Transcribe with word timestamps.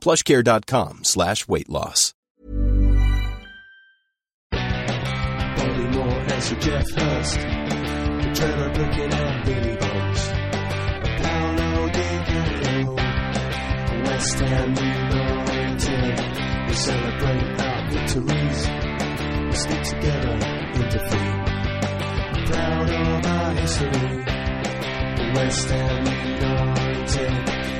plushcare.com 0.00 1.04
slash 1.04 1.46
weight 1.46 1.68
loss. 1.68 2.14
Bobby 4.50 5.86
Moore 5.94 6.24
Geoff 6.60 6.90
Hurst. 6.90 7.40
Trevor 8.34 8.70
and 8.70 9.44
Billy 9.44 9.76
Bonds. 9.76 10.28
Paolo 11.20 11.88
Di. 11.90 12.10
West 14.06 14.38
Ham 14.40 14.70
United. 14.76 16.16
We 16.68 16.74
celebrate 16.74 17.60
our 17.60 17.90
victories. 17.90 18.68
We 19.46 19.52
stick 19.52 19.82
together 19.82 20.34
in 20.74 20.88
defeat. 20.88 21.36
Proud 22.46 22.90
of 22.90 23.26
our 23.26 23.52
history. 23.54 24.24
West 25.34 25.68
Ham 25.70 26.06
United. 26.06 27.32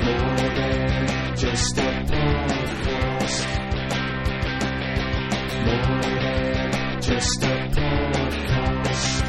More 0.04 0.36
than 0.54 1.09
just 1.40 1.78
a 1.78 1.80
podcast. 1.80 3.46
More 5.64 6.02
than 6.02 7.00
just 7.00 7.42
a 7.42 7.46
podcast. 7.76 9.22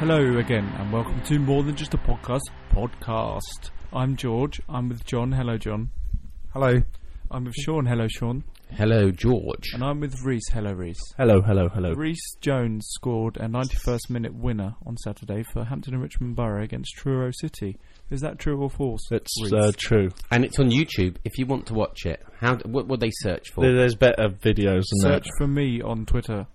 Hello 0.00 0.38
again, 0.38 0.70
and 0.78 0.92
welcome 0.92 1.22
to 1.22 1.38
More 1.38 1.62
Than 1.62 1.74
Just 1.76 1.94
a 1.94 1.96
Podcast 1.96 2.42
podcast. 2.74 3.70
I'm 3.90 4.16
George. 4.16 4.60
I'm 4.68 4.90
with 4.90 5.06
John. 5.06 5.32
Hello, 5.32 5.56
John. 5.56 5.88
Hello. 6.52 6.82
I'm 7.30 7.44
with 7.44 7.54
Sean. 7.54 7.86
Hello, 7.86 8.08
Sean. 8.08 8.44
Hello, 8.76 9.10
George. 9.10 9.70
And 9.74 9.84
I'm 9.84 10.00
with 10.00 10.14
Reese. 10.24 10.48
Hello, 10.52 10.72
Reese. 10.72 10.98
Hello, 11.18 11.40
hello, 11.42 11.68
hello. 11.68 11.92
Reese 11.92 12.34
Jones 12.40 12.86
scored 12.88 13.36
a 13.36 13.46
91st 13.46 14.08
minute 14.10 14.34
winner 14.34 14.74
on 14.86 14.96
Saturday 14.96 15.42
for 15.42 15.64
Hampton 15.64 15.94
and 15.94 16.02
Richmond 16.02 16.36
Borough 16.36 16.62
against 16.62 16.94
Truro 16.96 17.30
City. 17.32 17.76
Is 18.10 18.20
that 18.22 18.38
true 18.38 18.60
or 18.60 18.70
false? 18.70 19.00
It's 19.10 19.30
Reese? 19.42 19.52
uh, 19.52 19.72
true. 19.76 20.08
And 20.30 20.44
it's 20.44 20.58
on 20.58 20.70
YouTube 20.70 21.16
if 21.24 21.38
you 21.38 21.46
want 21.46 21.66
to 21.66 21.74
watch 21.74 22.06
it. 22.06 22.22
How? 22.40 22.56
What 22.64 22.88
would 22.88 23.00
they 23.00 23.10
search 23.20 23.50
for? 23.52 23.60
There- 23.62 23.74
There's 23.76 23.94
better 23.94 24.28
videos 24.30 24.84
than 24.90 25.00
Search 25.00 25.24
that. 25.24 25.32
for 25.38 25.46
me 25.46 25.82
on 25.82 26.06
Twitter, 26.06 26.46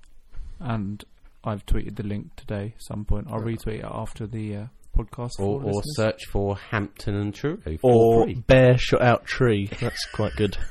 and 0.59 1.03
I've 1.43 1.65
tweeted 1.65 1.95
the 1.97 2.03
link 2.03 2.35
today. 2.35 2.73
Some 2.79 3.05
point 3.05 3.27
I'll 3.29 3.39
retweet 3.39 3.79
it 3.79 3.85
after 3.89 4.25
the 4.27 4.55
uh, 4.55 4.65
podcast. 4.97 5.39
or, 5.39 5.61
for 5.61 5.63
or 5.63 5.65
listeners. 5.65 5.95
search 5.95 6.25
for 6.25 6.57
Hampton 6.57 7.15
and 7.15 7.33
Truro. 7.33 7.57
for 7.57 7.77
Or 7.83 8.23
free. 8.25 8.33
bear 8.47 8.77
shot 8.77 9.01
out 9.03 9.25
tree. 9.25 9.69
That's 9.79 10.05
quite 10.13 10.33
good. 10.35 10.57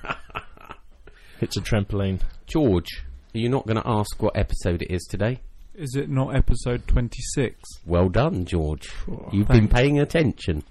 Hits 1.41 1.57
a 1.57 1.61
trampoline. 1.61 2.21
George, 2.47 3.05
are 3.35 3.39
you 3.39 3.49
not 3.49 3.67
going 3.67 3.77
to 3.77 3.87
ask 3.89 4.23
what 4.23 4.37
episode 4.37 4.83
it 4.83 4.91
is 4.93 5.05
today? 5.05 5.41
Is 5.75 5.95
it 5.95 6.09
not 6.09 6.35
episode 6.35 6.87
26? 6.89 7.61
Well 7.85 8.09
done, 8.09 8.47
George. 8.47 8.89
You've 9.33 9.49
been 9.49 9.69
paying 9.69 10.01
attention. 10.01 10.63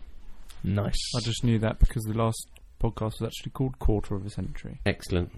Nice. 0.63 0.97
I 1.15 1.19
just 1.21 1.43
knew 1.43 1.59
that 1.59 1.77
because 1.79 2.03
the 2.03 2.17
last 2.17 2.47
podcast 2.81 3.19
was 3.19 3.23
actually 3.27 3.51
called 3.51 3.77
Quarter 3.77 4.15
of 4.15 4.25
a 4.25 4.29
Century. 4.31 4.79
Excellent. 4.85 5.31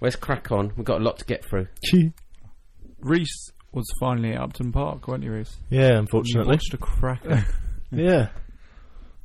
Let's 0.00 0.16
crack 0.16 0.50
on. 0.50 0.72
We've 0.76 0.86
got 0.86 1.00
a 1.02 1.04
lot 1.04 1.18
to 1.18 1.24
get 1.26 1.44
through. 1.44 1.66
Reese 3.00 3.52
was 3.72 3.84
finally 4.00 4.32
at 4.32 4.40
Upton 4.40 4.72
Park, 4.72 5.06
weren't 5.06 5.22
you, 5.22 5.32
Reese? 5.32 5.56
yeah, 5.68 5.90
You 5.92 5.96
unfortunately. 5.98 6.52
watched 6.52 6.72
a 6.72 6.78
cracker. 6.78 7.44
yeah. 7.92 8.28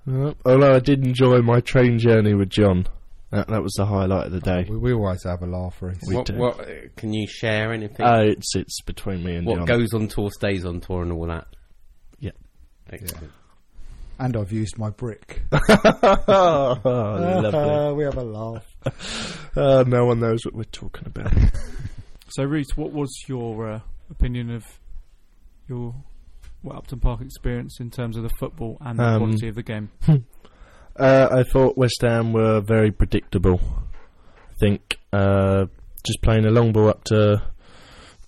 Uh, 0.06 0.34
although 0.46 0.76
I 0.76 0.80
did 0.80 1.06
enjoy 1.06 1.42
my 1.42 1.62
train 1.62 1.98
journey 2.00 2.34
with 2.34 2.50
John. 2.50 2.86
That, 3.34 3.48
that 3.48 3.64
was 3.64 3.74
the 3.74 3.86
highlight 3.88 4.28
of 4.28 4.32
the 4.32 4.40
day. 4.40 4.66
We, 4.70 4.78
we 4.78 4.94
always 4.94 5.24
have 5.24 5.42
a 5.42 5.48
laugh, 5.48 5.82
Reese. 5.82 5.98
We 6.08 6.16
what, 6.16 6.26
do. 6.28 6.36
what, 6.36 6.60
uh, 6.60 6.66
can 6.96 7.14
you 7.14 7.26
share 7.28 7.74
anything? 7.74 8.06
Uh, 8.06 8.26
it's 8.28 8.56
it's 8.56 8.80
between 8.82 9.24
me 9.24 9.36
and 9.36 9.48
what 9.48 9.58
John. 9.58 9.66
goes 9.66 9.92
on 9.94 10.08
tour 10.08 10.30
stays 10.30 10.66
on 10.66 10.82
tour 10.82 11.02
and 11.02 11.12
all 11.12 11.26
that? 11.26 11.48
Yeah. 12.20 12.32
Excellent. 12.92 13.32
And 14.20 14.38
I've 14.38 14.52
used 14.52 14.78
my 14.78 14.92
brick. 14.92 15.42
oh, 15.52 16.80
lovely. 16.86 17.96
we 17.98 18.04
have 18.04 18.18
a 18.18 18.24
laugh. 18.24 18.66
Uh, 19.56 19.84
no 19.86 20.04
one 20.06 20.20
knows 20.20 20.44
what 20.46 20.56
we're 20.56 20.64
talking 20.64 21.06
about. 21.06 21.32
so, 22.30 22.44
Reese, 22.44 22.76
what 22.76 22.92
was 22.92 23.16
your 23.28 23.72
uh, 23.72 23.80
opinion 24.10 24.50
of 24.50 24.64
your 25.70 25.94
well, 26.64 26.78
Upton 26.78 27.00
Park 27.00 27.22
experience 27.22 27.80
in 27.80 27.92
terms 27.92 28.18
of 28.18 28.24
the 28.24 28.32
football 28.40 28.78
and 28.82 28.98
the 28.98 29.04
Um, 29.04 29.20
quality 29.20 29.48
of 29.48 29.54
the 29.54 29.62
game? 29.62 29.92
Uh, 30.96 31.28
I 31.32 31.44
thought 31.44 31.78
West 31.78 32.02
Ham 32.02 32.34
were 32.34 32.62
very 32.62 32.92
predictable. 32.92 33.60
I 34.52 34.54
think 34.60 34.98
uh, 35.12 35.66
just 36.06 36.22
playing 36.22 36.46
a 36.46 36.52
long 36.52 36.72
ball 36.72 36.90
up 36.90 37.04
to 37.06 37.42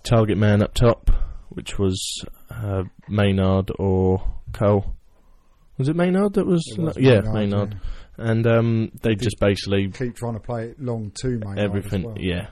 target 0.02 0.36
man 0.38 0.62
up 0.62 0.74
top, 0.74 1.10
which 1.50 1.78
was 1.78 2.24
uh, 2.50 2.84
Maynard 3.08 3.70
or 3.78 4.22
Cole. 4.52 4.94
Was 5.78 5.88
it 5.88 5.96
Maynard 5.96 6.34
that 6.34 6.46
was? 6.46 6.64
Was 6.78 6.96
yeah, 6.98 7.20
Maynard, 7.20 7.34
Maynard. 7.34 7.80
And 8.18 8.46
um, 8.46 8.90
they 9.02 9.14
just 9.14 9.38
basically 9.38 9.90
Keep 9.90 10.16
trying 10.16 10.34
to 10.34 10.40
play 10.40 10.68
it 10.68 10.80
long 10.80 11.12
too, 11.20 11.38
mate. 11.38 11.58
everything. 11.58 12.02
Well. 12.02 12.16
Yeah, 12.18 12.48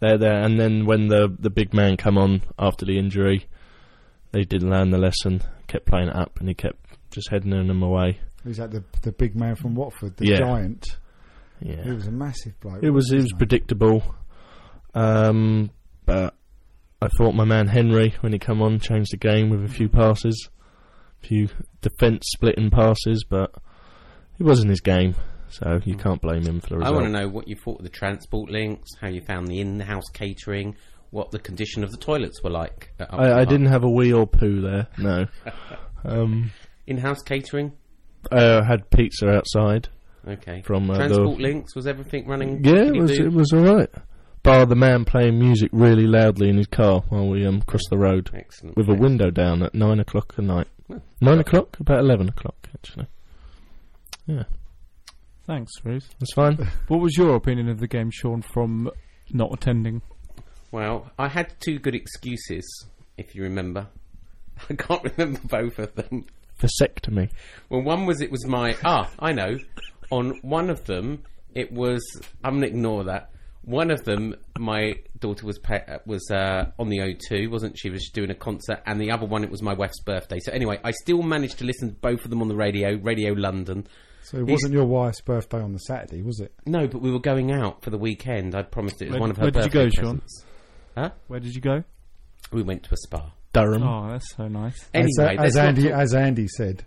they're 0.00 0.18
there. 0.18 0.42
And 0.42 0.60
then 0.60 0.84
when 0.84 1.08
the 1.08 1.34
the 1.38 1.50
big 1.50 1.72
man 1.72 1.96
come 1.96 2.18
on 2.18 2.42
after 2.58 2.84
the 2.84 2.98
injury, 2.98 3.48
they 4.32 4.42
didn't 4.42 4.70
learn 4.70 4.90
the 4.90 4.98
lesson. 4.98 5.42
Kept 5.66 5.86
playing 5.86 6.08
it 6.08 6.16
up, 6.16 6.38
and 6.38 6.48
he 6.48 6.54
kept 6.54 6.78
just 7.10 7.30
heading 7.30 7.50
them 7.50 7.82
away. 7.82 8.20
Who's 8.46 8.56
that? 8.58 8.70
The 8.70 8.82
the 9.02 9.12
big 9.12 9.34
man 9.36 9.56
from 9.56 9.74
Watford, 9.74 10.16
the 10.16 10.26
Yeah. 10.26 10.38
giant. 10.38 10.86
Yeah, 11.60 11.82
He 11.82 11.90
was 11.90 12.06
a 12.06 12.10
massive 12.12 12.58
bloke. 12.60 12.82
It 12.82 12.90
was 12.90 13.10
it 13.10 13.16
was 13.16 13.24
wasn't 13.24 13.38
predictable, 13.38 14.14
um, 14.94 15.70
but 16.04 16.34
I 17.02 17.08
thought 17.18 17.32
my 17.34 17.44
man 17.44 17.66
Henry 17.68 18.14
when 18.20 18.32
he 18.32 18.38
come 18.38 18.62
on 18.62 18.78
changed 18.78 19.12
the 19.12 19.16
game 19.16 19.50
with 19.50 19.64
a 19.64 19.68
few 19.68 19.88
passes, 19.88 20.48
a 21.22 21.26
few 21.26 21.48
defence 21.80 22.26
splitting 22.32 22.70
passes, 22.70 23.24
but 23.28 23.52
it 24.38 24.44
wasn't 24.44 24.70
his 24.70 24.80
game, 24.80 25.14
so 25.48 25.80
you 25.84 25.96
can't 25.96 26.20
blame 26.20 26.42
him 26.42 26.60
for 26.60 26.68
the 26.68 26.74
I 26.76 26.78
result. 26.78 26.94
want 26.94 27.06
to 27.06 27.12
know 27.12 27.28
what 27.28 27.48
you 27.48 27.56
thought 27.56 27.78
of 27.78 27.84
the 27.84 27.90
transport 27.90 28.50
links, 28.50 28.90
how 29.00 29.08
you 29.08 29.20
found 29.22 29.48
the 29.48 29.60
in-house 29.60 30.08
catering, 30.12 30.76
what 31.10 31.30
the 31.30 31.38
condition 31.38 31.82
of 31.84 31.90
the 31.90 31.98
toilets 31.98 32.42
were 32.42 32.50
like. 32.50 32.92
At 32.98 33.12
Upton 33.12 33.20
I, 33.20 33.30
I 33.32 33.34
Park. 33.36 33.48
didn't 33.48 33.66
have 33.66 33.84
a 33.84 33.90
wee 33.90 34.12
or 34.12 34.26
poo 34.26 34.60
there. 34.60 34.88
No, 34.98 35.26
um, 36.04 36.52
In-house 36.86 37.22
catering. 37.22 37.72
I 38.32 38.64
had 38.64 38.90
pizza 38.90 39.28
outside 39.28 39.88
Okay. 40.26 40.62
from 40.62 40.90
uh, 40.90 40.96
transport 40.96 41.36
the. 41.38 41.42
links 41.42 41.74
was 41.76 41.86
everything 41.86 42.26
running? 42.26 42.64
Yeah, 42.64 42.82
it 42.84 42.96
was 42.96 43.10
it 43.18 43.32
was 43.32 43.52
all 43.52 43.60
right. 43.76 43.88
Bar 44.42 44.66
the 44.66 44.76
man 44.76 45.04
playing 45.04 45.38
music 45.38 45.70
really 45.72 46.06
loudly 46.06 46.48
in 46.48 46.56
his 46.56 46.66
car 46.68 47.02
while 47.08 47.28
we 47.28 47.44
um 47.46 47.62
crossed 47.62 47.88
the 47.90 47.98
road. 47.98 48.30
excellent. 48.34 48.76
with 48.76 48.88
a 48.88 48.94
window 48.94 49.30
down 49.30 49.62
at 49.62 49.74
nine 49.74 49.98
o'clock 50.00 50.34
at 50.38 50.44
night. 50.44 50.68
Well, 50.88 51.02
Nine 51.20 51.36
got- 51.38 51.48
o'clock, 51.48 51.80
about 51.80 51.98
eleven 52.00 52.28
o'clock 52.28 52.68
actually. 52.74 53.06
Yeah, 54.26 54.44
Thanks, 55.46 55.72
Reese. 55.84 56.08
that's 56.18 56.32
fine. 56.34 56.56
What 56.88 57.00
was 57.00 57.16
your 57.16 57.36
opinion 57.36 57.68
of 57.68 57.78
the 57.78 57.86
game, 57.88 58.10
Sean, 58.12 58.42
from 58.42 58.90
not 59.32 59.52
attending? 59.52 60.02
Well, 60.72 61.10
I 61.18 61.28
had 61.28 61.54
two 61.60 61.78
good 61.78 61.94
excuses, 61.94 62.64
if 63.16 63.34
you 63.34 63.42
remember. 63.44 63.86
I 64.70 64.74
can't 64.74 65.02
remember 65.16 65.40
both 65.44 65.78
of 65.78 65.94
them. 65.94 66.26
Vasectomy. 66.60 67.30
Well, 67.68 67.82
one 67.82 68.06
was 68.06 68.20
it 68.20 68.30
was 68.30 68.46
my 68.46 68.76
ah, 68.84 69.10
I 69.18 69.32
know. 69.32 69.58
On 70.10 70.38
one 70.42 70.70
of 70.70 70.84
them, 70.84 71.22
it 71.54 71.72
was 71.72 72.02
I'm 72.44 72.54
gonna 72.54 72.66
ignore 72.66 73.04
that. 73.04 73.30
One 73.62 73.90
of 73.90 74.04
them, 74.04 74.36
my 74.56 74.94
daughter 75.18 75.44
was 75.44 75.58
pa- 75.58 75.82
uh, 75.88 75.98
was 76.06 76.30
uh, 76.30 76.70
on 76.78 76.88
the 76.88 76.98
O2, 76.98 77.50
wasn't 77.50 77.76
she? 77.76 77.90
Was 77.90 78.08
doing 78.10 78.30
a 78.30 78.34
concert, 78.34 78.80
and 78.86 79.00
the 79.00 79.10
other 79.10 79.26
one, 79.26 79.42
it 79.42 79.50
was 79.50 79.60
my 79.60 79.74
wife's 79.74 80.00
birthday. 80.02 80.38
So 80.38 80.52
anyway, 80.52 80.78
I 80.84 80.92
still 80.92 81.22
managed 81.22 81.58
to 81.58 81.64
listen 81.64 81.88
to 81.88 81.94
both 81.96 82.24
of 82.24 82.30
them 82.30 82.40
on 82.42 82.46
the 82.48 82.54
radio, 82.54 82.96
Radio 82.96 83.32
London. 83.32 83.88
So 84.22 84.38
it 84.38 84.46
wasn't 84.46 84.72
your 84.72 84.84
wife's 84.86 85.20
birthday 85.20 85.60
on 85.60 85.72
the 85.72 85.78
Saturday, 85.80 86.22
was 86.22 86.38
it? 86.40 86.52
No, 86.64 86.86
but 86.86 87.00
we 87.02 87.10
were 87.10 87.18
going 87.20 87.50
out 87.52 87.82
for 87.82 87.90
the 87.90 87.98
weekend. 87.98 88.54
I 88.54 88.62
promised 88.62 89.02
it 89.02 89.06
was 89.06 89.12
Where- 89.14 89.20
one 89.20 89.30
of 89.30 89.36
her 89.36 89.42
where 89.44 89.50
did 89.50 89.64
you 89.64 89.70
birthday 89.70 89.96
go, 90.00 90.02
Sean? 90.08 90.22
Huh? 90.96 91.10
Where 91.26 91.40
did 91.40 91.54
you 91.54 91.60
go? 91.60 91.82
We 92.52 92.62
went 92.62 92.84
to 92.84 92.94
a 92.94 92.96
spa. 92.96 93.32
Durham. 93.56 93.82
Oh, 93.82 94.08
that's 94.10 94.34
so 94.36 94.48
nice. 94.48 94.88
Anyway, 94.94 95.08
as, 95.18 95.38
uh, 95.38 95.42
as 95.42 95.54
not 95.56 95.64
Andy 95.66 95.82
talk- 95.88 95.92
as 96.00 96.14
Andy 96.14 96.48
said, 96.48 96.84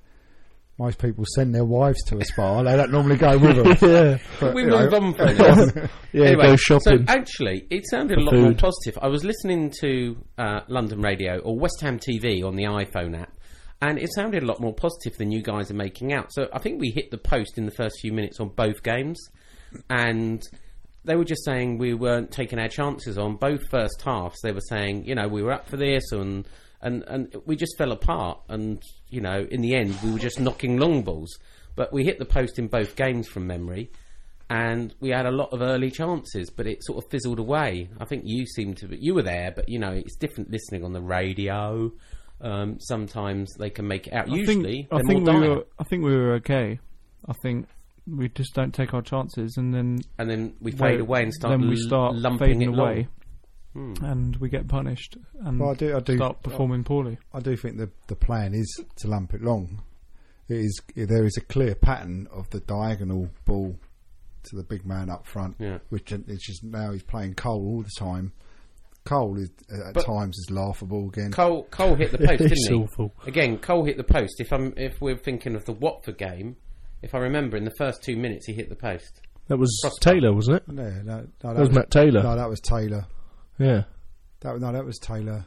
most 0.77 0.98
people 0.98 1.25
send 1.36 1.54
their 1.54 1.66
wives 1.66 2.01
to 2.06 2.18
a 2.18 2.24
spa. 2.24 2.63
They 2.63 2.75
don't 2.77 2.92
normally 2.92 3.18
go 3.18 3.38
with 3.38 3.56
them. 3.81 3.89
yeah, 3.92 4.18
But, 4.39 4.54
we 4.56 4.62
you 4.63 4.69
know, 4.69 4.80
move 4.80 4.94
on 4.94 5.13
from 5.13 5.36
this. 5.36 5.74
yeah. 6.13 6.25
anyway, 6.27 6.44
go 6.44 6.56
shopping. 6.56 7.06
So 7.06 7.13
actually, 7.13 7.68
it 7.69 7.86
sounded 7.89 8.18
a 8.18 8.21
For 8.21 8.25
lot 8.25 8.33
more 8.36 8.48
food. 8.51 8.60
positive. 8.60 8.98
I 9.01 9.07
was 9.10 9.25
listening 9.25 9.74
to 9.81 10.16
uh, 10.38 10.62
London 10.69 11.01
Radio 11.01 11.39
or 11.39 11.57
West 11.60 11.81
Ham 11.81 12.00
TV 12.00 12.44
on 12.45 12.56
the 12.56 12.63
iPhone 12.63 13.19
app, 13.19 13.33
and 13.81 13.98
it 14.00 14.07
sounded 14.16 14.42
a 14.44 14.45
lot 14.45 14.62
more 14.62 14.74
positive 14.74 15.18
than 15.18 15.31
you 15.31 15.42
guys 15.44 15.69
are 15.69 15.74
making 15.75 16.13
out. 16.13 16.31
So 16.31 16.48
I 16.54 16.60
think 16.60 16.80
we 16.80 16.92
hit 16.92 17.12
the 17.12 17.18
post 17.18 17.57
in 17.57 17.66
the 17.66 17.71
first 17.74 18.00
few 18.01 18.13
minutes 18.13 18.39
on 18.39 18.48
both 18.56 18.81
games, 18.81 19.19
and 19.89 20.42
they 21.03 21.15
were 21.15 21.25
just 21.25 21.45
saying 21.45 21.77
we 21.77 21.93
weren't 21.93 22.31
taking 22.31 22.59
our 22.59 22.67
chances 22.67 23.17
on 23.17 23.35
both 23.37 23.61
first 23.69 24.01
halves. 24.01 24.39
They 24.41 24.51
were 24.51 24.61
saying, 24.61 25.05
you 25.05 25.15
know, 25.15 25.27
we 25.27 25.41
were 25.41 25.51
up 25.51 25.67
for 25.67 25.77
this, 25.77 26.11
and 26.11 26.47
and 26.81 27.03
and 27.07 27.35
we 27.45 27.55
just 27.55 27.77
fell 27.77 27.91
apart. 27.91 28.39
And 28.49 28.81
you 29.09 29.21
know, 29.21 29.47
in 29.49 29.61
the 29.61 29.75
end, 29.75 29.97
we 30.03 30.11
were 30.11 30.19
just 30.19 30.39
knocking 30.39 30.77
long 30.77 31.03
balls. 31.03 31.37
But 31.75 31.93
we 31.93 32.03
hit 32.03 32.19
the 32.19 32.25
post 32.25 32.59
in 32.59 32.67
both 32.67 32.95
games 32.95 33.27
from 33.27 33.47
memory 33.47 33.89
and 34.49 34.93
we 34.99 35.09
had 35.09 35.25
a 35.25 35.31
lot 35.31 35.53
of 35.53 35.61
early 35.61 35.91
chances, 35.91 36.49
but 36.49 36.65
it 36.65 36.83
sort 36.83 37.03
of 37.03 37.09
fizzled 37.11 37.39
away. 37.39 37.89
I 37.99 38.05
think 38.05 38.23
you 38.25 38.45
seemed 38.47 38.77
to, 38.77 38.87
be, 38.87 38.97
you 38.97 39.13
were 39.13 39.21
there, 39.21 39.51
but 39.51 39.69
you 39.69 39.77
know 39.77 39.91
it's 39.91 40.15
different 40.15 40.49
listening 40.49 40.83
on 40.83 40.91
the 40.91 41.01
radio. 41.01 41.91
Um, 42.41 42.79
sometimes 42.79 43.53
they 43.55 43.69
can 43.69 43.87
make 43.87 44.07
it 44.07 44.13
out. 44.13 44.29
I 44.29 44.35
Usually, 44.35 44.87
think, 44.89 44.93
I 44.93 45.01
think 45.03 45.19
we 45.27 45.31
dire. 45.33 45.49
were. 45.49 45.65
I 45.77 45.83
think 45.83 46.03
we 46.03 46.15
were 46.15 46.33
okay. 46.35 46.79
I 47.27 47.33
think 47.43 47.67
we 48.15 48.29
just 48.29 48.53
don't 48.53 48.73
take 48.73 48.94
our 48.94 49.01
chances, 49.01 49.57
and 49.57 49.73
then 49.73 50.00
and 50.17 50.29
then 50.29 50.56
we 50.59 50.71
fade 50.71 51.00
away 51.00 51.23
and 51.23 51.33
start. 51.33 51.51
Then 51.59 51.69
we 51.69 51.75
l- 51.75 51.81
start 51.88 52.15
lumping 52.15 52.39
fading 52.59 52.61
it 52.61 52.67
away, 52.79 53.07
long. 53.75 53.97
and 54.01 54.35
we 54.38 54.50
get 54.50 54.67
punished 54.67 55.17
and 55.41 55.59
Well, 55.59 55.71
I 55.71 55.73
do, 55.75 55.95
I 55.95 56.00
do, 56.00 56.15
start 56.15 56.41
performing 56.44 56.83
poorly. 56.83 57.17
I 57.33 57.39
do 57.39 57.56
think 57.56 57.77
the 57.77 57.89
the 58.07 58.15
plan 58.15 58.53
is 58.53 58.79
to 58.97 59.07
lump 59.07 59.33
it 59.33 59.41
long. 59.41 59.81
It 60.47 60.57
is 60.57 60.81
there 60.95 61.25
is 61.25 61.38
a 61.38 61.41
clear 61.41 61.75
pattern 61.75 62.27
of 62.31 62.50
the 62.50 62.59
diagonal 62.61 63.29
ball 63.45 63.75
to 64.44 64.56
the 64.56 64.63
big 64.63 64.85
man 64.85 65.09
up 65.09 65.27
front, 65.27 65.56
Yeah. 65.59 65.79
which 65.89 66.11
which 66.11 66.50
is 66.50 66.61
now 66.63 66.91
he's 66.91 67.03
playing 67.03 67.35
Cole 67.35 67.61
all 67.65 67.83
the 67.83 67.91
time. 68.00 68.31
Cole 69.06 69.38
is 69.38 69.50
uh, 69.71 69.89
at 69.89 69.94
But- 69.95 70.06
times 70.06 70.38
is 70.38 70.51
laughable 70.51 71.07
again. 71.07 71.31
Cole 71.31 71.63
Cole 71.71 71.95
hit 71.95 72.11
the 72.11 72.17
post, 72.19 72.39
didn't 72.39 72.57
he? 72.67 72.73
awful. 72.73 73.13
Again, 73.25 73.57
Cole 73.57 73.85
hit 73.85 73.97
the 73.97 74.03
post. 74.03 74.39
If 74.39 74.51
I'm 74.51 74.73
if 74.77 75.00
we're 75.01 75.17
thinking 75.17 75.56
of 75.56 75.65
the 75.65 75.73
Watford 75.73 76.17
game, 76.17 76.57
if 77.01 77.15
I 77.15 77.19
remember, 77.19 77.57
in 77.57 77.63
the 77.65 77.73
first 77.77 78.03
two 78.03 78.15
minutes 78.17 78.45
he 78.47 78.53
hit 78.53 78.69
the 78.69 78.75
post. 78.75 79.21
That 79.47 79.57
was 79.57 79.75
Crossbar. 79.81 80.13
Taylor, 80.13 80.33
wasn't 80.33 80.57
it? 80.57 80.67
no, 80.67 80.83
no, 80.83 80.91
no, 81.03 81.15
that, 81.21 81.39
That 81.41 81.57
was 81.59 81.71
Matt 81.71 81.89
Taylor. 81.91 82.21
No, 82.23 82.35
that 82.35 82.49
was 82.49 82.59
Taylor. 82.59 83.05
Yeah. 83.57 83.83
That 84.41 84.59
no, 84.59 84.71
that 84.71 84.85
was 84.85 84.99
Taylor. 84.99 85.45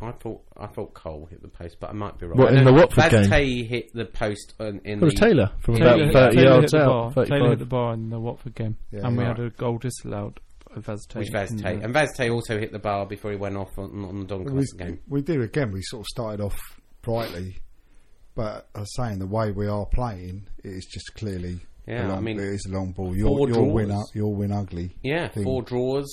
I 0.00 0.10
thought 0.12 0.40
I 0.56 0.66
thought 0.66 0.94
Cole 0.94 1.26
hit 1.30 1.42
the 1.42 1.48
post, 1.48 1.76
but 1.78 1.90
I 1.90 1.92
might 1.92 2.18
be 2.18 2.26
wrong. 2.26 2.36
What, 2.38 2.54
in 2.54 2.64
the 2.64 2.72
Watford 2.72 3.10
game? 3.10 3.24
Vaz 3.24 3.68
hit 3.68 3.92
the 3.94 4.04
post 4.06 4.54
on, 4.58 4.80
in 4.84 4.98
That 4.98 5.04
was 5.04 5.14
the 5.14 5.20
Taylor 5.26 5.50
from 5.60 5.76
Taylor- 5.76 6.02
about 6.10 6.12
30 6.12 6.36
Taylor 6.36 6.48
yards 6.50 6.72
hit 6.72 6.78
the 6.78 6.84
out. 6.84 7.14
bar. 7.14 7.24
Taylor 7.26 7.50
hit 7.50 7.58
the 7.60 7.66
bar 7.66 7.94
in 7.94 8.10
the 8.10 8.18
Watford 8.18 8.54
game, 8.56 8.76
Yeah, 8.90 9.06
and 9.06 9.16
we 9.16 9.22
yeah. 9.22 9.28
had 9.28 9.38
a 9.40 9.50
goal 9.50 9.78
disallowed. 9.78 10.40
Of 10.74 10.86
Vaz 10.86 11.06
Which 11.14 11.26
Tate 11.26 11.32
Vaz 11.32 11.52
in 11.52 11.64
uh, 11.64 11.68
And 11.84 11.92
Vaz 11.92 12.08
Tê 12.18 12.32
also 12.32 12.58
hit 12.58 12.72
the 12.72 12.78
bar 12.78 13.04
before 13.06 13.30
he 13.30 13.36
went 13.36 13.56
off 13.58 13.68
on, 13.76 14.04
on 14.06 14.26
the 14.26 14.36
we, 14.38 14.44
Doncaster 14.44 14.76
game. 14.78 14.98
we 15.06 15.20
do 15.20 15.42
again. 15.42 15.70
We 15.70 15.82
sort 15.82 16.00
of 16.00 16.06
started 16.06 16.40
off 16.42 16.58
brightly, 17.02 17.58
but 18.34 18.68
I 18.74 18.80
was 18.80 18.94
saying 18.96 19.18
the 19.18 19.26
way 19.26 19.50
we 19.50 19.66
are 19.66 19.86
playing, 19.86 20.46
it 20.64 20.68
is 20.72 20.86
just 20.86 21.14
clearly. 21.14 21.60
Yeah, 21.86 22.06
a 22.06 22.08
long, 22.08 22.18
I 22.18 22.20
mean, 22.20 22.38
it 22.38 22.44
is 22.44 22.66
a 22.70 22.72
long 22.72 22.92
ball. 22.92 23.06
four 23.08 23.16
You'll, 23.16 23.48
you'll 23.48 23.70
win. 23.72 23.88
draws. 23.88 24.10
u- 24.14 24.20
You'll 24.22 24.34
win 24.34 24.52
ugly. 24.52 24.96
Yeah, 25.02 25.28
thing. 25.28 25.42
four 25.44 25.62
draws. 25.62 26.08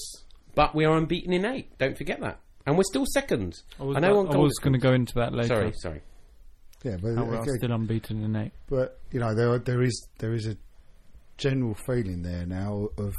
But 0.55 0.73
we 0.73 0.85
are 0.85 0.97
unbeaten 0.97 1.31
in 1.31 1.45
eight. 1.45 1.77
Don't 1.77 1.95
forget 1.97 2.19
that. 2.21 2.39
And 2.65 2.75
we're 2.75 2.83
still 2.83 3.05
second. 3.13 3.53
I 3.79 3.83
was, 3.83 3.97
know 3.97 4.27
I 4.27 4.35
was 4.37 4.57
going 4.61 4.73
to 4.73 4.79
go 4.79 4.93
into 4.93 5.13
that 5.15 5.31
later. 5.33 5.47
Sorry, 5.47 5.73
sorry. 5.75 6.01
Yeah, 6.83 6.97
but 7.01 7.15
How 7.15 7.23
we're 7.23 7.41
again- 7.41 7.57
still 7.57 7.71
unbeaten 7.71 8.23
in 8.23 8.35
eight. 8.35 8.51
but 8.67 8.99
you 9.11 9.19
know 9.19 9.35
there 9.35 9.57
there 9.59 9.81
is 9.81 10.07
there 10.19 10.33
is 10.33 10.47
a 10.47 10.55
general 11.37 11.75
feeling 11.85 12.21
there 12.23 12.45
now 12.45 12.87
of 12.97 13.13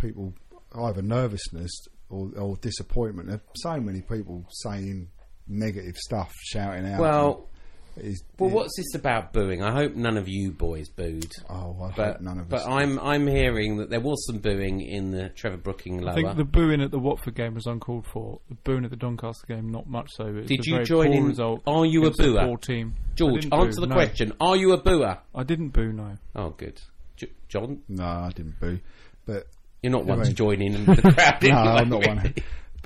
people 0.00 0.32
either 0.74 1.02
nervousness 1.02 1.70
or, 2.10 2.30
or 2.36 2.56
disappointment. 2.58 3.28
There 3.28 3.36
are 3.38 3.42
so 3.56 3.80
many 3.80 4.00
people 4.02 4.44
saying 4.50 5.08
negative 5.48 5.96
stuff, 5.96 6.32
shouting 6.44 6.86
out. 6.86 7.00
Well, 7.00 7.48
It's- 7.98 8.22
well, 8.38 8.50
it- 8.50 8.52
what's 8.54 8.76
this 8.76 8.94
about 8.94 9.32
booing? 9.32 9.62
I 9.62 9.72
hope 9.72 9.94
none 9.94 10.16
of 10.16 10.28
you 10.28 10.52
boys 10.52 10.88
booed. 10.88 11.30
Oh, 11.48 11.76
I 11.82 11.92
But 11.96 12.06
hope 12.14 12.20
none 12.20 12.38
of 12.40 12.48
but 12.48 12.60
us. 12.60 12.66
I'm 12.68 12.98
I'm 13.00 13.26
hearing 13.26 13.78
that 13.78 13.90
there 13.90 14.00
was 14.00 14.26
some 14.26 14.38
booing 14.38 14.80
in 14.80 15.10
the 15.10 15.30
Trevor 15.30 15.56
Brooking 15.56 16.00
lower. 16.00 16.12
I 16.12 16.14
think 16.14 16.36
the 16.36 16.44
booing 16.44 16.80
at 16.82 16.90
the 16.90 16.98
Watford 16.98 17.34
game 17.34 17.54
was 17.54 17.66
uncalled 17.66 18.06
for. 18.06 18.40
The 18.48 18.54
booing 18.64 18.84
at 18.84 18.90
the 18.90 18.96
Doncaster 18.96 19.46
game, 19.46 19.70
not 19.70 19.86
much 19.88 20.10
so. 20.14 20.26
It 20.26 20.46
Did 20.46 20.60
a 20.60 20.62
you 20.64 20.72
very 20.74 20.84
join 20.84 21.06
poor 21.08 21.14
in- 21.16 21.24
Result 21.26 21.62
are 21.66 21.86
you 21.86 22.04
a 22.04 22.08
a 22.08 22.10
booer? 22.12 22.44
poor 22.46 22.56
team. 22.58 22.94
George, 23.14 23.46
answer 23.50 23.80
boo, 23.80 23.80
the 23.80 23.86
no. 23.86 23.94
question. 23.94 24.32
Are 24.40 24.56
you 24.56 24.72
a 24.72 24.76
booer? 24.82 25.18
I 25.34 25.42
didn't 25.42 25.70
boo. 25.70 25.92
No. 25.92 26.16
Oh, 26.34 26.50
good. 26.50 26.80
J- 27.16 27.30
John, 27.48 27.80
no, 27.88 28.04
I 28.04 28.30
didn't 28.34 28.60
boo. 28.60 28.78
But 29.24 29.46
you're 29.82 29.92
not 29.92 30.04
one 30.04 30.22
to 30.22 30.32
join 30.34 30.60
in 30.60 30.84
the 30.84 31.00
crowd. 31.00 31.42
no, 31.42 31.48
anyway. 31.48 31.80
I'm 31.80 31.88
not 31.88 32.06
one. 32.06 32.34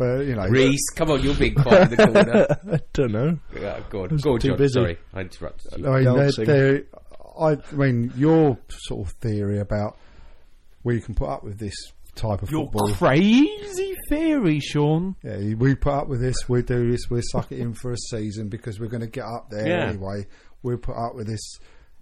But 0.01 0.25
you 0.27 0.35
know, 0.35 0.47
Reese, 0.49 0.89
come 0.97 1.11
on, 1.11 1.23
you're 1.23 1.35
being 1.35 1.55
quiet 1.55 1.91
in 1.93 1.97
the 1.99 2.07
corner. 2.07 2.47
I 2.75 2.81
don't 2.95 3.13
know. 3.13 3.39
Yeah, 3.55 3.81
go 3.91 4.05
on, 4.05 4.17
go 4.17 4.33
on, 4.33 4.39
too 4.41 4.49
John. 4.49 4.57
busy. 4.57 4.73
Sorry, 4.73 4.99
I 5.13 5.21
interrupted 5.21 5.79
you. 5.79 5.87
I 5.87 5.97
mean, 5.97 6.05
they're, 6.05 6.15
Dancing. 6.15 6.45
they're, 6.47 6.83
I, 7.39 7.51
I 7.51 7.75
mean, 7.75 8.13
your 8.17 8.57
sort 8.71 9.07
of 9.07 9.13
theory 9.21 9.59
about 9.61 9.99
where 10.83 10.95
you 10.95 11.03
can 11.03 11.15
put 11.15 11.29
up 11.29 11.45
with 11.45 11.59
this 11.59 11.75
type 12.15 12.43
of 12.43 12.51
Your 12.51 12.65
football. 12.65 12.95
crazy 12.95 13.95
theory, 14.09 14.59
Sean. 14.61 15.17
Yeah, 15.23 15.55
we 15.59 15.75
put 15.75 15.93
up 15.93 16.09
with 16.09 16.23
this. 16.23 16.49
We 16.49 16.63
do 16.63 16.91
this. 16.91 17.11
We 17.11 17.21
suck 17.33 17.53
it 17.53 17.59
in 17.59 17.75
for 17.75 17.93
a 17.93 17.97
season 17.99 18.49
because 18.49 18.81
we're 18.81 18.89
going 18.89 19.03
to 19.03 19.07
get 19.07 19.25
up 19.25 19.51
there 19.51 19.69
Yeah. 19.69 19.89
anyway. 19.89 20.27
We 20.63 20.77
put 20.77 20.97
up 20.97 21.15
with 21.15 21.27
this. 21.27 21.59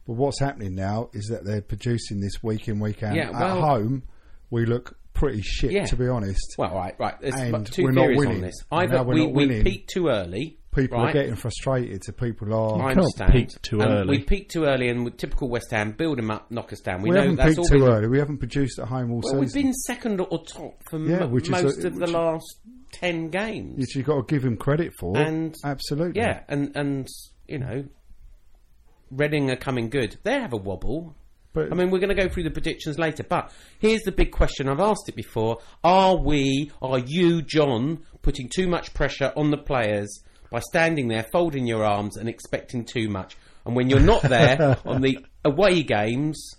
But 0.06 0.12
what's 0.14 0.38
happening 0.40 0.74
now 0.76 1.10
is 1.12 1.26
that 1.32 1.44
they're 1.44 1.62
producing 1.62 2.20
this 2.20 2.42
week 2.44 2.68
in 2.68 2.78
week 2.78 3.02
out. 3.02 3.16
Yeah, 3.16 3.30
At 3.30 3.32
well- 3.40 3.60
home, 3.60 4.04
we 4.50 4.66
look 4.66 4.96
pretty 5.18 5.42
shit, 5.42 5.72
Yeah. 5.72 5.84
to 5.86 5.96
be 5.96 6.08
honest. 6.08 6.54
Well, 6.58 6.74
right, 6.74 6.94
right. 6.98 7.20
There's 7.20 7.34
And 7.34 7.52
but 7.52 7.66
two 7.66 7.82
we're 7.84 7.90
not 7.92 8.02
theories 8.02 8.18
on 8.20 8.26
winning. 8.26 8.40
this. 8.42 8.54
And 8.70 8.80
Either 8.80 8.94
now 8.94 9.02
we're 9.04 9.14
we, 9.14 9.26
not 9.26 9.34
we 9.34 9.46
winning. 9.46 9.64
peaked 9.64 9.90
too 9.90 10.08
early. 10.08 10.58
People 10.74 10.98
right? 10.98 11.10
are 11.10 11.12
getting 11.12 11.34
frustrated. 11.34 12.04
So 12.04 12.12
people 12.12 12.54
are. 12.54 12.76
I 12.76 12.94
can't 12.94 12.98
understand. 12.98 13.32
peak 13.32 13.62
too 13.62 13.80
And 13.80 13.90
early. 13.90 14.18
We 14.18 14.22
peaked 14.22 14.52
too 14.52 14.64
early, 14.64 14.88
and 14.88 15.04
with 15.04 15.16
typical 15.16 15.48
West 15.48 15.70
Ham, 15.72 15.92
build 15.92 16.18
them 16.18 16.30
up, 16.30 16.50
knock 16.50 16.72
us 16.72 16.80
down. 16.80 17.02
We, 17.02 17.08
we 17.10 17.14
know 17.16 17.22
haven't 17.22 17.36
that's 17.36 17.48
peaked 17.50 17.58
all 17.58 17.64
too 17.66 17.78
been, 17.84 17.88
early. 17.88 18.08
We 18.08 18.18
haven't 18.18 18.38
produced 18.38 18.78
at 18.78 18.86
home 18.86 19.10
all 19.10 19.20
Well, 19.24 19.40
we've 19.40 19.48
season. 19.50 19.62
been 19.68 19.72
second 19.74 20.20
or 20.20 20.44
top 20.44 20.82
for 20.88 20.98
Yeah, 21.00 21.22
m- 21.24 21.32
which 21.32 21.44
is 21.44 21.50
most 21.50 21.82
a- 21.84 21.88
of 21.88 21.94
the 21.94 22.00
which- 22.02 22.10
last 22.10 22.60
ten 22.92 23.28
games. 23.30 23.78
Which 23.78 23.96
you've 23.96 24.06
got 24.06 24.28
to 24.28 24.32
give 24.34 24.44
him 24.44 24.56
credit 24.56 24.92
for. 25.00 25.16
And- 25.18 25.54
absolutely. 25.64 26.20
Yeah, 26.20 26.40
and 26.48 26.70
and 26.76 27.08
you 27.48 27.58
know, 27.58 27.84
Reading 29.10 29.50
are 29.50 29.56
coming 29.56 29.88
good. 29.88 30.16
They 30.22 30.34
have 30.34 30.52
a 30.52 30.56
wobble. 30.58 31.16
But 31.58 31.72
I 31.72 31.74
mean, 31.76 31.90
we're 31.90 31.98
going 31.98 32.14
to 32.14 32.22
go 32.22 32.28
through 32.28 32.44
the 32.44 32.50
predictions 32.50 32.98
later, 32.98 33.24
but 33.24 33.52
here's 33.78 34.02
the 34.02 34.12
big 34.12 34.30
question. 34.30 34.68
I've 34.68 34.80
asked 34.80 35.08
it 35.08 35.16
before. 35.16 35.58
Are 35.82 36.16
we, 36.16 36.70
are 36.80 36.98
you, 36.98 37.42
John, 37.42 38.04
putting 38.22 38.48
too 38.48 38.68
much 38.68 38.94
pressure 38.94 39.32
on 39.36 39.50
the 39.50 39.58
players 39.58 40.22
by 40.50 40.60
standing 40.60 41.08
there, 41.08 41.24
folding 41.32 41.66
your 41.66 41.84
arms 41.84 42.16
and 42.16 42.28
expecting 42.28 42.84
too 42.84 43.08
much? 43.08 43.36
And 43.66 43.76
when 43.76 43.90
you're 43.90 44.00
not 44.00 44.22
there 44.22 44.78
on 44.86 45.02
the 45.02 45.18
away 45.44 45.82
games, 45.82 46.54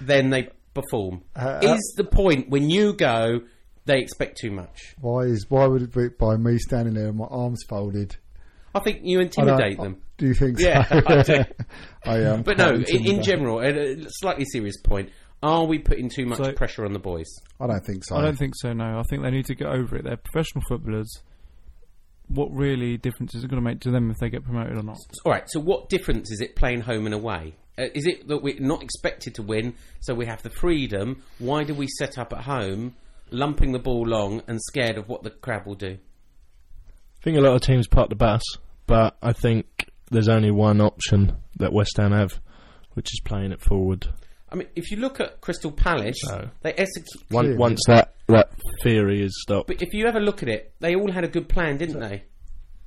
then 0.00 0.30
they 0.30 0.48
perform. 0.74 1.22
Uh, 1.34 1.60
Is 1.62 1.94
the 1.96 2.04
point 2.04 2.50
when 2.50 2.68
you 2.70 2.92
go, 2.92 3.40
they 3.86 3.98
expect 3.98 4.38
too 4.38 4.50
much? 4.50 4.94
why 5.00 5.20
is 5.22 5.46
why 5.48 5.66
would 5.66 5.82
it 5.82 5.92
be 5.92 6.08
by 6.08 6.36
me 6.36 6.58
standing 6.58 6.94
there 6.94 7.06
with 7.06 7.16
my 7.16 7.24
arms 7.30 7.62
folded? 7.68 8.16
I 8.74 8.80
think 8.80 9.00
you 9.02 9.20
intimidate 9.20 9.78
them. 9.78 10.00
Do 10.18 10.26
you 10.26 10.34
think 10.34 10.58
so? 10.60 10.68
Yeah, 10.68 10.84
I 11.06 11.22
do. 11.22 11.44
I 12.04 12.18
am. 12.18 12.42
But 12.42 12.58
no, 12.58 12.70
in, 12.74 13.06
in 13.06 13.22
general, 13.22 13.60
at 13.60 13.76
a 13.76 14.06
slightly 14.08 14.44
serious 14.44 14.76
point, 14.80 15.10
are 15.42 15.64
we 15.66 15.78
putting 15.78 16.08
too 16.08 16.26
much 16.26 16.38
So- 16.38 16.52
pressure 16.52 16.84
on 16.84 16.92
the 16.92 16.98
boys? 16.98 17.26
I 17.58 17.66
don't 17.66 17.84
think 17.84 18.04
so. 18.04 18.16
I 18.16 18.22
don't 18.22 18.38
think 18.38 18.54
so. 18.56 18.72
No, 18.72 18.98
I 18.98 19.02
think 19.08 19.22
they 19.22 19.30
need 19.30 19.46
to 19.46 19.54
get 19.54 19.68
over 19.68 19.96
it. 19.96 20.04
They're 20.04 20.16
professional 20.16 20.62
footballers. 20.68 21.10
What 22.28 22.52
really 22.52 22.96
difference 22.96 23.34
is 23.34 23.42
it 23.42 23.48
going 23.50 23.60
to 23.62 23.68
make 23.68 23.80
to 23.80 23.90
them 23.90 24.10
if 24.10 24.18
they 24.18 24.30
get 24.30 24.44
promoted 24.44 24.76
or 24.78 24.82
not? 24.82 24.98
All 25.24 25.32
right. 25.32 25.42
So, 25.48 25.58
what 25.58 25.88
difference 25.88 26.30
is 26.30 26.40
it 26.40 26.54
playing 26.54 26.82
home 26.82 27.06
and 27.06 27.14
away? 27.14 27.56
Uh, 27.76 27.86
is 27.94 28.06
it 28.06 28.28
that 28.28 28.38
we're 28.42 28.60
not 28.60 28.82
expected 28.84 29.34
to 29.36 29.42
win, 29.42 29.74
so 30.00 30.14
we 30.14 30.26
have 30.26 30.42
the 30.42 30.50
freedom? 30.50 31.22
Why 31.38 31.64
do 31.64 31.74
we 31.74 31.88
set 31.98 32.18
up 32.18 32.32
at 32.32 32.44
home, 32.44 32.94
lumping 33.30 33.72
the 33.72 33.78
ball 33.80 34.06
long 34.06 34.42
and 34.46 34.60
scared 34.62 34.96
of 34.96 35.08
what 35.08 35.22
the 35.24 35.30
crowd 35.30 35.66
will 35.66 35.74
do? 35.74 35.98
I 37.20 37.22
think 37.22 37.36
a 37.36 37.40
lot 37.40 37.54
of 37.54 37.60
teams 37.60 37.86
park 37.86 38.08
the 38.08 38.14
bus, 38.16 38.42
but 38.86 39.16
I 39.22 39.32
think 39.32 39.90
there's 40.10 40.28
only 40.28 40.50
one 40.50 40.80
option 40.80 41.36
that 41.56 41.72
West 41.72 41.96
Ham 41.98 42.12
have, 42.12 42.40
which 42.94 43.12
is 43.12 43.20
playing 43.24 43.52
it 43.52 43.60
forward. 43.60 44.08
I 44.50 44.56
mean, 44.56 44.68
if 44.74 44.90
you 44.90 44.96
look 44.96 45.20
at 45.20 45.40
Crystal 45.40 45.70
Palace, 45.70 46.18
No. 46.26 46.48
they 46.62 46.72
execute. 46.72 47.30
Once, 47.30 47.56
once 47.58 47.80
that, 47.86 48.14
that 48.28 48.50
theory 48.82 49.22
is 49.22 49.38
stopped. 49.42 49.68
But 49.68 49.82
if 49.82 49.92
you 49.92 50.06
ever 50.06 50.18
look 50.18 50.42
at 50.42 50.48
it, 50.48 50.72
they 50.80 50.94
all 50.96 51.12
had 51.12 51.22
a 51.24 51.28
good 51.28 51.48
plan, 51.48 51.76
didn't 51.76 52.00
they? 52.00 52.24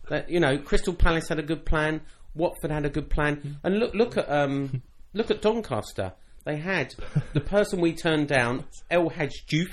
That, 0.10 0.30
you 0.30 0.40
know, 0.40 0.58
Crystal 0.58 0.94
Palace 0.94 1.30
had 1.30 1.40
a 1.40 1.44
good 1.44 1.64
plan. 1.66 2.02
Watford 2.36 2.72
had 2.72 2.86
a 2.86 2.90
good 2.90 3.12
plan, 3.12 3.60
and 3.64 3.78
look, 3.78 3.94
look 3.94 4.18
at 4.18 4.28
um, 4.30 4.82
look 5.14 5.30
at 5.30 5.44
Doncaster. 5.44 6.14
They 6.44 6.58
had 6.58 6.96
the 7.34 7.40
person 7.40 7.80
we 7.80 7.94
turned 7.94 8.28
down, 8.28 8.66
El 8.90 9.12
Hadj 9.12 9.32
Diouf. 9.48 9.70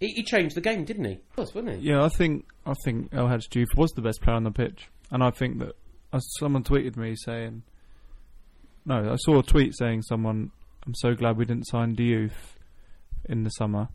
He, 0.00 0.08
he 0.08 0.22
changed 0.22 0.56
the 0.56 0.60
game, 0.60 0.84
didn't 0.84 1.04
he? 1.04 1.12
Of 1.12 1.36
course, 1.36 1.54
wasn't 1.54 1.78
he? 1.78 1.90
Yeah, 1.90 2.02
I 2.02 2.08
think 2.08 2.46
I 2.66 2.74
think 2.84 3.10
El 3.12 3.26
Hadj 3.26 3.48
Diouf 3.48 3.76
was 3.76 3.92
the 3.92 4.02
best 4.02 4.20
player 4.22 4.36
on 4.36 4.44
the 4.44 4.50
pitch, 4.50 4.88
and 5.10 5.22
I 5.22 5.30
think 5.30 5.58
that 5.60 5.76
uh, 6.12 6.18
someone 6.18 6.64
tweeted 6.64 6.96
me 6.96 7.14
saying, 7.14 7.62
no, 8.86 9.12
I 9.12 9.16
saw 9.16 9.38
a 9.38 9.42
tweet 9.42 9.76
saying 9.76 10.02
someone, 10.02 10.50
I'm 10.86 10.94
so 10.94 11.14
glad 11.14 11.36
we 11.36 11.44
didn't 11.44 11.66
sign 11.66 11.94
Diouf 11.94 12.32
in 13.26 13.44
the 13.44 13.50
summer, 13.50 13.88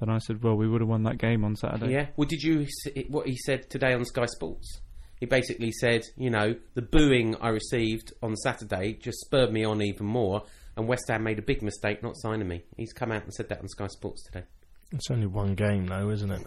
and 0.00 0.10
I 0.10 0.18
said, 0.18 0.42
well, 0.42 0.56
we 0.56 0.68
would 0.68 0.80
have 0.80 0.90
won 0.90 1.04
that 1.04 1.18
game 1.18 1.44
on 1.44 1.54
Saturday. 1.54 1.92
Yeah. 1.92 2.06
Well, 2.16 2.26
did 2.28 2.42
you 2.42 2.66
see 2.66 3.06
what 3.08 3.28
he 3.28 3.36
said 3.36 3.70
today 3.70 3.94
on 3.94 4.04
Sky 4.04 4.26
Sports? 4.26 4.80
He 5.20 5.26
basically 5.26 5.70
said, 5.70 6.02
you 6.16 6.30
know, 6.30 6.56
the 6.74 6.82
booing 6.82 7.36
I 7.36 7.50
received 7.50 8.12
on 8.20 8.34
Saturday 8.34 8.94
just 8.94 9.20
spurred 9.20 9.52
me 9.52 9.64
on 9.64 9.80
even 9.80 10.06
more, 10.06 10.42
and 10.76 10.88
West 10.88 11.04
Ham 11.08 11.22
made 11.22 11.38
a 11.38 11.42
big 11.42 11.62
mistake 11.62 12.02
not 12.02 12.16
signing 12.16 12.48
me. 12.48 12.64
He's 12.76 12.92
come 12.92 13.12
out 13.12 13.22
and 13.22 13.32
said 13.32 13.48
that 13.50 13.60
on 13.60 13.68
Sky 13.68 13.86
Sports 13.86 14.24
today. 14.24 14.44
It's 14.92 15.10
only 15.10 15.26
one 15.26 15.54
game, 15.54 15.86
though, 15.86 16.10
isn't 16.10 16.30
it? 16.30 16.46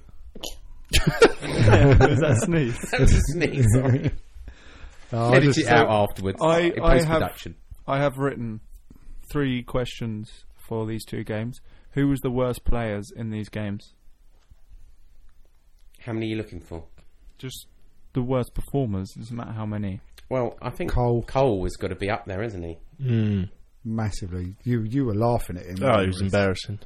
Was 0.92 2.20
that 2.20 2.32
a 2.32 2.46
sneeze? 2.46 2.80
That 2.92 3.00
was 3.02 3.14
a 3.14 3.20
sneeze. 3.32 3.66
Sorry. 3.74 4.12
Oh, 5.14 5.32
I 5.32 5.38
Edit 5.38 5.44
just 5.54 5.60
it 5.60 5.68
out 5.68 5.86
thought- 5.88 6.10
afterwards 6.10 6.38
I- 6.42 6.60
in 6.62 6.80
I 6.82 6.94
post 6.96 7.06
have- 7.06 7.20
production. 7.22 7.56
I 7.88 8.00
have 8.00 8.18
written 8.18 8.60
three 9.32 9.62
questions 9.62 10.46
for 10.68 10.88
these 10.88 11.06
two 11.06 11.24
games. 11.24 11.60
Who 11.92 12.08
was 12.08 12.20
the 12.22 12.32
worst 12.32 12.66
players 12.66 13.12
in 13.16 13.30
these 13.30 13.48
games? 13.48 13.94
How 16.00 16.12
many 16.14 16.26
are 16.26 16.30
you 16.30 16.36
looking 16.38 16.60
for? 16.60 16.86
Just 17.38 17.68
the 18.14 18.24
worst 18.24 18.56
performers. 18.56 19.12
Doesn't 19.16 19.36
matter 19.38 19.52
how 19.54 19.68
many. 19.68 20.02
Well, 20.28 20.58
I 20.60 20.72
think 20.72 20.92
Cole. 20.92 21.22
Cole 21.22 21.64
has 21.64 21.76
got 21.78 21.90
to 21.90 21.96
be 21.96 22.10
up 22.10 22.26
there, 22.26 22.42
isn't 22.42 22.64
he? 22.64 22.78
Mm. 23.02 23.50
massively. 23.84 24.56
You 24.64 24.82
you 24.82 25.06
were 25.06 25.16
laughing 25.16 25.58
at 25.58 25.68
him. 25.68 25.78
Oh, 25.84 26.02
it 26.02 26.08
was 26.08 26.22
embarrassing. 26.22 26.80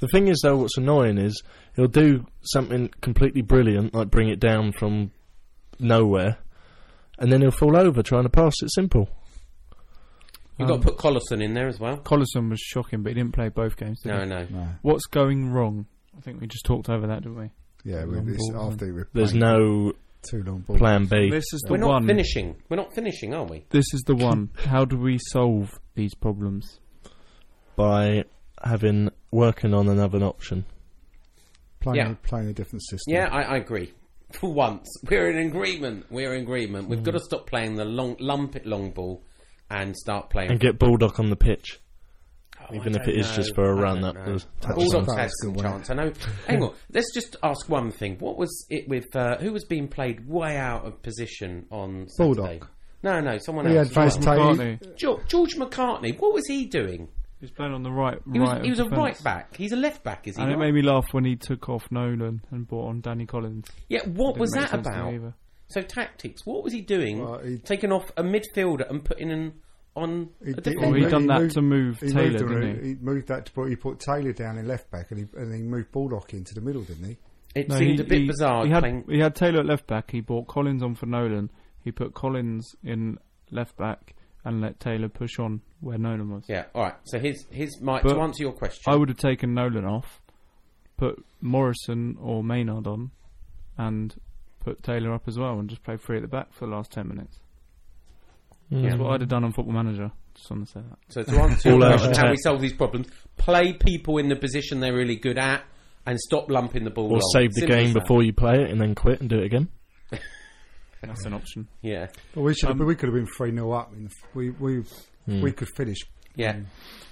The 0.00 0.08
thing 0.08 0.28
is, 0.28 0.40
though, 0.42 0.56
what's 0.56 0.76
annoying 0.76 1.18
is 1.18 1.42
he'll 1.76 1.86
do 1.86 2.26
something 2.42 2.90
completely 3.00 3.42
brilliant, 3.42 3.94
like 3.94 4.10
bring 4.10 4.28
it 4.28 4.40
down 4.40 4.72
from 4.72 5.10
nowhere, 5.78 6.38
and 7.18 7.30
then 7.30 7.40
he'll 7.42 7.50
fall 7.50 7.76
over 7.76 8.02
trying 8.02 8.22
to 8.24 8.28
pass 8.30 8.54
it 8.62 8.72
simple. 8.72 9.08
You've 10.58 10.70
Um, 10.70 10.80
got 10.80 10.86
to 10.86 10.92
put 10.92 10.98
Collison 10.98 11.42
in 11.42 11.54
there 11.54 11.68
as 11.68 11.78
well. 11.80 11.98
Collison 11.98 12.50
was 12.50 12.60
shocking, 12.60 13.02
but 13.02 13.10
he 13.10 13.14
didn't 13.14 13.32
play 13.34 13.48
both 13.48 13.76
games. 13.76 14.00
Did 14.02 14.10
No, 14.10 14.20
he? 14.20 14.26
no. 14.26 14.46
No, 14.50 14.68
What's 14.82 15.06
going 15.06 15.50
wrong? 15.50 15.86
I 16.16 16.20
think 16.20 16.40
we 16.40 16.46
just 16.46 16.64
talked 16.66 16.88
over 16.90 17.06
that, 17.06 17.22
didn't 17.22 17.38
we? 17.38 17.50
yeah, 17.84 18.00
Long 18.04 18.10
with 18.10 18.26
this, 18.26 18.50
after 18.54 18.92
we 18.94 19.02
There's 19.14 19.32
no 19.34 19.92
too 20.22 20.42
long 20.42 20.60
balls. 20.60 20.78
plan 20.78 21.06
B. 21.06 21.30
This 21.30 21.50
is 21.54 21.60
the 21.62 21.72
We're 21.72 21.78
not 21.78 21.88
one. 21.88 22.06
finishing. 22.06 22.56
We're 22.68 22.76
not 22.76 22.92
finishing, 22.94 23.32
are 23.32 23.44
we? 23.46 23.64
This 23.70 23.86
is 23.94 24.02
the 24.02 24.14
one. 24.14 24.50
How 24.66 24.84
do 24.84 24.98
we 24.98 25.18
solve 25.30 25.78
these 25.94 26.14
problems? 26.14 26.78
by 27.76 28.24
having 28.62 29.10
working 29.30 29.74
on 29.74 29.88
another 29.88 30.22
option. 30.24 30.64
playing, 31.80 31.96
Yeah. 31.96 32.10
a, 32.12 32.14
playing 32.16 32.48
a 32.48 32.52
different 32.52 32.82
system. 32.82 33.14
Yeah, 33.14 33.28
I, 33.32 33.54
I 33.54 33.56
agree. 33.56 33.92
For 34.32 34.52
once, 34.52 34.86
we're 35.08 35.30
in 35.30 35.46
agreement. 35.48 36.04
We're 36.10 36.34
in 36.34 36.42
agreement. 36.42 36.88
We've 36.90 36.98
Mm. 37.00 37.04
got 37.04 37.12
to 37.12 37.20
stop 37.20 37.46
playing 37.46 37.76
the 37.76 37.84
long 37.86 38.16
lump 38.20 38.54
it 38.54 38.66
long 38.66 38.90
ball 38.90 39.22
and 39.70 39.96
start 39.96 40.28
playing. 40.30 40.50
And 40.50 40.60
get 40.60 40.78
Baldock 40.78 41.18
on 41.18 41.30
the 41.30 41.36
pitch, 41.36 41.80
Oh, 42.60 42.74
even 42.74 42.94
I 42.96 43.00
if 43.00 43.08
it 43.08 43.16
is 43.18 43.26
don't 43.28 43.36
just 43.36 43.54
for 43.54 43.64
a 43.72 43.76
I 43.78 43.80
run 43.80 44.04
up 44.04 44.14
the. 44.14 44.20
Baldock's 44.20 44.46
That 44.60 44.68
had 44.68 44.76
was 44.76 45.32
some 45.40 45.52
good, 45.54 45.64
wasn't 45.64 45.86
chance. 45.86 45.90
I 45.90 45.94
know. 45.94 46.12
Hang 46.46 46.62
on. 46.62 46.74
Let's 46.92 47.14
just 47.14 47.36
ask 47.42 47.66
one 47.68 47.90
thing. 47.90 48.16
What 48.18 48.36
was 48.36 48.66
it 48.68 48.86
with 48.86 49.16
uh, 49.16 49.38
who 49.38 49.52
was 49.52 49.64
being 49.64 49.88
played 49.88 50.28
way 50.28 50.58
out 50.58 50.84
of 50.84 51.00
position 51.02 51.64
on 51.70 52.08
Saturday? 52.10 52.58
Baldock. 52.58 52.70
No, 53.02 53.20
no, 53.20 53.38
someone 53.38 53.66
He 53.70 53.78
else. 53.78 53.88
had 53.88 53.94
Vaz 53.94 54.16
Taylor. 54.18 54.54
McCartney. 54.54 54.96
George, 54.98 55.26
George 55.28 55.54
McCartney. 55.56 56.20
What 56.20 56.34
was 56.34 56.46
he 56.46 56.66
doing? 56.66 57.08
He's 57.40 57.50
playing 57.50 57.72
on 57.72 57.82
the 57.82 57.90
right. 57.90 58.18
He 58.32 58.38
was, 58.38 58.50
right 58.50 58.62
he 58.64 58.70
was 58.70 58.80
a 58.80 58.84
defence. 58.84 58.98
right 58.98 59.24
back. 59.24 59.56
He's 59.56 59.72
a 59.72 59.76
left 59.76 60.02
back, 60.04 60.28
is 60.28 60.36
he? 60.36 60.42
And 60.42 60.52
it 60.52 60.58
made 60.58 60.74
me 60.74 60.82
laugh 60.82 61.06
when 61.12 61.24
he 61.24 61.36
took 61.36 61.68
off 61.70 61.90
Nolan 61.90 62.42
and 62.50 62.68
brought 62.68 62.88
on 62.88 63.00
Danny 63.00 63.24
Collins. 63.26 63.66
yeah. 63.88 64.00
What 64.06 64.36
was 64.38 64.50
that 64.52 64.70
sense 64.70 64.86
to 64.86 65.04
me 65.10 65.16
about? 65.16 65.32
So 65.68 65.80
tactics. 65.82 66.44
What 66.44 66.62
was 66.64 66.72
he 66.72 66.80
doing? 66.82 67.20
Well, 67.24 67.38
he- 67.38 67.56
taking 67.58 67.92
off 67.92 68.10
a 68.16 68.22
midfielder 68.22 68.90
and 68.90 69.04
putting 69.04 69.30
an 69.30 69.54
on 69.96 70.28
He 70.44 70.50
a 70.50 70.54
did- 70.54 70.64
defender. 70.64 70.80
Well, 70.86 70.94
he 70.94 71.00
moved- 71.00 71.10
done 71.12 71.26
that 71.28 71.40
moved- 71.40 71.54
to 71.54 71.62
move 71.62 72.00
He 72.00 72.08
Taylor, 72.12 72.30
moved, 72.30 72.48
didn't 72.48 72.82
he? 72.84 72.88
he 72.90 72.94
moved 73.00 73.28
that 73.28 73.46
to 73.46 73.52
put, 73.52 73.68
he 73.70 73.76
put 73.76 74.00
Taylor 74.00 74.32
down 74.32 74.58
in 74.58 74.66
left 74.68 74.90
back 74.90 75.10
and 75.10 75.20
he, 75.20 75.26
and 75.36 75.54
he 75.54 75.62
moved 75.62 75.90
Baldock 75.92 76.34
into 76.34 76.54
the 76.54 76.60
middle, 76.60 76.82
didn't 76.82 77.04
he? 77.06 77.16
It 77.54 77.68
No, 77.68 77.76
seemed 77.78 77.98
he- 77.98 78.04
a 78.04 78.06
bit 78.06 78.20
he- 78.20 78.26
bizarre 78.26 78.64
He 78.66 78.70
had, 78.70 78.80
playing. 78.80 79.04
he 79.08 79.18
had 79.18 79.34
Taylor 79.34 79.60
at 79.60 79.66
left 79.66 79.86
back. 79.86 80.10
He 80.10 80.20
brought 80.20 80.46
Collins 80.46 80.82
on 80.82 80.94
for 80.94 81.06
Nolan. 81.06 81.50
He 81.82 81.90
put 81.92 82.14
Collins 82.14 82.76
in 82.84 83.18
left 83.50 83.76
back 83.76 84.14
and 84.44 84.60
let 84.60 84.80
Taylor 84.80 85.08
push 85.08 85.38
on 85.38 85.60
where 85.80 85.98
Nolan 85.98 86.30
was. 86.30 86.44
Yeah. 86.48 86.64
All 86.74 86.82
right. 86.84 86.94
So 87.04 87.18
his 87.18 87.46
his 87.50 87.80
my, 87.80 88.00
But 88.02 88.14
to 88.14 88.20
answer 88.20 88.42
your 88.42 88.52
question. 88.52 88.82
I 88.92 88.96
would 88.96 89.08
have 89.08 89.18
taken 89.18 89.54
Nolan 89.54 89.84
off, 89.84 90.20
put 90.96 91.24
Morrison 91.40 92.16
or 92.20 92.42
Maynard 92.42 92.86
on, 92.86 93.10
and 93.78 94.14
put 94.60 94.82
Taylor 94.82 95.12
up 95.12 95.22
as 95.26 95.38
well, 95.38 95.58
and 95.58 95.68
just 95.68 95.82
play 95.82 95.96
three 95.96 96.16
at 96.16 96.22
the 96.22 96.28
back 96.28 96.52
for 96.52 96.66
the 96.66 96.72
last 96.72 96.90
ten 96.90 97.08
minutes. 97.08 97.38
Mm. 98.72 98.82
That's 98.82 98.96
what 98.96 99.12
I'd 99.12 99.20
have 99.20 99.30
done 99.30 99.44
on 99.44 99.52
Football 99.52 99.74
Manager. 99.74 100.10
Just 100.34 100.50
want 100.50 100.64
to 100.66 100.72
say 100.72 100.80
that. 100.80 100.98
So 101.08 101.22
to 101.22 101.40
answer 101.40 101.68
your 101.70 101.78
All 101.78 101.84
out 101.84 101.90
question, 101.98 102.14
how 102.14 102.20
attack. 102.20 102.30
we 102.30 102.36
solve 102.38 102.60
these 102.60 102.72
problems: 102.72 103.08
play 103.36 103.72
people 103.72 104.18
in 104.18 104.28
the 104.28 104.36
position 104.36 104.80
they're 104.80 104.94
really 104.94 105.16
good 105.16 105.38
at, 105.38 105.64
and 106.06 106.18
stop 106.20 106.48
lumping 106.50 106.84
the 106.84 106.90
ball. 106.90 107.06
Or 107.06 107.12
long. 107.18 107.30
save 107.32 107.52
the 107.54 107.60
Simple 107.62 107.76
game 107.76 107.92
that. 107.94 108.00
before 108.00 108.22
you 108.22 108.32
play 108.32 108.54
it 108.62 108.70
and 108.70 108.80
then 108.80 108.94
quit 108.94 109.20
and 109.20 109.28
do 109.28 109.38
it 109.38 109.44
again. 109.44 109.68
That's 111.08 111.24
an 111.24 111.34
option. 111.34 111.68
Yeah. 111.82 112.08
Well, 112.34 112.44
we 112.44 112.54
should 112.54 112.68
have, 112.68 112.80
Um, 112.80 112.86
we 112.86 112.94
could 112.94 113.08
have 113.08 113.14
been 113.14 113.28
three 113.36 113.50
0 113.52 113.70
up. 113.72 113.92
In 113.94 114.04
the, 114.04 114.10
we 114.34 114.50
we 114.50 114.82
Hmm. 115.26 115.42
we 115.42 115.52
could 115.52 115.68
finish. 115.76 115.98
Yeah. 116.36 116.60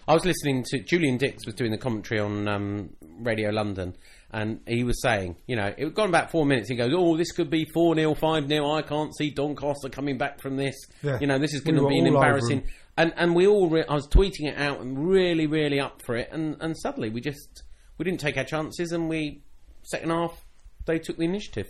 I 0.06 0.14
was 0.14 0.24
listening 0.24 0.64
to 0.70 0.80
Julian 0.80 1.18
Dicks 1.18 1.44
was 1.44 1.54
doing 1.54 1.70
the 1.70 1.76
commentary 1.78 2.18
on 2.20 2.48
um, 2.48 2.90
Radio 3.20 3.50
London, 3.50 3.94
and 4.32 4.60
he 4.66 4.82
was 4.84 5.02
saying, 5.02 5.36
you 5.46 5.54
know, 5.56 5.66
it 5.66 5.78
had 5.78 5.94
gone 5.94 6.08
about 6.08 6.30
four 6.30 6.46
minutes. 6.46 6.70
He 6.70 6.76
goes, 6.76 6.92
"Oh, 6.96 7.16
this 7.16 7.32
could 7.32 7.50
be 7.50 7.66
four 7.74 7.94
0 7.94 8.14
five 8.14 8.48
0 8.48 8.70
I 8.70 8.80
can't 8.82 9.14
see 9.16 9.30
Doncaster 9.30 9.88
coming 9.90 10.16
back 10.16 10.40
from 10.40 10.56
this. 10.56 10.74
Yeah. 11.02 11.18
You 11.20 11.26
know, 11.26 11.38
this 11.38 11.52
is 11.52 11.60
going 11.60 11.74
to 11.76 11.82
were 11.82 11.90
be 11.90 11.98
an 11.98 12.06
embarrassing." 12.06 12.64
And 12.96 13.12
and 13.16 13.34
we 13.34 13.46
all, 13.46 13.68
re- 13.68 13.84
I 13.88 13.94
was 13.94 14.08
tweeting 14.08 14.46
it 14.48 14.56
out 14.58 14.80
and 14.80 14.98
really, 15.08 15.46
really 15.46 15.78
up 15.80 16.00
for 16.02 16.16
it, 16.16 16.30
and 16.32 16.56
and 16.60 16.76
suddenly 16.78 17.10
we 17.10 17.20
just 17.20 17.62
we 17.98 18.04
didn't 18.04 18.20
take 18.20 18.36
our 18.38 18.44
chances, 18.44 18.92
and 18.92 19.08
we 19.08 19.42
second 19.82 20.10
half 20.10 20.42
they 20.86 20.98
took 20.98 21.16
the 21.18 21.24
initiative. 21.24 21.68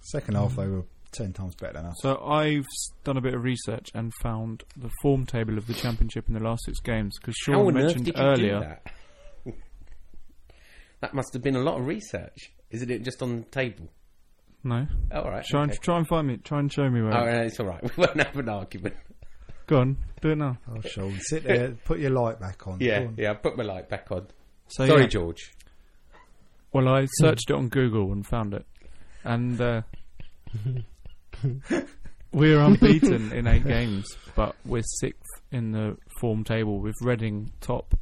Second 0.00 0.34
half, 0.36 0.56
they 0.56 0.66
were 0.66 0.84
ten 1.12 1.32
times 1.32 1.54
better 1.54 1.74
than 1.74 1.86
us. 1.86 1.96
So 2.00 2.18
I've 2.24 2.66
done 3.04 3.16
a 3.16 3.20
bit 3.20 3.34
of 3.34 3.42
research 3.42 3.88
and 3.94 4.12
found 4.22 4.62
the 4.76 4.90
form 5.02 5.26
table 5.26 5.58
of 5.58 5.66
the 5.66 5.74
championship 5.74 6.28
in 6.28 6.34
the 6.34 6.40
last 6.40 6.64
six 6.64 6.80
games 6.80 7.16
because 7.20 7.34
How 7.46 7.52
Sean 7.54 7.66
on 7.66 7.76
earth 7.76 7.82
mentioned 7.84 8.04
did 8.06 8.16
you 8.16 8.22
earlier. 8.22 8.58
do 8.60 8.60
that? 9.50 9.54
that 11.00 11.14
must 11.14 11.32
have 11.32 11.42
been 11.42 11.56
a 11.56 11.60
lot 11.62 11.78
of 11.80 11.86
research. 11.86 12.52
Isn't 12.70 12.90
it 12.90 13.02
just 13.02 13.22
on 13.22 13.40
the 13.40 13.46
table? 13.46 13.88
No, 14.62 14.86
Oh, 15.10 15.20
all 15.22 15.30
right. 15.30 15.44
try 15.44 15.62
and 15.64 15.72
try 15.80 15.96
and 15.98 16.06
find 16.06 16.26
me. 16.28 16.36
Try 16.36 16.60
and 16.60 16.70
show 16.72 16.88
me 16.90 17.00
where. 17.02 17.16
Oh, 17.16 17.24
no, 17.24 17.42
it's 17.42 17.58
all 17.58 17.66
right. 17.66 17.82
We 17.96 18.04
won't 18.04 18.20
have 18.20 18.36
an 18.36 18.48
argument. 18.48 18.94
Go 19.66 19.78
on, 19.80 19.96
do 20.20 20.30
it 20.30 20.36
now. 20.36 20.58
Oh, 20.70 20.80
Sean, 20.82 21.18
sit 21.20 21.44
there, 21.44 21.70
put 21.84 21.98
your 21.98 22.10
light 22.10 22.38
back 22.40 22.66
on. 22.66 22.78
Yeah, 22.80 23.00
on. 23.06 23.14
yeah. 23.16 23.32
Put 23.34 23.56
my 23.56 23.64
light 23.64 23.88
back 23.88 24.08
on. 24.10 24.26
So 24.68 24.86
Sorry, 24.86 25.02
yeah. 25.02 25.06
George. 25.08 25.52
Well, 26.72 26.88
I 26.88 27.06
searched 27.18 27.48
it 27.50 27.54
on 27.54 27.68
Google 27.68 28.12
and 28.12 28.26
found 28.26 28.52
it, 28.54 28.66
and 29.24 29.60
uh, 29.60 29.82
we're 32.32 32.60
unbeaten 32.64 33.32
in 33.32 33.46
eight 33.46 33.64
games, 33.66 34.06
but 34.34 34.54
we're 34.64 34.82
sixth 35.00 35.22
in 35.52 35.72
the 35.72 35.96
form 36.20 36.44
table 36.44 36.80
with 36.80 36.94
Reading 37.02 37.52
top. 37.60 37.94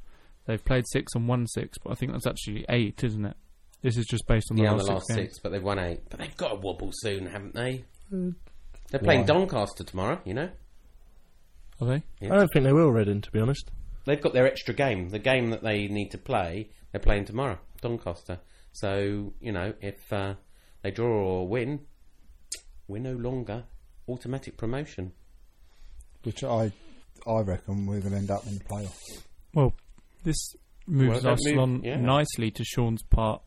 They've 0.46 0.64
played 0.64 0.84
six 0.88 1.14
and 1.14 1.28
won 1.28 1.46
six, 1.46 1.76
but 1.78 1.90
I 1.90 1.94
think 1.94 2.12
that's 2.12 2.26
actually 2.26 2.64
eight, 2.68 3.04
isn't 3.04 3.24
it? 3.24 3.36
This 3.82 3.96
is 3.96 4.06
just 4.06 4.26
based 4.26 4.50
on 4.50 4.56
the 4.56 4.64
Yeah, 4.64 4.72
last, 4.72 4.86
the 4.86 4.92
last 4.94 5.06
six, 5.06 5.16
games. 5.16 5.28
six, 5.28 5.38
but 5.40 5.52
they've 5.52 5.62
won 5.62 5.78
eight. 5.78 6.00
But 6.10 6.18
they've 6.20 6.36
got 6.36 6.52
a 6.52 6.56
wobble 6.56 6.90
soon, 6.92 7.26
haven't 7.26 7.54
they? 7.54 7.84
They're 8.10 9.00
playing 9.00 9.20
Why? 9.20 9.26
Doncaster 9.26 9.84
tomorrow. 9.84 10.20
You 10.24 10.34
know, 10.34 10.48
Are 11.80 11.86
they? 11.86 12.02
Yeah. 12.20 12.32
I 12.34 12.36
don't 12.38 12.48
think 12.52 12.64
they 12.64 12.72
will, 12.72 12.90
Reading, 12.90 13.20
to 13.20 13.30
be 13.30 13.38
honest. 13.40 13.70
they've 14.06 14.20
got 14.20 14.32
their 14.32 14.46
extra 14.46 14.74
game. 14.74 15.10
The 15.10 15.18
game 15.18 15.50
that 15.50 15.62
they 15.62 15.86
need 15.86 16.10
to 16.12 16.18
play, 16.18 16.70
they're 16.92 17.00
playing 17.00 17.26
tomorrow, 17.26 17.58
Doncaster. 17.82 18.40
So 18.72 19.34
you 19.40 19.52
know, 19.52 19.74
if 19.82 20.12
uh, 20.12 20.34
they 20.82 20.90
draw 20.90 21.06
or 21.40 21.46
win, 21.48 21.80
we're 22.88 23.00
no 23.02 23.12
longer 23.12 23.64
automatic 24.08 24.56
promotion. 24.56 25.12
Which 26.24 26.42
I 26.42 26.72
I 27.26 27.40
reckon 27.40 27.86
we're 27.86 28.00
going 28.00 28.12
to 28.12 28.18
end 28.18 28.30
up 28.30 28.46
in 28.46 28.58
the 28.58 28.64
playoffs. 28.64 29.22
Well, 29.54 29.74
this 30.24 30.54
moves 30.86 31.22
Well, 31.24 31.34
us 31.34 31.46
move- 31.46 31.58
on 31.58 31.82
yeah. 31.84 31.96
nicely 31.96 32.50
to 32.52 32.64
Sean's 32.64 33.02
part. 33.04 33.42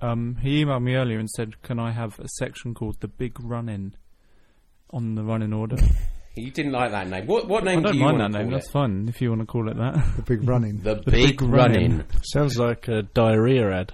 Um, 0.00 0.36
he 0.42 0.64
emailed 0.64 0.82
me 0.82 0.94
earlier 0.96 1.18
and 1.18 1.30
said, 1.30 1.62
"Can 1.62 1.78
I 1.78 1.92
have 1.92 2.18
a 2.18 2.28
section 2.38 2.74
called 2.74 3.00
the 3.00 3.08
Big 3.08 3.38
Run 3.40 3.68
In 3.68 3.94
on 4.90 5.14
the 5.14 5.22
running 5.24 5.52
order?" 5.52 5.76
You 6.34 6.50
didn't 6.50 6.72
like 6.72 6.92
that 6.92 7.08
name. 7.08 7.26
What 7.26 7.46
what 7.46 7.68
I 7.68 7.74
don't 7.74 7.82
do 7.92 7.98
you 7.98 8.04
mind 8.04 8.18
want 8.20 8.32
that 8.32 8.38
name. 8.38 8.48
call 8.48 8.58
That's 8.58 8.70
fun 8.70 9.06
if 9.06 9.20
you 9.20 9.28
want 9.28 9.42
to 9.42 9.46
call 9.46 9.68
it 9.68 9.76
that. 9.76 10.02
The 10.16 10.22
big 10.22 10.48
running. 10.48 10.78
The, 10.78 10.94
Big 10.94 11.38
Big, 11.38 11.42
Run-In. 11.42 11.98
Run-In. 11.98 12.04
Sounds 12.22 12.56
like 12.56 12.88
a 12.88 13.02
diarrhea 13.02 13.70
ad. 13.70 13.92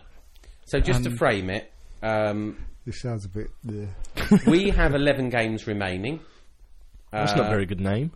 So 0.67 0.79
just 0.79 1.03
to 1.03 1.17
frame 1.17 1.51
it, 1.51 1.73
um, 2.01 2.65
This 2.89 3.03
sounds 3.03 3.27
a 3.27 3.29
bit. 3.29 3.51
Yeah. 3.65 3.85
we 4.47 4.71
have 4.71 4.95
11 4.95 5.29
games 5.29 5.67
remaining. 5.67 6.21
That's 7.13 7.33
Uh, 7.33 7.37
not 7.37 7.47
a 7.49 7.51
very 7.51 7.67
good 7.67 7.81
name. 7.83 8.13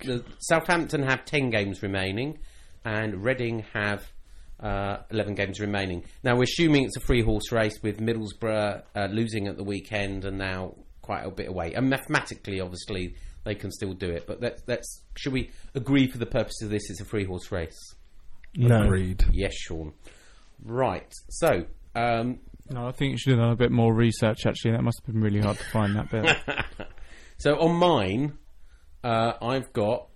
the 0.00 0.24
Southampton 0.40 1.04
have 1.04 1.24
10 1.24 1.50
games 1.50 1.80
remaining. 1.80 2.40
and 2.84 3.22
Reading 3.22 3.60
have 3.72 4.10
uh, 4.58 4.96
11 5.12 5.36
games 5.36 5.60
remaining. 5.60 6.02
Now, 6.24 6.34
we're 6.34 6.42
assuming 6.42 6.82
it's 6.86 6.96
a 6.96 7.00
three 7.06 7.22
horse 7.22 7.52
race 7.52 7.78
with 7.84 8.00
Middlesbrough 8.00 8.82
uh, 8.96 9.06
losing 9.12 9.46
at 9.46 9.56
the 9.56 9.62
weekend 9.62 10.24
and 10.24 10.38
now 10.38 10.74
quite 11.00 11.24
a 11.24 11.30
bit 11.30 11.46
away. 11.48 11.72
And 11.74 11.88
mathematically, 11.88 12.60
obviously, 12.60 13.14
they 13.44 13.54
can 13.54 13.70
still 13.70 13.92
do 13.92 14.10
it. 14.10 14.26
But 14.26 14.42
let's, 14.42 14.60
let's 14.66 15.02
should 15.16 15.32
we 15.34 15.50
agree 15.76 16.08
for 16.10 16.18
the 16.18 16.26
purpose 16.26 16.60
of 16.62 16.70
this, 16.70 16.90
it's 16.90 17.00
a 17.00 17.04
three 17.04 17.24
horse 17.26 17.52
race? 17.52 17.78
No. 18.56 18.82
Agreed. 18.82 19.24
Yes, 19.30 19.54
Sean. 19.54 19.92
Right. 20.64 21.12
So, 21.30 21.66
um, 21.94 22.40
No, 22.70 22.86
I 22.86 22.92
think 22.92 23.12
you 23.12 23.18
should 23.18 23.32
have 23.32 23.40
done 23.40 23.52
a 23.52 23.56
bit 23.56 23.70
more 23.70 23.94
research. 23.94 24.46
Actually, 24.46 24.72
that 24.72 24.82
must 24.82 25.00
have 25.04 25.14
been 25.14 25.22
really 25.22 25.40
hard 25.40 25.58
to 25.58 25.64
find 25.64 25.96
that 25.96 26.10
bit. 26.10 26.36
So 27.42 27.58
on 27.58 27.74
mine, 27.74 28.38
uh, 29.02 29.32
I've 29.42 29.72
got, 29.72 30.06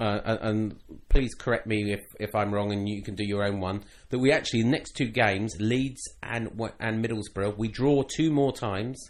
uh, 0.00 0.38
and, 0.40 0.74
please 1.08 1.32
correct 1.32 1.68
me 1.68 1.92
if, 1.92 2.00
if 2.18 2.34
I'm 2.34 2.52
wrong, 2.52 2.72
and 2.72 2.88
you 2.88 3.00
can 3.00 3.14
do 3.14 3.22
your 3.24 3.44
own 3.44 3.60
one. 3.60 3.84
That 4.08 4.18
we 4.18 4.32
actually 4.32 4.64
next 4.64 4.96
two 4.96 5.06
games, 5.06 5.54
Leeds 5.60 6.02
and 6.20 6.48
and 6.80 7.04
Middlesbrough, 7.04 7.56
we 7.56 7.68
draw 7.68 8.02
two 8.02 8.32
more 8.32 8.52
times. 8.52 9.00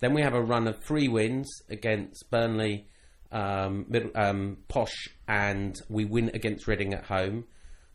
Then 0.00 0.12
we 0.12 0.20
have 0.20 0.34
a 0.34 0.42
run 0.42 0.68
of 0.68 0.84
three 0.84 1.08
wins 1.08 1.50
against 1.70 2.30
Burnley, 2.30 2.86
um, 3.32 3.86
Middle, 3.88 4.10
um, 4.14 4.58
Posh, 4.68 5.08
and 5.26 5.74
we 5.88 6.04
win 6.04 6.30
against 6.34 6.68
Reading 6.68 6.92
at 6.92 7.06
home. 7.06 7.46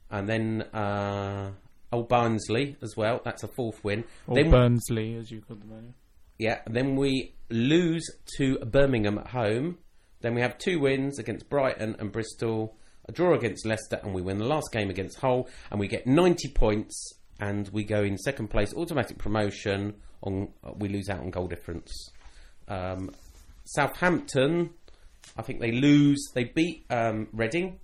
And 0.10 0.27
then 0.27 0.63
uh, 0.74 1.51
Old 1.91 2.07
Barnsley 2.07 2.77
as 2.81 2.95
well. 2.95 3.21
That's 3.24 3.43
a 3.43 3.48
fourth 3.48 3.83
win. 3.83 4.03
Or 4.27 4.36
then 4.36 4.50
Burnsley, 4.50 5.15
as 5.15 5.31
you 5.31 5.41
called 5.41 5.62
them 5.62 5.71
earlier. 5.74 5.93
yeah, 6.38 6.60
then 6.67 6.95
we 6.95 7.33
lose 7.50 8.10
to 8.38 8.57
Birmingham 8.60 9.17
at 9.17 9.27
home. 9.27 9.77
Then 10.21 10.36
we 10.36 10.41
have 10.41 10.57
two 10.57 10.79
wins 10.79 11.19
against 11.19 11.50
Brighton 11.50 11.95
and 12.00 12.12
Bristol, 12.12 12.77
a 13.07 13.12
draw 13.12 13.33
against 13.33 13.65
Leicester, 13.65 14.00
and 14.03 14.13
we 14.13 14.21
win 14.21 14.38
the 14.38 14.45
last 14.45 14.71
game 14.71 14.89
against 14.89 15.19
Hull, 15.19 15.50
and 15.69 15.79
we 15.79 15.88
get 15.88 16.05
90 16.05 16.50
points, 16.50 17.13
and 17.39 17.67
we 17.69 17.83
go 17.83 18.03
in 18.03 18.17
second 18.17 18.50
place, 18.50 18.74
automatic 18.74 19.17
promotion. 19.17 19.95
On 20.24 20.50
we 20.77 20.88
lose 20.88 21.10
out 21.10 21.21
on 21.21 21.31
goal 21.31 21.48
difference. 21.48 21.91
Um, 22.67 23.10
Southampton, 23.65 24.69
I 25.36 25.41
think 25.41 25.60
they 25.60 25.71
lose. 25.71 26.29
They 26.36 26.43
beat 26.43 26.86
um, 26.91 27.27
Reading, 27.33 27.79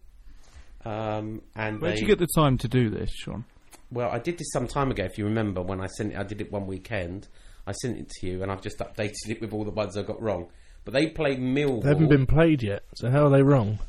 um, 0.86 1.42
and 1.56 1.82
Where'd 1.82 2.00
you 2.00 2.06
get 2.06 2.20
the 2.20 2.28
time 2.36 2.60
to 2.60 2.68
do 2.68 2.90
this, 2.92 3.12
Sean? 3.12 3.46
Well, 3.92 4.10
I 4.12 4.20
did 4.20 4.38
this 4.38 4.52
some 4.52 4.68
time 4.68 4.92
ago. 4.92 5.04
If 5.04 5.18
you 5.18 5.26
remember, 5.26 5.62
when 5.62 5.82
I 5.82 5.88
sent 5.88 6.14
it, 6.14 6.18
I 6.20 6.24
did 6.24 6.42
it 6.42 6.52
one 6.52 6.68
weekend. 6.68 7.28
I 7.66 7.72
sent 7.74 7.98
it 7.98 8.10
to 8.10 8.28
you, 8.28 8.44
and 8.44 8.52
I've 8.52 8.62
just 8.62 8.78
updated 8.80 9.30
it 9.30 9.42
with 9.42 9.54
all 9.54 9.64
the 9.66 9.72
ones 9.72 9.98
I 9.98 10.04
got 10.04 10.22
wrong. 10.22 10.48
But 10.86 10.94
they 10.94 11.08
played 11.08 11.40
Millwall. 11.40 11.84
They 11.84 11.90
haven't 11.90 12.08
been 12.10 12.26
played 12.26 12.64
yet, 12.64 12.84
so 12.96 13.10
how 13.10 13.26
are 13.26 13.30
they 13.30 13.42
wrong? 13.44 13.80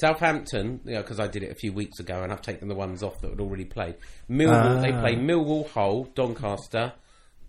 Southampton, 0.00 0.80
you 0.84 0.94
know, 0.94 1.02
because 1.02 1.18
I 1.18 1.26
did 1.26 1.42
it 1.42 1.50
a 1.50 1.54
few 1.54 1.72
weeks 1.72 1.98
ago, 2.00 2.22
and 2.22 2.32
I've 2.32 2.42
taken 2.42 2.68
the 2.68 2.74
ones 2.74 3.02
off 3.02 3.20
that 3.22 3.30
had 3.30 3.40
already 3.40 3.64
played. 3.64 3.94
Millwall, 4.30 4.80
they 4.82 4.92
Ah. 4.92 5.00
play 5.00 5.14
Millwall, 5.14 5.68
Hull, 5.70 6.04
Doncaster, 6.14 6.92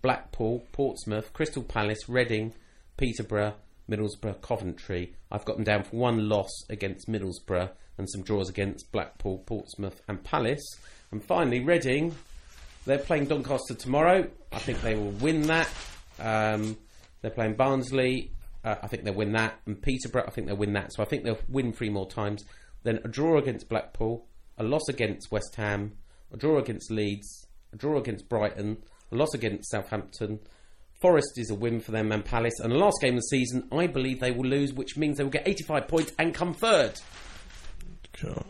Blackpool, 0.02 0.64
Portsmouth, 0.72 1.32
Crystal 1.32 1.62
Palace, 1.62 2.08
Reading, 2.08 2.54
Peterborough, 2.96 3.54
Middlesbrough, 3.90 4.40
Coventry. 4.40 5.14
I've 5.30 5.44
got 5.44 5.56
them 5.56 5.64
down 5.64 5.82
for 5.84 5.96
one 5.96 6.28
loss 6.28 6.50
against 6.70 7.08
Middlesbrough 7.08 7.70
and 7.98 8.08
some 8.10 8.22
draws 8.22 8.48
against 8.48 8.90
Blackpool, 8.92 9.38
Portsmouth, 9.46 10.00
and 10.08 10.22
Palace. 10.24 10.64
And 11.10 11.24
finally, 11.24 11.60
Reading, 11.60 12.14
they're 12.84 12.98
playing 12.98 13.26
Doncaster 13.26 13.74
tomorrow. 13.74 14.28
I 14.52 14.58
think 14.58 14.80
they 14.82 14.94
will 14.94 15.10
win 15.10 15.42
that. 15.42 15.68
Um, 16.18 16.76
they're 17.22 17.30
playing 17.30 17.54
Barnsley. 17.54 18.32
Uh, 18.64 18.76
I 18.82 18.88
think 18.88 19.04
they'll 19.04 19.14
win 19.14 19.32
that. 19.32 19.60
And 19.66 19.80
Peterborough, 19.80 20.24
I 20.26 20.30
think 20.30 20.46
they'll 20.46 20.56
win 20.56 20.72
that. 20.74 20.92
So 20.92 21.02
I 21.02 21.06
think 21.06 21.24
they'll 21.24 21.38
win 21.48 21.72
three 21.72 21.90
more 21.90 22.08
times. 22.08 22.44
Then 22.82 23.00
a 23.04 23.08
draw 23.08 23.38
against 23.38 23.68
Blackpool, 23.68 24.26
a 24.56 24.62
loss 24.62 24.88
against 24.88 25.30
West 25.30 25.54
Ham, 25.56 25.96
a 26.32 26.36
draw 26.36 26.58
against 26.58 26.90
Leeds, 26.90 27.46
a 27.72 27.76
draw 27.76 27.98
against 27.98 28.28
Brighton, 28.28 28.78
a 29.10 29.16
loss 29.16 29.34
against 29.34 29.70
Southampton. 29.70 30.40
Forest 31.00 31.38
is 31.38 31.50
a 31.50 31.54
win 31.54 31.80
for 31.80 31.92
them 31.92 32.10
and 32.10 32.24
Palace. 32.24 32.58
And 32.60 32.72
the 32.72 32.78
last 32.78 33.00
game 33.00 33.14
of 33.14 33.20
the 33.20 33.28
season, 33.28 33.68
I 33.70 33.86
believe 33.86 34.20
they 34.20 34.32
will 34.32 34.48
lose, 34.48 34.72
which 34.72 34.96
means 34.96 35.16
they 35.18 35.24
will 35.24 35.30
get 35.30 35.46
85 35.46 35.88
points 35.88 36.12
and 36.18 36.34
come 36.34 36.54
third. 36.54 37.00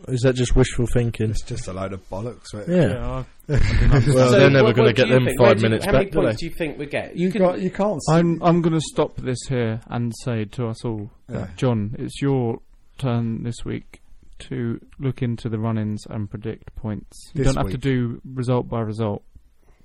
Is 0.07 0.21
that 0.21 0.33
just 0.33 0.55
wishful 0.55 0.85
thinking? 0.87 1.29
It's 1.31 1.43
just 1.43 1.67
a 1.67 1.73
load 1.73 1.93
of 1.93 2.07
bollocks. 2.09 2.53
right? 2.53 2.67
Yeah. 2.67 3.23
I, 3.49 3.53
I 3.53 3.99
didn't. 3.99 4.15
Well, 4.15 4.31
they're 4.31 4.49
never 4.49 4.73
going 4.73 4.87
to 4.87 4.93
get 4.93 5.09
them 5.09 5.25
think? 5.25 5.39
Where 5.39 5.49
five 5.49 5.57
you- 5.57 5.63
minutes 5.69 5.85
How 5.85 5.91
back, 5.91 5.99
many 5.99 6.11
do 6.11 6.19
points 6.21 6.39
do 6.39 6.45
you 6.45 6.51
think 6.53 6.77
we 6.79 6.85
get? 6.85 7.15
You, 7.15 7.31
can- 7.31 7.41
got, 7.41 7.59
you 7.61 7.69
can't. 7.71 7.99
I'm 8.09 8.41
I'm 8.41 8.61
going 8.61 8.73
to 8.73 8.81
stop 8.81 9.17
this 9.17 9.39
here 9.47 9.81
and 9.87 10.13
say 10.23 10.45
to 10.45 10.67
us 10.67 10.83
all, 10.85 11.11
that, 11.27 11.35
Yeah. 11.39 11.47
John, 11.55 11.95
it's 11.99 12.21
your 12.21 12.59
turn 12.97 13.43
this 13.43 13.63
week 13.65 14.01
to 14.39 14.79
look 14.99 15.21
into 15.21 15.49
the 15.49 15.59
run-ins 15.59 16.05
and 16.09 16.29
predict 16.29 16.73
points. 16.75 17.31
You 17.33 17.43
This 17.43 17.53
don't 17.53 17.63
have 17.65 17.71
to 17.71 17.77
do 17.77 18.21
result 18.25 18.69
by 18.69 18.79
result. 18.81 19.23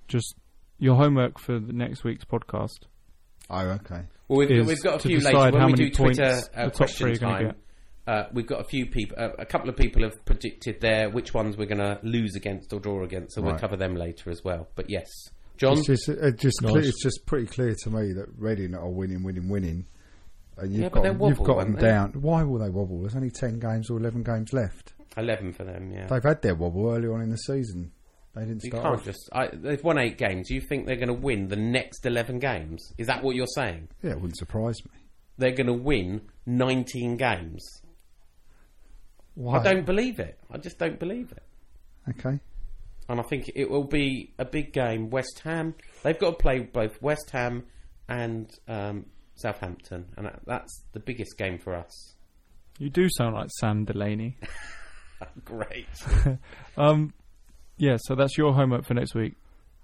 Just 0.08 0.36
your 0.78 0.96
homework 0.96 1.38
for 1.38 1.58
the 1.58 1.72
next 1.72 2.04
week's 2.04 2.24
podcast. 2.24 2.80
Oh, 3.50 3.58
okay. 3.60 4.02
Well, 4.28 4.38
we've, 4.38 4.66
we've 4.66 4.82
got 4.82 4.96
a 4.96 4.98
to 5.00 5.08
few 5.08 5.18
later 5.18 5.30
decide 5.30 5.52
when 5.52 5.60
how 5.60 5.66
we 5.66 5.72
many 5.72 5.90
do 5.90 5.94
Twitter 5.94 6.22
points 6.32 6.48
uh, 6.56 6.70
question 6.70 7.06
three 7.06 7.12
are 7.16 7.18
gonna 7.18 7.44
time. 7.48 7.56
Get. 8.06 8.12
Uh, 8.12 8.28
we've 8.32 8.46
got 8.46 8.60
a 8.60 8.64
few 8.64 8.86
people, 8.86 9.16
uh, 9.18 9.30
a 9.38 9.46
couple 9.46 9.68
of 9.68 9.76
people 9.76 10.02
have 10.02 10.24
predicted 10.24 10.80
there 10.80 11.10
which 11.10 11.32
ones 11.34 11.56
we're 11.56 11.66
going 11.66 11.78
to 11.78 11.98
lose 12.02 12.34
against 12.36 12.72
or 12.72 12.80
draw 12.80 13.02
against, 13.04 13.34
so 13.34 13.42
we'll 13.42 13.52
Right. 13.52 13.60
cover 13.60 13.76
them 13.76 13.94
later 13.96 14.30
as 14.30 14.42
well. 14.44 14.68
But 14.74 14.90
yes, 14.90 15.08
John, 15.56 15.78
It's 15.78 15.86
just, 15.86 16.08
it 16.08 16.38
just 16.38 16.60
Nice. 16.62 16.72
clear, 16.72 16.82
it's 16.84 17.02
just 17.02 17.26
pretty 17.26 17.46
clear 17.46 17.74
to 17.84 17.90
me 17.90 18.12
that 18.14 18.26
Reading 18.36 18.74
are 18.74 18.90
winning, 18.90 19.22
winning, 19.22 19.48
winning. 19.48 19.86
And 20.56 20.72
you've 20.72 20.82
Yeah, 20.82 20.88
but 20.88 20.94
got, 20.94 21.02
they 21.02 21.08
them- 21.10 21.18
wobble, 21.18 21.28
you've 21.36 21.46
got 21.46 21.58
them 21.58 21.66
haven't 21.74 21.80
they? 21.80 21.88
down. 21.88 22.12
Why 22.22 22.42
will 22.44 22.58
they 22.58 22.70
wobble? 22.70 23.00
There's 23.00 23.16
only 23.16 23.30
10 23.30 23.58
games 23.60 23.88
or 23.90 23.98
11 23.98 24.22
games 24.22 24.52
left. 24.52 24.94
eleven 25.16 25.52
for 25.52 25.62
them. 25.64 25.92
Yeah, 25.92 26.06
They've 26.08 26.22
had 26.24 26.42
their 26.42 26.56
wobble 26.56 26.90
early 26.90 27.06
on 27.08 27.20
in 27.22 27.30
the 27.30 27.36
season. 27.36 27.92
They 28.34 28.40
didn't 28.46 28.64
you 28.64 28.70
start 28.70 28.82
can't 28.82 28.94
off. 28.96 29.04
just. 29.04 29.28
I, 29.32 29.46
they've 29.52 29.82
won 29.84 29.96
eight 29.96 30.18
games. 30.18 30.50
You 30.50 30.60
think 30.60 30.86
they're 30.86 30.96
going 30.96 31.06
to 31.06 31.14
win 31.14 31.46
the 31.46 31.54
next 31.56 32.04
eleven 32.04 32.40
games? 32.40 32.92
Is 32.98 33.06
that 33.06 33.22
what 33.22 33.36
you're 33.36 33.46
saying? 33.46 33.90
Yeah, 34.02 34.10
it 34.10 34.16
wouldn't 34.16 34.36
surprise 34.36 34.74
me. 34.84 34.90
They're 35.38 35.52
going 35.54 35.68
to 35.68 35.72
win 35.72 36.22
nineteen 36.46 37.16
games. 37.16 37.64
Why? 39.34 39.58
I 39.58 39.62
don't 39.62 39.84
believe 39.86 40.18
it. 40.20 40.38
I 40.50 40.58
just 40.58 40.78
don't 40.78 40.98
believe 40.98 41.32
it. 41.32 41.42
Okay. 42.10 42.38
and 43.08 43.18
I 43.20 43.22
think 43.22 43.50
it 43.54 43.70
will 43.70 43.84
be 43.84 44.32
a 44.38 44.44
big 44.44 44.72
game. 44.72 45.10
West 45.10 45.40
Ham, 45.44 45.74
they've 46.02 46.18
got 46.18 46.30
to 46.32 46.36
play 46.36 46.60
both 46.60 47.00
West 47.02 47.30
Ham 47.32 47.64
and 48.08 48.50
um, 48.68 49.06
Southampton, 49.34 50.06
and 50.16 50.26
that, 50.26 50.40
that's 50.46 50.82
the 50.92 51.00
biggest 51.00 51.36
game 51.38 51.58
for 51.58 51.74
us. 51.74 52.14
You 52.78 52.90
do 52.90 53.08
sound 53.16 53.34
like 53.34 53.48
Sam 53.58 53.84
Delaney. 53.84 54.36
Great. 55.44 55.86
Um, 56.76 57.12
yeah, 57.76 57.96
so 58.00 58.14
that's 58.14 58.36
your 58.36 58.52
homework 58.52 58.84
for 58.84 58.94
next 58.94 59.14
week. 59.14 59.34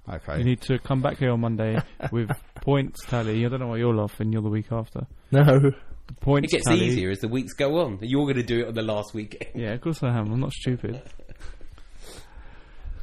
Okay. 0.08 0.38
You 0.38 0.44
need 0.44 0.60
to 0.62 0.78
come 0.80 1.00
back 1.02 1.18
here 1.18 1.30
on 1.30 1.40
Monday 1.40 1.80
with 2.10 2.30
points 2.56 3.04
tally. 3.06 3.44
I 3.44 3.48
don't 3.48 3.60
know 3.60 3.68
why 3.68 3.76
you're 3.76 3.94
laughing. 3.94 4.32
You're 4.32 4.42
the 4.42 4.48
week 4.48 4.72
after. 4.72 5.06
No. 5.30 5.72
The 6.20 6.34
It 6.36 6.50
gets 6.50 6.64
tally. 6.66 6.86
easier 6.86 7.10
as 7.10 7.18
the 7.20 7.28
weeks 7.28 7.52
go 7.54 7.78
on. 7.80 7.98
You're 8.02 8.24
going 8.24 8.36
to 8.36 8.42
do 8.42 8.60
it 8.60 8.68
on 8.68 8.74
the 8.74 8.82
last 8.82 9.14
weekend. 9.14 9.50
Yeah, 9.54 9.72
of 9.72 9.80
course 9.80 10.02
I 10.02 10.08
am. 10.16 10.32
I'm 10.32 10.40
not 10.40 10.52
stupid. 10.52 11.00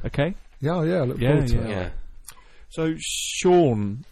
Okay. 0.04 0.34
yeah, 0.60 0.82
yeah, 0.84 0.98
I 0.98 1.04
look 1.04 1.18
Yeah, 1.18 1.28
forward 1.32 1.48
to 1.48 1.54
yeah. 1.56 1.62
it. 1.62 1.70
Yeah. 1.70 1.88
So 2.68 2.94
Sean 2.98 4.04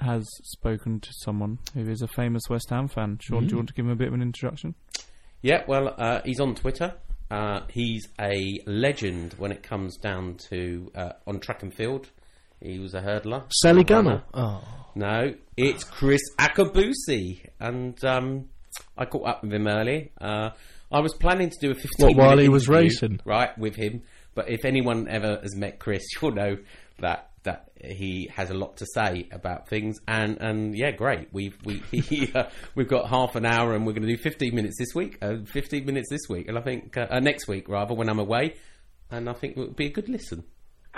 has 0.00 0.26
spoken 0.42 1.00
to 1.00 1.08
someone 1.20 1.58
who 1.74 1.88
is 1.88 2.02
a 2.02 2.08
famous 2.08 2.42
West 2.50 2.68
Ham 2.70 2.88
fan. 2.88 3.18
Sean, 3.22 3.46
do 3.46 3.52
you 3.52 3.56
want 3.56 3.68
to 3.68 3.74
give 3.74 3.86
him 3.86 3.92
a 3.92 3.96
bit 3.96 4.08
of 4.08 4.14
an 4.14 4.20
introduction? 4.22 4.74
Yeah, 5.42 5.62
well, 5.66 5.94
uh, 5.96 6.20
he's 6.24 6.40
on 6.40 6.54
Twitter. 6.54 6.94
Uh, 7.30 7.60
he's 7.70 8.06
a 8.20 8.60
legend 8.66 9.34
when 9.38 9.50
it 9.50 9.62
comes 9.62 9.96
down 9.96 10.36
to 10.50 10.90
uh, 10.94 11.12
on 11.26 11.40
track 11.40 11.62
and 11.62 11.72
field. 11.72 12.10
He 12.60 12.78
was 12.78 12.94
a 12.94 13.00
hurdler. 13.00 13.44
Sally. 13.52 13.84
Gunnell. 13.84 14.22
Oh. 14.34 14.62
No, 14.94 15.34
it's 15.58 15.84
Kriss 15.84 16.22
Akabusi, 16.38 17.46
and 17.60 18.02
um, 18.02 18.48
I 18.96 19.04
caught 19.04 19.28
up 19.28 19.42
with 19.42 19.52
him 19.52 19.66
early. 19.66 20.10
Uh, 20.18 20.50
I 20.90 21.00
was 21.00 21.12
planning 21.12 21.50
to 21.50 21.56
do 21.60 21.70
a 21.70 21.74
fifteen. 21.74 22.16
What, 22.16 22.16
while 22.16 22.38
he 22.38 22.48
was 22.48 22.68
racing? 22.68 23.20
right, 23.24 23.56
with 23.58 23.76
him. 23.76 24.02
But 24.34 24.48
if 24.48 24.64
anyone 24.64 25.06
ever 25.08 25.38
has 25.42 25.54
met 25.54 25.78
Chris, 25.78 26.02
you'll 26.22 26.32
know 26.32 26.56
that 27.00 27.30
that 27.42 27.70
he 27.84 28.30
has 28.34 28.50
a 28.50 28.54
lot 28.54 28.78
to 28.78 28.86
say 28.86 29.28
about 29.32 29.68
things. 29.68 29.98
And 30.08 30.38
and 30.40 30.76
yeah, 30.76 30.92
great. 30.92 31.28
We've 31.30 31.58
we 31.64 31.82
he, 31.92 32.32
uh, 32.34 32.48
we've 32.74 32.88
got 32.88 33.08
half 33.08 33.36
an 33.36 33.44
hour, 33.44 33.74
and 33.74 33.86
we're 33.86 33.92
going 33.92 34.06
to 34.06 34.16
do 34.16 34.22
fifteen 34.22 34.54
minutes 34.54 34.76
this 34.78 34.94
week. 34.94 35.18
Uh, 35.20 35.44
fifteen 35.44 35.84
minutes 35.84 36.08
this 36.08 36.22
week, 36.28 36.48
and 36.48 36.56
I 36.56 36.62
think 36.62 36.96
uh, 36.96 37.06
uh, 37.10 37.20
next 37.20 37.48
week 37.48 37.68
rather 37.68 37.94
when 37.94 38.08
I'm 38.08 38.18
away. 38.18 38.56
And 39.10 39.28
I 39.28 39.34
think 39.34 39.56
it 39.56 39.60
would 39.60 39.76
be 39.76 39.86
a 39.86 39.92
good 39.92 40.08
listen. 40.08 40.44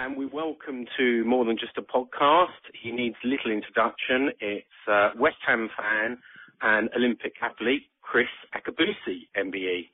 And 0.01 0.17
we 0.17 0.27
welcome 0.27 0.85
to 0.97 1.25
more 1.25 1.45
than 1.45 1.59
just 1.59 1.77
a 1.77 1.83
podcast. 1.83 2.63
He 2.81 2.93
needs 2.93 3.17
little 3.25 3.51
introduction. 3.51 4.31
It's 4.39 4.65
uh, 4.89 5.11
West 5.19 5.39
Ham 5.45 5.69
fan 5.77 6.19
and 6.63 6.89
Olympic 6.97 7.33
athlete 7.43 7.83
Kriss 8.01 8.31
Akabusi, 8.55 9.27
MBE. 9.37 9.89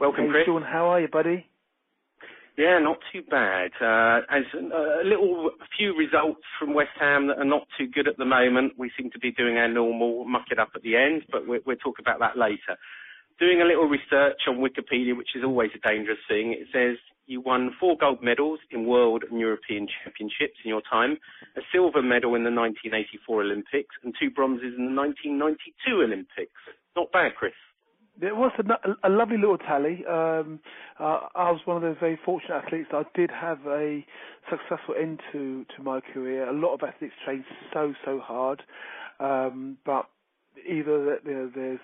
Welcome, 0.00 0.26
Hey, 0.26 0.30
Chris. 0.30 0.46
Sean, 0.46 0.62
how 0.62 0.86
are 0.86 1.00
you, 1.00 1.08
buddy? 1.08 1.44
Yeah, 2.56 2.78
not 2.78 2.98
too 3.12 3.22
bad. 3.28 3.72
Uh, 3.80 4.20
as 4.30 4.44
uh, 4.54 5.02
a 5.02 5.04
little, 5.04 5.50
a 5.60 5.66
few 5.76 5.96
results 5.96 6.42
from 6.60 6.72
West 6.72 6.96
Ham 7.00 7.26
that 7.26 7.38
are 7.38 7.44
not 7.44 7.66
too 7.76 7.88
good 7.88 8.06
at 8.06 8.18
the 8.18 8.24
moment. 8.24 8.74
We 8.78 8.92
seem 8.96 9.10
to 9.10 9.18
be 9.18 9.32
doing 9.32 9.56
our 9.56 9.68
normal, 9.68 10.24
muck 10.24 10.46
it 10.52 10.60
up 10.60 10.70
at 10.76 10.82
the 10.82 10.96
end, 10.96 11.22
but 11.32 11.48
we'll, 11.48 11.60
we'll 11.66 11.76
talk 11.76 11.98
about 11.98 12.20
that 12.20 12.38
later. 12.38 12.78
Doing 13.38 13.60
a 13.60 13.64
little 13.64 13.84
research 13.84 14.40
on 14.48 14.58
Wikipedia, 14.58 15.16
which 15.16 15.36
is 15.36 15.44
always 15.44 15.70
a 15.74 15.86
dangerous 15.86 16.18
thing, 16.26 16.52
it 16.52 16.68
says 16.72 16.96
you 17.26 17.40
won 17.40 17.70
four 17.78 17.96
gold 17.98 18.22
medals 18.22 18.60
in 18.70 18.86
world 18.86 19.24
and 19.28 19.38
European 19.38 19.86
championships 20.02 20.56
in 20.64 20.70
your 20.70 20.80
time, 20.88 21.18
a 21.56 21.60
silver 21.72 22.00
medal 22.00 22.34
in 22.34 22.44
the 22.44 22.50
1984 22.50 23.42
Olympics, 23.42 23.94
and 24.02 24.14
two 24.18 24.30
bronzes 24.30 24.72
in 24.78 24.86
the 24.86 24.96
1992 24.96 26.02
Olympics. 26.02 26.52
Not 26.96 27.12
bad, 27.12 27.32
Kriss. 27.40 27.52
It 28.22 28.34
was 28.34 28.52
a, 28.58 29.06
a 29.06 29.10
lovely 29.10 29.36
little 29.36 29.58
tally. 29.58 30.02
Um, 30.08 30.60
uh, 30.98 31.28
I 31.34 31.50
was 31.50 31.60
one 31.66 31.76
of 31.76 31.82
those 31.82 31.96
very 32.00 32.18
fortunate 32.24 32.64
athletes. 32.64 32.88
I 32.92 33.02
did 33.14 33.30
have 33.30 33.58
a 33.66 34.06
successful 34.48 34.94
end 34.98 35.20
to, 35.32 35.66
to 35.76 35.82
my 35.82 36.00
career. 36.00 36.48
A 36.48 36.52
lot 36.52 36.72
of 36.72 36.80
athletes 36.82 37.12
train 37.24 37.44
so 37.74 37.92
so 38.06 38.18
hard, 38.18 38.62
um, 39.20 39.76
but 39.84 40.06
either 40.66 41.18
you 41.26 41.34
know, 41.34 41.50
there's 41.54 41.80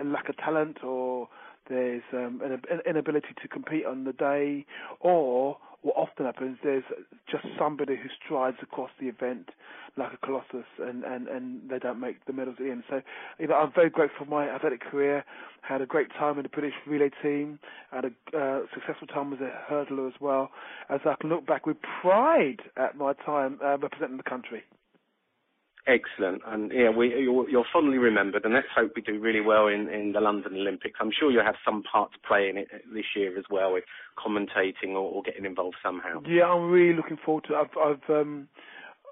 a, 0.00 0.04
lack 0.04 0.28
of 0.28 0.36
talent 0.38 0.82
or 0.82 1.28
there's 1.68 2.02
um, 2.12 2.40
an, 2.42 2.52
an 2.70 2.80
inability 2.88 3.28
to 3.42 3.48
compete 3.48 3.84
on 3.84 4.04
the 4.04 4.12
day, 4.12 4.64
or 5.00 5.58
what 5.82 5.96
often 5.96 6.26
happens, 6.26 6.58
there's 6.64 6.84
just 7.30 7.44
somebody 7.58 7.94
who 7.96 8.08
strides 8.24 8.56
across 8.62 8.90
the 9.00 9.06
event 9.06 9.50
like 9.96 10.12
a 10.12 10.16
colossus, 10.26 10.66
and, 10.78 11.04
and, 11.04 11.28
and 11.28 11.68
they 11.68 11.78
don't 11.78 12.00
make 12.00 12.24
the 12.26 12.32
medals 12.32 12.56
at 12.58 12.64
the 12.64 12.70
end. 12.70 12.84
So, 12.88 13.00
you 13.38 13.48
know, 13.48 13.54
I'm 13.54 13.72
very 13.74 13.90
grateful 13.90 14.24
for 14.24 14.30
my 14.30 14.48
athletic 14.48 14.80
career. 14.80 15.24
Had 15.60 15.80
a 15.80 15.86
great 15.86 16.08
time 16.18 16.38
in 16.38 16.44
the 16.44 16.48
British 16.48 16.74
relay 16.86 17.10
team. 17.22 17.58
Had 17.90 18.04
a 18.04 18.38
uh, 18.38 18.60
successful 18.74 19.06
time 19.06 19.32
as 19.32 19.40
a 19.40 19.50
hurdler 19.70 20.08
as 20.08 20.14
well. 20.20 20.50
As 20.88 21.00
I 21.04 21.14
can 21.20 21.30
look 21.30 21.46
back 21.46 21.66
with 21.66 21.76
pride 22.00 22.60
at 22.76 22.96
my 22.96 23.12
time 23.12 23.58
uh, 23.62 23.76
representing 23.78 24.16
the 24.16 24.22
country. 24.22 24.62
Excellent, 25.88 26.42
and 26.46 26.70
yeah, 26.70 26.90
we, 26.90 27.08
you're, 27.08 27.48
you're 27.48 27.64
fondly 27.72 27.96
remembered, 27.96 28.44
and 28.44 28.52
let's 28.52 28.66
hope 28.76 28.92
we 28.94 29.00
do 29.00 29.18
really 29.18 29.40
well 29.40 29.68
in, 29.68 29.88
in 29.88 30.12
the 30.12 30.20
London 30.20 30.52
Olympics. 30.52 30.98
I'm 31.00 31.10
sure 31.18 31.30
you'll 31.30 31.44
have 31.44 31.54
some 31.64 31.82
part 31.90 32.12
to 32.12 32.18
play 32.28 32.50
in 32.50 32.58
it 32.58 32.68
this 32.92 33.06
year 33.16 33.38
as 33.38 33.46
well, 33.50 33.72
with 33.72 33.84
commentating 34.22 34.90
or, 34.90 34.98
or 35.10 35.22
getting 35.22 35.46
involved 35.46 35.76
somehow. 35.82 36.20
Yeah, 36.28 36.44
I'm 36.44 36.70
really 36.70 36.94
looking 36.94 37.16
forward 37.24 37.44
to. 37.44 37.54
it. 37.54 37.56
I've 37.56 37.78
I've 37.78 38.10
um, 38.10 38.48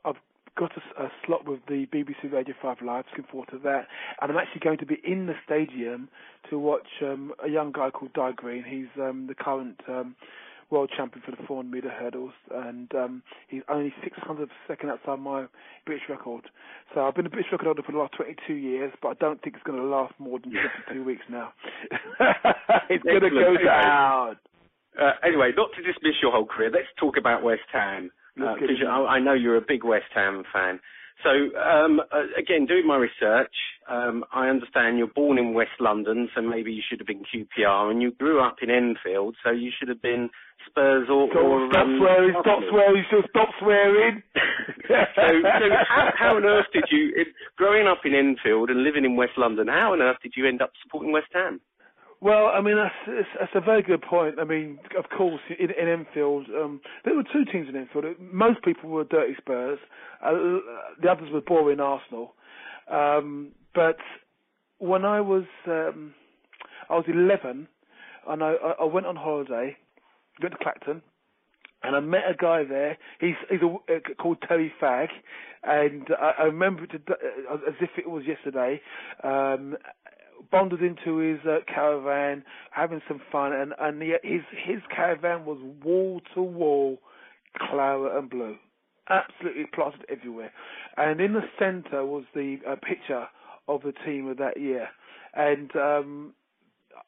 I've 0.04 0.16
got 0.58 0.72
a, 0.76 1.04
a 1.04 1.10
slot 1.24 1.48
with 1.48 1.60
the 1.66 1.86
BBC 1.86 2.30
Radio 2.30 2.54
Five 2.60 2.82
Live. 2.84 3.06
Looking 3.12 3.30
forward 3.30 3.48
to 3.52 3.58
that, 3.60 3.86
and 4.20 4.30
I'm 4.30 4.36
actually 4.36 4.60
going 4.60 4.78
to 4.78 4.86
be 4.86 5.00
in 5.02 5.28
the 5.28 5.34
stadium 5.46 6.10
to 6.50 6.58
watch 6.58 6.88
um, 7.00 7.32
a 7.42 7.48
young 7.48 7.72
guy 7.72 7.88
called 7.88 8.12
Dai 8.12 8.32
Greene. 8.32 8.64
He's 8.68 9.02
um, 9.02 9.28
the 9.28 9.34
current 9.34 9.80
um, 9.88 10.14
world 10.70 10.90
champion 10.96 11.22
for 11.24 11.30
the 11.30 11.46
400 11.46 11.70
meter 11.70 11.90
hurdles, 11.90 12.32
and 12.54 12.92
um, 12.94 13.22
he's 13.48 13.62
only 13.68 13.92
600 14.02 14.48
second 14.66 14.90
outside 14.90 15.18
my 15.18 15.46
British 15.84 16.04
record. 16.08 16.44
So 16.94 17.02
I've 17.02 17.14
been 17.14 17.26
a 17.26 17.30
British 17.30 17.52
record 17.52 17.66
holder 17.66 17.82
for 17.82 17.92
the 17.92 17.98
last 17.98 18.14
22 18.16 18.54
years, 18.54 18.92
but 19.00 19.08
I 19.08 19.14
don't 19.14 19.42
think 19.42 19.56
it's 19.56 19.64
going 19.64 19.78
to 19.78 19.84
last 19.84 20.14
more 20.18 20.38
than 20.38 20.52
22 20.88 21.04
weeks 21.04 21.22
now. 21.30 21.52
it's 22.90 23.04
going 23.04 23.20
to 23.20 23.30
go 23.30 23.56
down. 23.64 24.36
Uh, 25.00 25.12
anyway, 25.22 25.52
not 25.56 25.70
to 25.76 25.82
dismiss 25.82 26.14
your 26.22 26.32
whole 26.32 26.46
career, 26.46 26.70
let's 26.72 26.88
talk 26.98 27.16
about 27.18 27.42
West 27.42 27.68
Ham. 27.72 28.10
Because. 28.34 28.70
I, 28.86 29.16
I 29.16 29.20
know 29.20 29.32
you're 29.32 29.56
a 29.56 29.64
big 29.66 29.84
West 29.84 30.12
Ham 30.14 30.44
fan. 30.52 30.80
So, 31.22 31.30
um, 31.58 32.00
uh, 32.12 32.28
again, 32.38 32.66
doing 32.66 32.86
my 32.86 32.96
research, 32.96 33.52
um, 33.88 34.24
I 34.32 34.48
understand 34.48 34.98
you're 34.98 35.06
born 35.06 35.38
in 35.38 35.54
West 35.54 35.80
London, 35.80 36.28
so 36.34 36.42
maybe 36.42 36.72
you 36.72 36.82
should 36.86 37.00
have 37.00 37.06
been 37.06 37.22
QPR, 37.24 37.90
and 37.90 38.02
you 38.02 38.12
grew 38.12 38.40
up 38.40 38.56
in 38.62 38.70
Enfield, 38.70 39.36
so 39.42 39.50
you 39.50 39.70
should 39.78 39.88
have 39.88 40.02
been 40.02 40.28
Spurs 40.68 41.08
or. 41.10 41.28
Stop, 41.30 41.42
or 41.42 41.68
stop 41.70 41.86
um, 41.86 41.98
swearing, 41.98 42.34
stop 42.40 42.60
swearing, 42.68 43.04
stop 43.30 43.48
swearing. 43.60 44.22
so, 44.88 44.96
so 45.16 45.66
how, 45.88 46.10
how 46.16 46.36
on 46.36 46.44
earth 46.44 46.66
did 46.72 46.84
you, 46.90 47.24
growing 47.56 47.86
up 47.86 48.00
in 48.04 48.14
Enfield 48.14 48.70
and 48.70 48.82
living 48.82 49.04
in 49.04 49.16
West 49.16 49.38
London, 49.38 49.68
how 49.68 49.94
on 49.94 50.02
earth 50.02 50.18
did 50.22 50.34
you 50.36 50.46
end 50.46 50.60
up 50.60 50.72
supporting 50.82 51.12
West 51.12 51.28
Ham? 51.32 51.60
Well, 52.20 52.46
I 52.46 52.62
mean, 52.62 52.76
that's, 52.76 53.26
that's, 53.38 53.52
a 53.54 53.60
very 53.60 53.82
good 53.82 54.00
point. 54.00 54.36
I 54.40 54.44
mean, 54.44 54.78
of 54.96 55.04
course, 55.16 55.40
in, 55.58 55.70
in 55.70 55.88
Enfield, 55.88 56.46
um, 56.48 56.80
there 57.04 57.14
were 57.14 57.22
two 57.22 57.44
teams 57.50 57.68
in 57.68 57.76
Enfield. 57.76 58.06
Most 58.18 58.62
people 58.64 58.88
were 58.88 59.04
Dirty 59.04 59.34
Spurs. 59.38 59.78
Uh, 60.24 60.32
the 61.02 61.10
others 61.10 61.30
were 61.30 61.42
boring 61.42 61.78
Arsenal. 61.78 62.34
Um, 62.90 63.52
but 63.74 63.98
when 64.78 65.04
I 65.04 65.20
was, 65.20 65.44
um, 65.66 66.14
I 66.88 66.94
was 66.94 67.04
11, 67.06 67.68
and 68.28 68.42
I, 68.42 68.52
I 68.52 68.70
I 68.80 68.84
went 68.84 69.06
on 69.06 69.16
holiday, 69.16 69.76
went 70.42 70.52
to 70.52 70.58
Clacton, 70.62 71.02
and 71.82 71.94
I 71.94 72.00
met 72.00 72.22
a 72.28 72.34
guy 72.34 72.64
there. 72.64 72.96
He's 73.20 73.34
he's 73.50 73.60
a, 73.62 73.66
uh, 73.66 73.98
called 74.18 74.38
Terry 74.46 74.72
Fag, 74.80 75.08
and 75.62 76.08
I, 76.18 76.32
I 76.38 76.42
remember 76.44 76.84
it 76.84 77.02
uh, 77.08 77.54
as 77.68 77.74
if 77.80 77.90
it 77.98 78.08
was 78.08 78.24
yesterday. 78.26 78.80
Um, 79.22 79.76
bonded 80.50 80.82
into 80.82 81.18
his 81.18 81.38
uh, 81.46 81.58
caravan, 81.72 82.44
having 82.70 83.00
some 83.08 83.20
fun, 83.30 83.52
and 83.52 83.72
and 83.78 84.02
he, 84.02 84.14
his 84.22 84.42
his 84.64 84.80
caravan 84.94 85.44
was 85.44 85.58
wall 85.82 86.20
to 86.34 86.42
wall, 86.42 86.98
claret 87.56 88.16
and 88.16 88.30
blue, 88.30 88.56
absolutely 89.08 89.66
plastered 89.74 90.04
everywhere, 90.08 90.52
and 90.96 91.20
in 91.20 91.32
the 91.32 91.44
centre 91.58 92.04
was 92.04 92.24
the 92.34 92.58
uh, 92.68 92.76
picture 92.76 93.26
of 93.68 93.82
the 93.82 93.92
team 94.04 94.28
of 94.28 94.36
that 94.38 94.60
year, 94.60 94.88
and. 95.34 95.74
um 95.76 96.34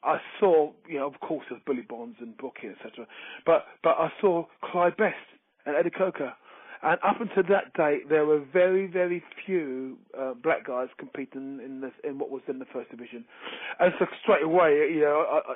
I 0.03 0.17
saw, 0.39 0.71
you 0.87 0.99
know, 0.99 1.07
of 1.07 1.19
course, 1.19 1.45
there's 1.49 1.61
Billy 1.65 1.81
Bonds 1.81 2.17
and 2.21 2.37
Bookie, 2.37 2.67
etc. 2.67 3.07
But 3.45 3.65
but 3.83 3.97
I 3.97 4.11
saw 4.21 4.45
Clyde 4.63 4.95
Best 4.97 5.15
and 5.65 5.75
Ade 5.75 5.93
Coker, 5.93 6.33
and 6.83 6.99
up 7.03 7.19
until 7.19 7.43
that 7.49 7.73
date, 7.73 8.09
there 8.09 8.25
were 8.25 8.39
very 8.53 8.87
very 8.87 9.23
few 9.45 9.97
uh, 10.17 10.33
black 10.33 10.65
guys 10.67 10.87
competing 10.97 11.59
in 11.63 11.81
the, 11.81 11.91
in 12.07 12.19
what 12.19 12.29
was 12.29 12.41
then 12.47 12.59
the 12.59 12.65
first 12.71 12.89
division, 12.91 13.25
and 13.79 13.93
so 13.99 14.05
straight 14.23 14.43
away, 14.43 14.89
you 14.93 15.01
know, 15.01 15.25
I, 15.29 15.51
I, 15.51 15.55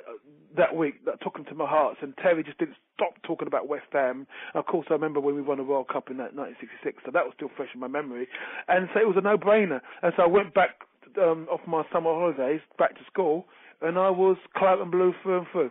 that 0.56 0.74
week 0.76 1.04
that 1.04 1.20
took 1.22 1.36
him 1.36 1.44
to 1.46 1.54
my 1.54 1.66
heart, 1.66 1.98
and 2.02 2.14
Terry 2.18 2.42
just 2.44 2.58
didn't 2.58 2.76
stop 2.94 3.14
talking 3.22 3.48
about 3.48 3.68
West 3.68 3.86
Ham. 3.92 4.26
Of 4.54 4.66
course, 4.66 4.86
I 4.90 4.94
remember 4.94 5.20
when 5.20 5.34
we 5.34 5.42
won 5.42 5.58
the 5.58 5.64
World 5.64 5.88
Cup 5.88 6.10
in 6.10 6.16
that 6.18 6.34
1966, 6.34 7.02
so 7.04 7.10
that 7.12 7.24
was 7.24 7.32
still 7.36 7.50
fresh 7.56 7.70
in 7.74 7.80
my 7.80 7.88
memory, 7.88 8.28
and 8.68 8.88
so 8.94 9.00
it 9.00 9.06
was 9.06 9.16
a 9.16 9.22
no-brainer, 9.22 9.80
and 10.02 10.12
so 10.16 10.22
I 10.22 10.26
went 10.26 10.54
back 10.54 10.80
um, 11.20 11.46
off 11.50 11.60
my 11.66 11.84
summer 11.92 12.10
holidays 12.10 12.60
back 12.78 12.94
to 12.94 13.04
school 13.10 13.46
and 13.84 13.98
I 13.98 14.10
was 14.10 14.36
claret 14.56 14.80
and 14.80 14.90
blue 14.90 15.12
through 15.22 15.38
and 15.38 15.46
through. 15.52 15.70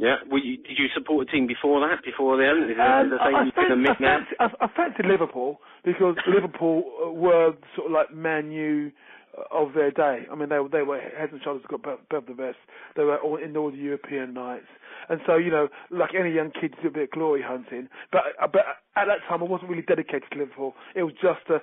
Yeah, 0.00 0.16
were 0.30 0.38
you, 0.38 0.56
did 0.56 0.78
you 0.78 0.88
support 0.94 1.28
a 1.28 1.30
team 1.30 1.46
before 1.46 1.80
that, 1.86 2.02
before 2.02 2.38
then? 2.38 2.70
Is 2.70 2.76
Um, 2.80 3.10
the 3.10 3.16
I, 3.20 3.26
same 3.26 3.36
I, 3.36 3.44
you 3.44 3.52
fan- 3.52 3.64
can 3.68 3.72
admit 3.72 3.96
I, 4.00 4.02
now? 4.02 4.18
I, 4.40 4.64
I 4.64 4.68
fancied 4.74 5.04
Liverpool 5.06 5.60
because 5.84 6.16
Liverpool 6.26 6.84
uh, 7.04 7.10
were 7.10 7.52
sort 7.76 7.86
of 7.88 7.92
like 7.92 8.12
Man 8.14 8.50
U 8.50 8.90
uh, 9.36 9.42
of 9.52 9.74
their 9.74 9.90
day. 9.90 10.24
I 10.32 10.34
mean, 10.34 10.48
they 10.48 10.58
were 10.58 10.68
they 10.70 10.82
were 10.82 10.98
heads 10.98 11.32
and 11.32 11.42
shoulders 11.42 11.64
above, 11.72 11.98
the 12.26 12.34
rest. 12.34 12.58
They 12.96 13.04
were 13.04 13.18
all 13.18 13.36
in 13.36 13.54
all 13.56 13.70
the 13.70 13.76
European 13.76 14.32
nights, 14.32 14.66
and 15.10 15.20
so 15.26 15.36
you 15.36 15.50
know, 15.50 15.68
like 15.90 16.14
any 16.18 16.32
young 16.32 16.50
kid, 16.50 16.74
do 16.82 16.88
a 16.88 16.90
bit 16.90 17.02
of 17.04 17.10
glory 17.10 17.42
hunting. 17.42 17.88
But 18.10 18.22
uh, 18.42 18.46
but 18.50 18.62
at 18.96 19.04
that 19.06 19.18
time, 19.28 19.42
I 19.42 19.46
wasn't 19.46 19.70
really 19.70 19.82
dedicated 19.86 20.24
to 20.32 20.38
Liverpool. 20.38 20.74
It 20.96 21.02
was 21.02 21.14
just 21.20 21.44
a 21.50 21.58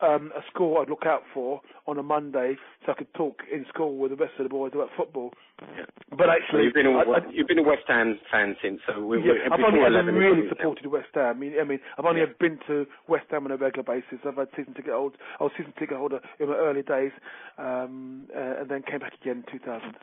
um, 0.00 0.32
a 0.36 0.40
school 0.52 0.78
I'd 0.78 0.90
look 0.90 1.06
out 1.06 1.22
for 1.32 1.60
on 1.86 1.98
a 1.98 2.02
Monday, 2.02 2.56
so 2.84 2.92
I 2.92 2.94
could 2.94 3.12
talk 3.14 3.40
in 3.52 3.64
school 3.68 3.96
with 3.96 4.10
the 4.10 4.16
rest 4.16 4.34
of 4.38 4.44
the 4.44 4.48
boys 4.50 4.72
about 4.74 4.90
football. 4.96 5.32
But 6.10 6.26
So 6.26 6.30
actually, 6.30 6.64
you've 6.64 6.74
been 6.74 6.86
a, 6.86 6.92
I- 6.92 7.18
I- 7.18 7.30
you've 7.32 7.48
been 7.48 7.58
a 7.58 7.62
West 7.62 7.84
Ham 7.88 8.18
fan 8.30 8.56
since. 8.62 8.80
So 8.86 9.04
we, 9.04 9.18
yeah, 9.18 9.32
we, 9.32 9.40
I've 9.52 9.60
only 9.60 9.80
ever 9.80 9.88
11 9.88 10.14
really 10.14 10.48
supported 10.48 10.86
West 10.86 11.08
Ham. 11.14 11.36
I 11.36 11.38
mean, 11.38 11.54
I 11.60 11.64
mean, 11.64 11.80
I've 11.98 12.04
only 12.04 12.20
Yeah. 12.20 12.26
been 12.38 12.58
to 12.66 12.86
West 13.08 13.26
Ham 13.30 13.46
on 13.46 13.52
a 13.52 13.56
regular 13.56 13.84
basis. 13.84 14.18
I've 14.26 14.36
had 14.36 14.48
season 14.56 14.74
ticket 14.74 14.92
holder. 14.92 15.16
I 15.40 15.44
was 15.44 15.52
season 15.56 15.72
ticket 15.78 15.96
holder 15.96 16.20
in 16.38 16.48
my 16.48 16.56
early 16.56 16.82
days, 16.82 17.12
um, 17.58 18.26
uh, 18.36 18.60
and 18.60 18.68
then 18.68 18.82
came 18.82 19.00
back 19.00 19.14
again 19.20 19.44
in 19.46 19.58
2000. 19.58 19.94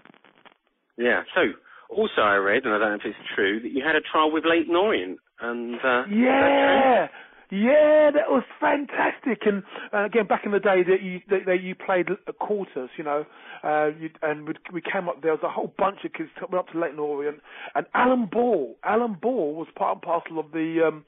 Yeah. 0.98 1.24
So 1.36 1.42
also 1.90 2.22
I 2.22 2.36
read, 2.36 2.66
and 2.66 2.74
I 2.74 2.80
don't 2.80 2.90
know 2.90 2.96
if 2.96 3.06
it's 3.06 3.30
true, 3.36 3.60
that 3.62 3.72
you 3.72 3.84
had 3.84 3.96
a 3.96 4.02
trial 4.02 4.32
with 4.32 4.46
Leyton 4.46 4.76
Orient, 4.76 5.20
and 5.40 5.76
uh, 5.76 5.78
is 5.78 5.82
that 5.84 6.64
true? 6.66 6.80
Yeah, 6.82 7.08
yeah, 7.54 8.10
that 8.10 8.30
was 8.30 8.44
fantastic. 8.60 9.46
And 9.46 9.62
uh, 9.94 10.06
again, 10.06 10.26
back 10.26 10.42
in 10.44 10.52
the 10.52 10.60
day, 10.60 10.82
that 10.82 11.04
you 11.04 11.22
that, 11.30 11.46
that 11.46 11.62
you 11.62 11.76
played 11.76 12.10
uh, 12.10 12.32
quarters, 12.40 12.90
you 12.98 13.04
know, 13.04 13.26
uh, 13.64 13.92
you, 14.00 14.10
and 14.24 14.48
we, 14.48 14.54
we 14.74 14.82
came 14.82 15.08
up. 15.08 15.22
There 15.22 15.32
was 15.32 15.42
a 15.44 15.50
whole 15.50 15.72
bunch 15.78 16.00
of 16.04 16.14
kids 16.14 16.30
coming 16.40 16.58
up 16.58 16.70
to 16.70 16.80
Leyton 16.80 16.98
Orient, 16.98 17.42
and 17.76 17.86
Alan 17.94 18.26
Ball. 18.26 18.76
Alan 18.84 19.18
Ball 19.22 19.54
was 19.54 19.68
part 19.76 19.98
and 19.98 20.02
parcel 20.02 20.40
of 20.40 20.52
the. 20.52 20.84
Um, 20.88 21.06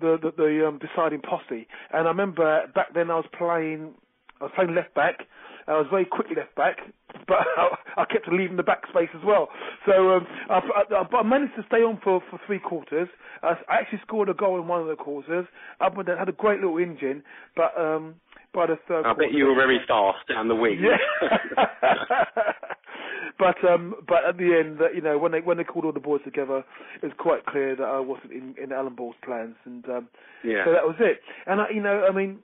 the 0.00 0.18
the, 0.20 0.32
the 0.36 0.66
um, 0.66 0.78
deciding 0.78 1.20
posse, 1.20 1.66
and 1.92 2.06
I 2.06 2.10
remember 2.10 2.66
back 2.74 2.92
then 2.92 3.10
I 3.10 3.14
was 3.14 3.24
playing, 3.38 3.94
I 4.40 4.44
was 4.44 4.52
playing 4.54 4.74
left 4.74 4.94
back. 4.94 5.20
I 5.68 5.72
was 5.72 5.86
very 5.90 6.04
quick 6.04 6.28
left 6.36 6.54
back, 6.54 6.78
but 7.28 7.38
I, 7.56 8.02
I 8.02 8.04
kept 8.04 8.28
leaving 8.28 8.56
the 8.56 8.62
back 8.62 8.82
space 8.88 9.08
as 9.14 9.24
well. 9.24 9.48
So 9.84 10.16
um, 10.16 10.26
I, 10.48 10.60
I, 10.94 11.16
I 11.16 11.22
managed 11.22 11.56
to 11.56 11.64
stay 11.66 11.78
on 11.78 12.00
for, 12.02 12.22
for 12.30 12.40
three 12.46 12.58
quarters. 12.58 13.08
I 13.42 13.56
actually 13.68 14.00
scored 14.06 14.28
a 14.28 14.34
goal 14.34 14.60
in 14.60 14.68
one 14.68 14.80
of 14.80 14.86
the 14.86 14.96
quarters. 14.96 15.46
Up 15.80 15.96
and 15.96 16.06
down, 16.06 16.18
had 16.18 16.28
a 16.28 16.32
great 16.32 16.60
little 16.60 16.78
engine, 16.78 17.22
but 17.54 17.78
um, 17.78 18.14
by 18.54 18.66
the 18.66 18.78
third 18.88 19.06
I 19.06 19.14
quarter, 19.14 19.28
bet 19.28 19.32
you 19.32 19.46
were 19.46 19.54
very 19.54 19.80
fast 19.86 20.26
down 20.28 20.48
the 20.48 20.54
wing. 20.54 20.80
yeah. 20.82 21.34
but 23.38 23.56
um, 23.68 23.94
but 24.08 24.24
at 24.26 24.36
the 24.38 24.56
end, 24.58 24.78
that 24.78 24.94
you 24.94 25.02
know, 25.02 25.18
when 25.18 25.32
they 25.32 25.40
when 25.40 25.58
they 25.58 25.64
called 25.64 25.84
all 25.84 25.92
the 25.92 26.00
boys 26.00 26.20
together, 26.24 26.64
it 27.02 27.06
was 27.06 27.12
quite 27.18 27.44
clear 27.46 27.76
that 27.76 27.84
I 27.84 28.00
wasn't 28.00 28.32
in, 28.32 28.54
in 28.62 28.72
Alan 28.72 28.94
Ball's 28.94 29.16
plans, 29.24 29.56
and 29.64 29.84
um, 29.86 30.08
yeah. 30.42 30.64
so 30.64 30.72
that 30.72 30.84
was 30.84 30.96
it. 31.00 31.20
And 31.46 31.60
I, 31.60 31.66
you 31.72 31.82
know, 31.82 32.06
I 32.08 32.14
mean, 32.14 32.38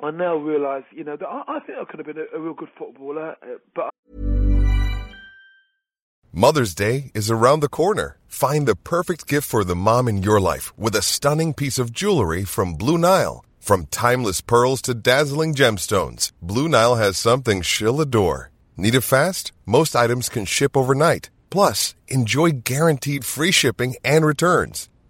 I 0.00 0.10
now 0.10 0.36
realise, 0.36 0.84
you 0.92 1.04
know, 1.04 1.16
that 1.16 1.26
I, 1.26 1.42
I 1.46 1.60
think 1.60 1.78
I 1.78 1.84
could 1.84 1.98
have 1.98 2.06
been 2.06 2.18
a, 2.18 2.36
a 2.36 2.40
real 2.40 2.54
good 2.54 2.68
footballer, 2.78 3.36
uh, 3.42 3.58
but 3.74 3.90
Mother's 6.36 6.74
Day 6.74 7.12
is 7.14 7.30
around 7.30 7.60
the 7.60 7.68
corner. 7.68 8.18
Find 8.26 8.66
the 8.66 8.74
perfect 8.74 9.28
gift 9.28 9.48
for 9.48 9.62
the 9.62 9.76
mom 9.76 10.08
in 10.08 10.20
your 10.20 10.40
life 10.40 10.76
with 10.76 10.96
a 10.96 11.00
stunning 11.00 11.54
piece 11.54 11.78
of 11.78 11.92
jewelry 11.92 12.44
from 12.44 12.74
Blue 12.74 12.98
Nile. 12.98 13.44
From 13.60 13.86
timeless 13.86 14.40
pearls 14.40 14.82
to 14.82 14.94
dazzling 14.94 15.54
gemstones, 15.54 16.32
Blue 16.42 16.68
Nile 16.68 16.96
has 16.96 17.16
something 17.16 17.62
she'll 17.62 18.00
adore. 18.00 18.50
Need 18.76 18.96
it 18.96 19.02
fast? 19.02 19.52
Most 19.64 19.94
items 19.94 20.28
can 20.28 20.44
ship 20.44 20.76
overnight. 20.76 21.30
Plus, 21.50 21.94
enjoy 22.08 22.50
guaranteed 22.50 23.24
free 23.24 23.52
shipping 23.52 23.94
and 24.04 24.26
returns. 24.26 24.88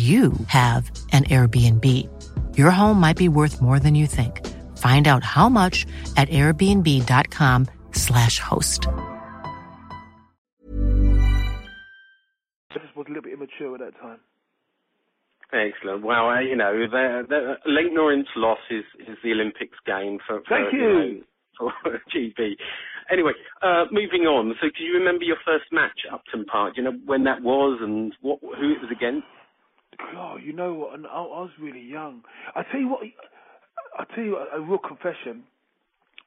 you 0.00 0.32
have 0.46 0.90
an 1.12 1.24
Airbnb. 1.24 1.84
Your 2.56 2.70
home 2.70 3.00
might 3.00 3.16
be 3.16 3.28
worth 3.28 3.60
more 3.60 3.80
than 3.80 3.94
you 3.94 4.06
think. 4.06 4.46
Find 4.76 5.08
out 5.08 5.24
how 5.24 5.48
much 5.48 5.84
at 6.16 6.28
airbnb.com/slash 6.28 8.38
host. 8.38 8.86
I 12.70 12.78
just 12.78 12.94
was 12.96 13.06
a 13.06 13.10
little 13.10 13.22
bit 13.22 13.32
immature 13.32 13.74
at 13.74 13.80
that 13.80 13.98
time. 14.00 14.18
Excellent. 15.52 16.04
Well, 16.04 16.28
uh, 16.28 16.40
you 16.40 16.54
know, 16.54 16.72
the, 16.72 17.22
the 17.28 17.54
Lake 17.66 17.92
Norrance 17.92 18.28
loss 18.36 18.58
is, 18.70 18.84
is 19.00 19.18
the 19.24 19.32
Olympics 19.32 19.76
game 19.84 20.18
for, 20.26 20.40
for 20.46 20.48
Thank 20.48 20.72
you. 20.72 20.80
you. 20.80 21.24
know, 21.60 21.72
for 21.82 22.00
GB. 22.14 22.52
Anyway, 23.10 23.32
uh, 23.60 23.86
moving 23.90 24.22
on. 24.22 24.54
So, 24.60 24.68
do 24.78 24.84
you 24.84 24.92
remember 24.94 25.24
your 25.24 25.38
first 25.44 25.64
match 25.72 26.04
at 26.06 26.14
Upton 26.14 26.44
Park? 26.44 26.76
Do 26.76 26.82
you 26.82 26.88
know 26.88 26.96
when 27.04 27.24
that 27.24 27.42
was 27.42 27.80
and 27.82 28.14
what 28.20 28.38
who 28.40 28.70
it 28.72 28.80
was 28.80 28.90
against? 28.92 29.26
Oh, 30.16 30.36
you 30.42 30.52
know 30.52 30.74
what? 30.74 30.94
And 30.94 31.06
I, 31.06 31.10
I 31.10 31.20
was 31.20 31.50
really 31.60 31.82
young. 31.82 32.22
I 32.54 32.62
tell 32.70 32.80
you 32.80 32.88
what. 32.88 33.00
I 33.98 34.04
tell 34.14 34.24
you 34.24 34.36
a, 34.36 34.58
a 34.58 34.60
real 34.60 34.78
confession. 34.78 35.44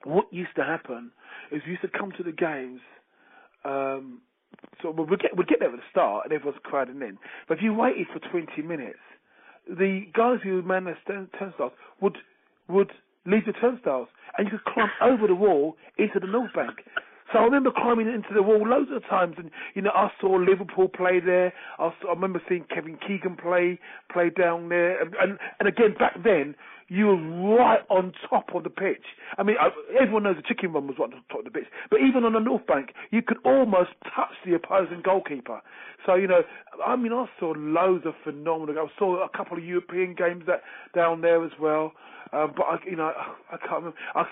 What 0.03 0.25
used 0.31 0.55
to 0.57 0.63
happen 0.63 1.12
is 1.51 1.62
we 1.65 1.71
used 1.71 1.83
to 1.83 1.88
come 1.88 2.12
to 2.17 2.23
the 2.23 2.31
games. 2.31 2.81
Um, 3.65 4.21
so 4.81 4.91
we'd 4.91 5.19
get 5.19 5.36
we'd 5.38 5.47
get 5.47 5.59
there 5.59 5.69
at 5.69 5.75
the 5.75 5.81
start, 5.91 6.25
and 6.25 6.33
everyone's 6.33 6.62
crowding 6.63 7.01
in. 7.01 7.17
But 7.47 7.57
if 7.57 7.63
you 7.63 7.73
waited 7.73 8.07
for 8.13 8.19
20 8.29 8.62
minutes, 8.62 8.99
the 9.67 10.05
guys 10.13 10.39
who 10.43 10.62
man 10.62 10.86
the 10.86 10.95
turnstiles 11.07 11.71
would 12.01 12.17
would 12.67 12.91
leave 13.25 13.45
the 13.45 13.53
turnstiles, 13.53 14.07
and 14.38 14.47
you 14.47 14.57
could 14.57 14.73
climb 14.73 14.89
over 15.01 15.27
the 15.27 15.36
wall 15.36 15.77
into 15.97 16.19
the 16.19 16.27
North 16.27 16.53
Bank. 16.53 16.79
So 17.34 17.39
I 17.39 17.43
remember 17.43 17.72
climbing 17.76 18.08
into 18.08 18.30
the 18.34 18.43
wall 18.43 18.65
loads 18.67 18.91
of 18.93 19.04
times, 19.10 19.36
and 19.38 19.50
you 19.74 19.82
know 19.82 19.91
I 19.93 20.10
saw 20.22 20.36
Liverpool 20.36 20.88
play 20.88 21.19
there. 21.19 21.52
I, 21.80 21.91
saw, 22.00 22.10
I 22.10 22.13
remember 22.13 22.41
seeing 22.48 22.65
Kevin 22.74 22.98
Keegan 23.06 23.36
play 23.36 23.80
play 24.12 24.30
down 24.30 24.69
there, 24.69 25.02
and, 25.02 25.15
and 25.19 25.39
and 25.60 25.67
again 25.67 25.96
back 25.98 26.24
then 26.24 26.56
you 26.89 27.08
were 27.08 27.56
right 27.58 27.80
on 27.89 28.13
top 28.30 28.54
of 28.54 28.63
the 28.63 28.69
pitch. 28.69 29.04
I 29.38 29.43
mean, 29.43 29.56
I, 29.60 29.69
everyone 30.00 30.24
knows 30.24 30.36
the 30.36 30.43
chicken 30.43 30.74
run 30.74 30.86
was 30.86 30.98
right 31.00 31.12
on 31.12 31.24
top 31.30 31.39
of 31.39 31.46
the 31.46 31.52
pitch, 31.52 31.67
but 31.89 32.02
even 32.02 32.24
on 32.24 32.34
the 32.34 32.39
North 32.39 32.67
Bank, 32.67 32.89
you 33.10 33.24
could 33.24 33.38
almost 33.43 33.91
touch 34.15 34.34
the 34.46 34.54
opposing 34.54 35.02
goalkeeper. 35.04 35.62
So 36.06 36.13
you 36.13 36.28
know, 36.28 36.41
I 36.86 36.96
mean, 36.96 37.13
I 37.13 37.26
saw 37.39 37.54
loads 37.58 38.06
of 38.06 38.13
phenomenal. 38.24 38.78
I 38.78 39.00
saw 39.00 39.26
a 39.26 39.30
couple 39.36 39.58
of 39.58 39.63
European 39.63 40.13
games 40.13 40.43
that 40.46 40.62
down 40.93 41.22
there 41.22 41.43
as 41.43 41.52
well. 41.60 41.93
Um, 42.32 42.54
but 42.56 42.63
I, 42.63 42.78
you 42.86 42.96
know, 42.96 43.12
I 43.52 43.58
can't 43.58 43.84
remember. 43.84 43.98
I, 44.15 44.26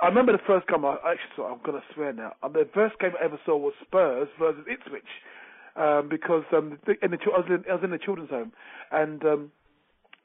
I 0.00 0.08
remember 0.08 0.32
the 0.32 0.44
first 0.46 0.68
game 0.68 0.84
I 0.84 0.96
actually 0.96 1.32
saw. 1.36 1.52
I'm 1.52 1.60
gonna 1.64 1.82
swear 1.94 2.12
now. 2.12 2.32
The 2.42 2.68
first 2.74 2.98
game 2.98 3.12
I 3.20 3.24
ever 3.24 3.40
saw 3.46 3.56
was 3.56 3.72
Spurs 3.80 4.28
versus 4.38 4.64
Ipswich, 4.70 5.08
um, 5.76 6.08
because 6.10 6.44
um, 6.52 6.78
in 7.02 7.10
the, 7.10 7.18
I 7.32 7.38
was 7.38 7.48
in, 7.48 7.64
I 7.70 7.74
was 7.74 7.84
in 7.84 7.90
the 7.90 7.98
children's 7.98 8.30
home, 8.30 8.52
and 8.92 9.24
um, 9.24 9.52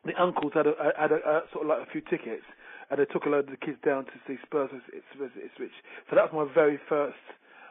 the 0.04 0.14
uncles 0.22 0.52
had 0.54 0.68
a, 0.68 0.74
had 1.00 1.12
a, 1.12 1.16
a 1.24 1.42
sort 1.54 1.64
of 1.64 1.70
like 1.70 1.88
a 1.88 1.92
few 1.92 2.02
tickets, 2.02 2.44
and 2.90 3.00
they 3.00 3.06
took 3.06 3.26
a 3.26 3.30
load 3.30 3.46
of 3.46 3.52
the 3.52 3.66
kids 3.66 3.78
down 3.86 4.06
to 4.06 4.12
see 4.28 4.36
Spurs 4.44 4.70
versus 5.18 5.38
Ipswich. 5.40 5.76
So 6.10 6.16
that 6.18 6.34
was 6.34 6.48
my 6.48 6.54
very 6.54 6.80
first 6.90 7.24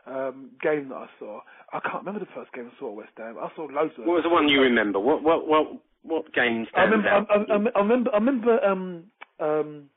um, 0.07 0.51
game 0.63 0.89
that 0.89 1.05
I 1.05 1.09
saw. 1.19 1.41
I 1.73 1.81
can't 1.81 2.05
remember 2.05 2.21
the 2.21 2.33
first 2.35 2.53
game 2.53 2.71
I 2.75 2.79
saw 2.81 2.89
at 2.89 2.97
West 2.97 3.13
Ham. 3.19 3.37
I 3.37 3.49
saw 3.55 3.69
loads 3.69 3.93
of. 3.99 4.07
What 4.07 4.15
was 4.15 4.25
the 4.25 4.31
one 4.31 4.49
you 4.49 4.63
remember? 4.63 4.99
What 4.99 5.23
what 5.23 5.47
what 5.47 5.67
what 6.03 6.33
games 6.33 6.69
I 6.75 6.85
remember. 6.85 7.09
out? 7.09 7.27
I, 7.29 7.35
I, 7.35 7.57
I 7.77 7.81
remember. 7.81 8.11
I 8.11 8.17
remember. 8.17 8.65
Um, 8.65 9.05
um, 9.39 9.91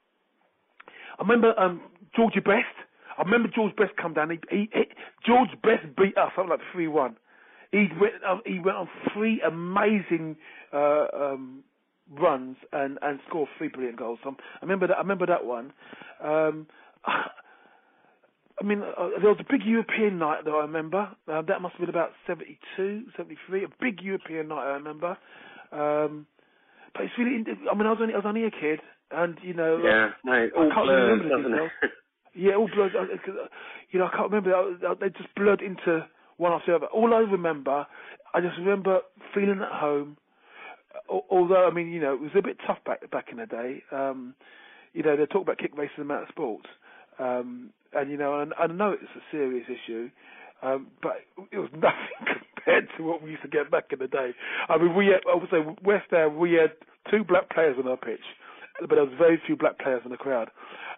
I 1.20 1.22
remember 1.22 1.58
um, 1.60 1.82
Georgie 2.16 2.40
Best. 2.40 2.76
I 3.18 3.22
remember 3.22 3.50
George 3.54 3.76
Best 3.76 3.92
come 4.02 4.14
down. 4.14 4.30
He, 4.30 4.40
he, 4.50 4.70
he 4.74 4.84
George 5.26 5.50
Best 5.62 5.96
beat 5.98 6.18
us 6.18 6.32
something 6.36 6.50
like 6.50 6.60
three 6.72 6.88
one. 6.88 7.18
He 7.72 7.88
went. 8.00 8.14
Uh, 8.28 8.38
he 8.46 8.60
went 8.60 8.78
on 8.78 8.90
three 9.14 9.42
amazing 9.42 10.36
uh, 10.72 11.06
um, 11.14 11.64
runs 12.12 12.58
and 12.72 12.98
and 13.02 13.20
scored 13.28 13.50
three 13.58 13.68
brilliant 13.68 13.98
goals. 13.98 14.20
So 14.24 14.32
I 14.32 14.62
remember 14.62 14.88
that. 14.88 14.98
I 14.98 15.02
remember 15.02 15.26
that 15.28 15.46
one. 15.46 15.74
Um, 16.24 16.68
I 18.62 18.64
mean, 18.64 18.84
uh, 18.84 19.10
there 19.20 19.32
was 19.32 19.40
a 19.40 19.52
big 19.52 19.66
European 19.66 20.20
night 20.20 20.46
that 20.46 20.52
I 20.52 20.62
remember. 20.62 21.10
Uh, 21.28 21.42
that 21.42 21.62
must 21.62 21.74
have 21.74 21.82
been 21.82 21.90
about 21.90 22.12
72, 22.28 23.06
73. 23.18 23.64
A 23.64 23.68
big 23.82 24.00
European 24.02 24.50
night 24.50 24.64
I 24.64 24.74
remember. 24.74 25.18
Um, 25.72 26.28
but 26.94 27.06
it's 27.06 27.14
really. 27.18 27.44
I 27.70 27.76
mean, 27.76 27.88
I 27.88 27.92
was 27.92 27.98
only 28.00 28.14
I 28.14 28.18
was 28.18 28.26
only 28.28 28.46
a 28.46 28.52
kid, 28.52 28.80
and 29.12 29.38
you 29.42 29.56
know. 29.56 29.82
yeah, 29.84 30.10
no, 30.24 30.34
I 30.34 30.70
can't 30.74 30.88
remember 30.88 31.30
the 31.30 31.50
details. 31.50 31.72
Yeah, 32.36 32.56
all 32.56 32.68
blurred. 32.68 32.96
uh, 32.96 33.02
uh, 33.02 33.48
You 33.92 34.00
know, 34.00 34.06
I 34.08 34.16
can't 34.16 34.32
remember. 34.32 34.54
Uh, 34.56 34.94
They 35.00 35.10
just 35.10 35.34
blurred 35.36 35.62
into 35.62 36.08
one 36.38 36.52
after 36.52 36.72
the 36.72 36.78
other. 36.78 36.86
All 36.88 37.14
I 37.14 37.20
remember, 37.20 37.86
I 38.34 38.42
just 38.42 38.58
remember 38.58 39.02
feeling 39.34 39.62
at 39.62 39.72
home. 39.72 40.18
Although, 41.10 41.68
I 41.68 41.72
mean, 41.72 41.90
you 41.92 42.00
know, 42.00 42.14
it 42.14 42.22
was 42.22 42.32
a 42.38 42.42
bit 42.42 42.58
tough 42.66 42.78
back 42.86 43.10
back 43.12 43.28
in 43.32 43.38
the 43.38 43.46
day. 43.46 43.84
Um, 43.92 44.36
you 44.94 45.02
know, 45.04 45.16
they 45.18 45.26
talk 45.26 45.42
about 45.42 45.58
kick 45.58 45.76
races 45.78 45.94
and 45.98 46.06
amount 46.06 46.24
of 46.24 46.30
sports, 46.30 46.68
um, 47.20 47.70
and 47.94 48.12
you 48.12 48.18
know, 48.18 48.40
and 48.42 48.54
I 48.60 48.68
know 48.68 48.92
it's 48.92 49.04
a 49.16 49.22
serious 49.32 49.66
issue, 49.68 50.10
um, 50.62 50.88
but 51.02 51.22
it 51.52 51.58
was 51.58 51.70
nothing 51.74 52.38
compared 52.56 52.88
to 52.98 53.04
what 53.04 53.22
we 53.24 53.32
used 53.32 53.42
to 53.42 53.48
get 53.48 53.72
back 53.72 53.86
in 53.92 54.00
the 54.00 54.08
day. 54.08 54.32
I 54.70 54.78
mean, 54.78 54.96
we 54.96 55.08
had, 55.08 55.22
I 55.32 55.36
would 55.36 55.50
say 55.50 55.66
West 55.84 56.08
Ham, 56.12 56.38
we 56.38 56.54
had 56.54 56.74
two 57.10 57.24
black 57.24 57.50
players 57.50 57.76
on 57.80 57.88
our 57.88 57.98
pitch, 57.98 58.22
but 58.82 58.96
there 58.96 59.04
was 59.06 59.14
very 59.18 59.42
few 59.46 59.56
black 59.56 59.80
players 59.80 60.02
in 60.06 60.12
the 60.12 60.18
crowd, 60.18 60.50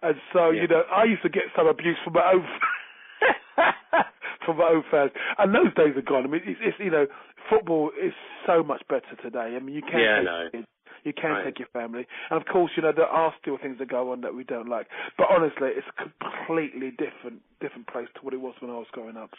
and 0.01 0.15
so 0.33 0.49
Yeah. 0.51 0.61
you 0.63 0.67
know, 0.67 0.83
I 0.91 1.03
used 1.05 1.21
to 1.23 1.29
get 1.29 1.43
some 1.55 1.67
abuse 1.67 1.97
from 2.03 2.13
my 2.13 2.31
own. 2.33 2.45
from 4.45 4.57
my 4.57 4.65
own 4.69 4.83
fans, 4.91 5.11
and 5.39 5.55
those 5.55 5.73
days 5.75 5.97
are 5.97 6.03
gone. 6.05 6.23
I 6.23 6.27
mean, 6.27 6.41
it's, 6.45 6.59
it's 6.61 6.77
you 6.79 6.91
know, 6.91 7.07
football 7.49 7.89
is 7.99 8.13
so 8.45 8.61
much 8.63 8.81
better 8.87 9.15
today. 9.23 9.55
I 9.55 9.59
mean, 9.59 9.73
you 9.73 9.81
can 9.81 9.99
Yeah, 9.99 10.15
take 10.17 10.25
no. 10.25 10.49
kids, 10.51 10.67
you 11.03 11.13
can 11.13 11.31
Right. 11.31 11.45
take 11.45 11.59
your 11.59 11.67
family, 11.73 12.05
and 12.29 12.39
of 12.39 12.45
course, 12.47 12.71
you 12.75 12.83
know, 12.83 12.91
there 12.91 13.07
are 13.07 13.33
still 13.41 13.57
things 13.57 13.79
that 13.79 13.87
go 13.89 14.11
on 14.11 14.21
that 14.21 14.33
we 14.35 14.43
don't 14.43 14.69
like. 14.69 14.87
But 15.17 15.27
honestly, 15.31 15.69
it's 15.73 15.87
a 15.87 16.03
completely 16.03 16.91
different, 16.91 17.41
different 17.59 17.87
place 17.87 18.07
to 18.15 18.21
what 18.21 18.33
it 18.33 18.41
was 18.41 18.53
when 18.59 18.69
I 18.69 18.75
was 18.75 18.87
growing 18.91 19.17
up. 19.17 19.31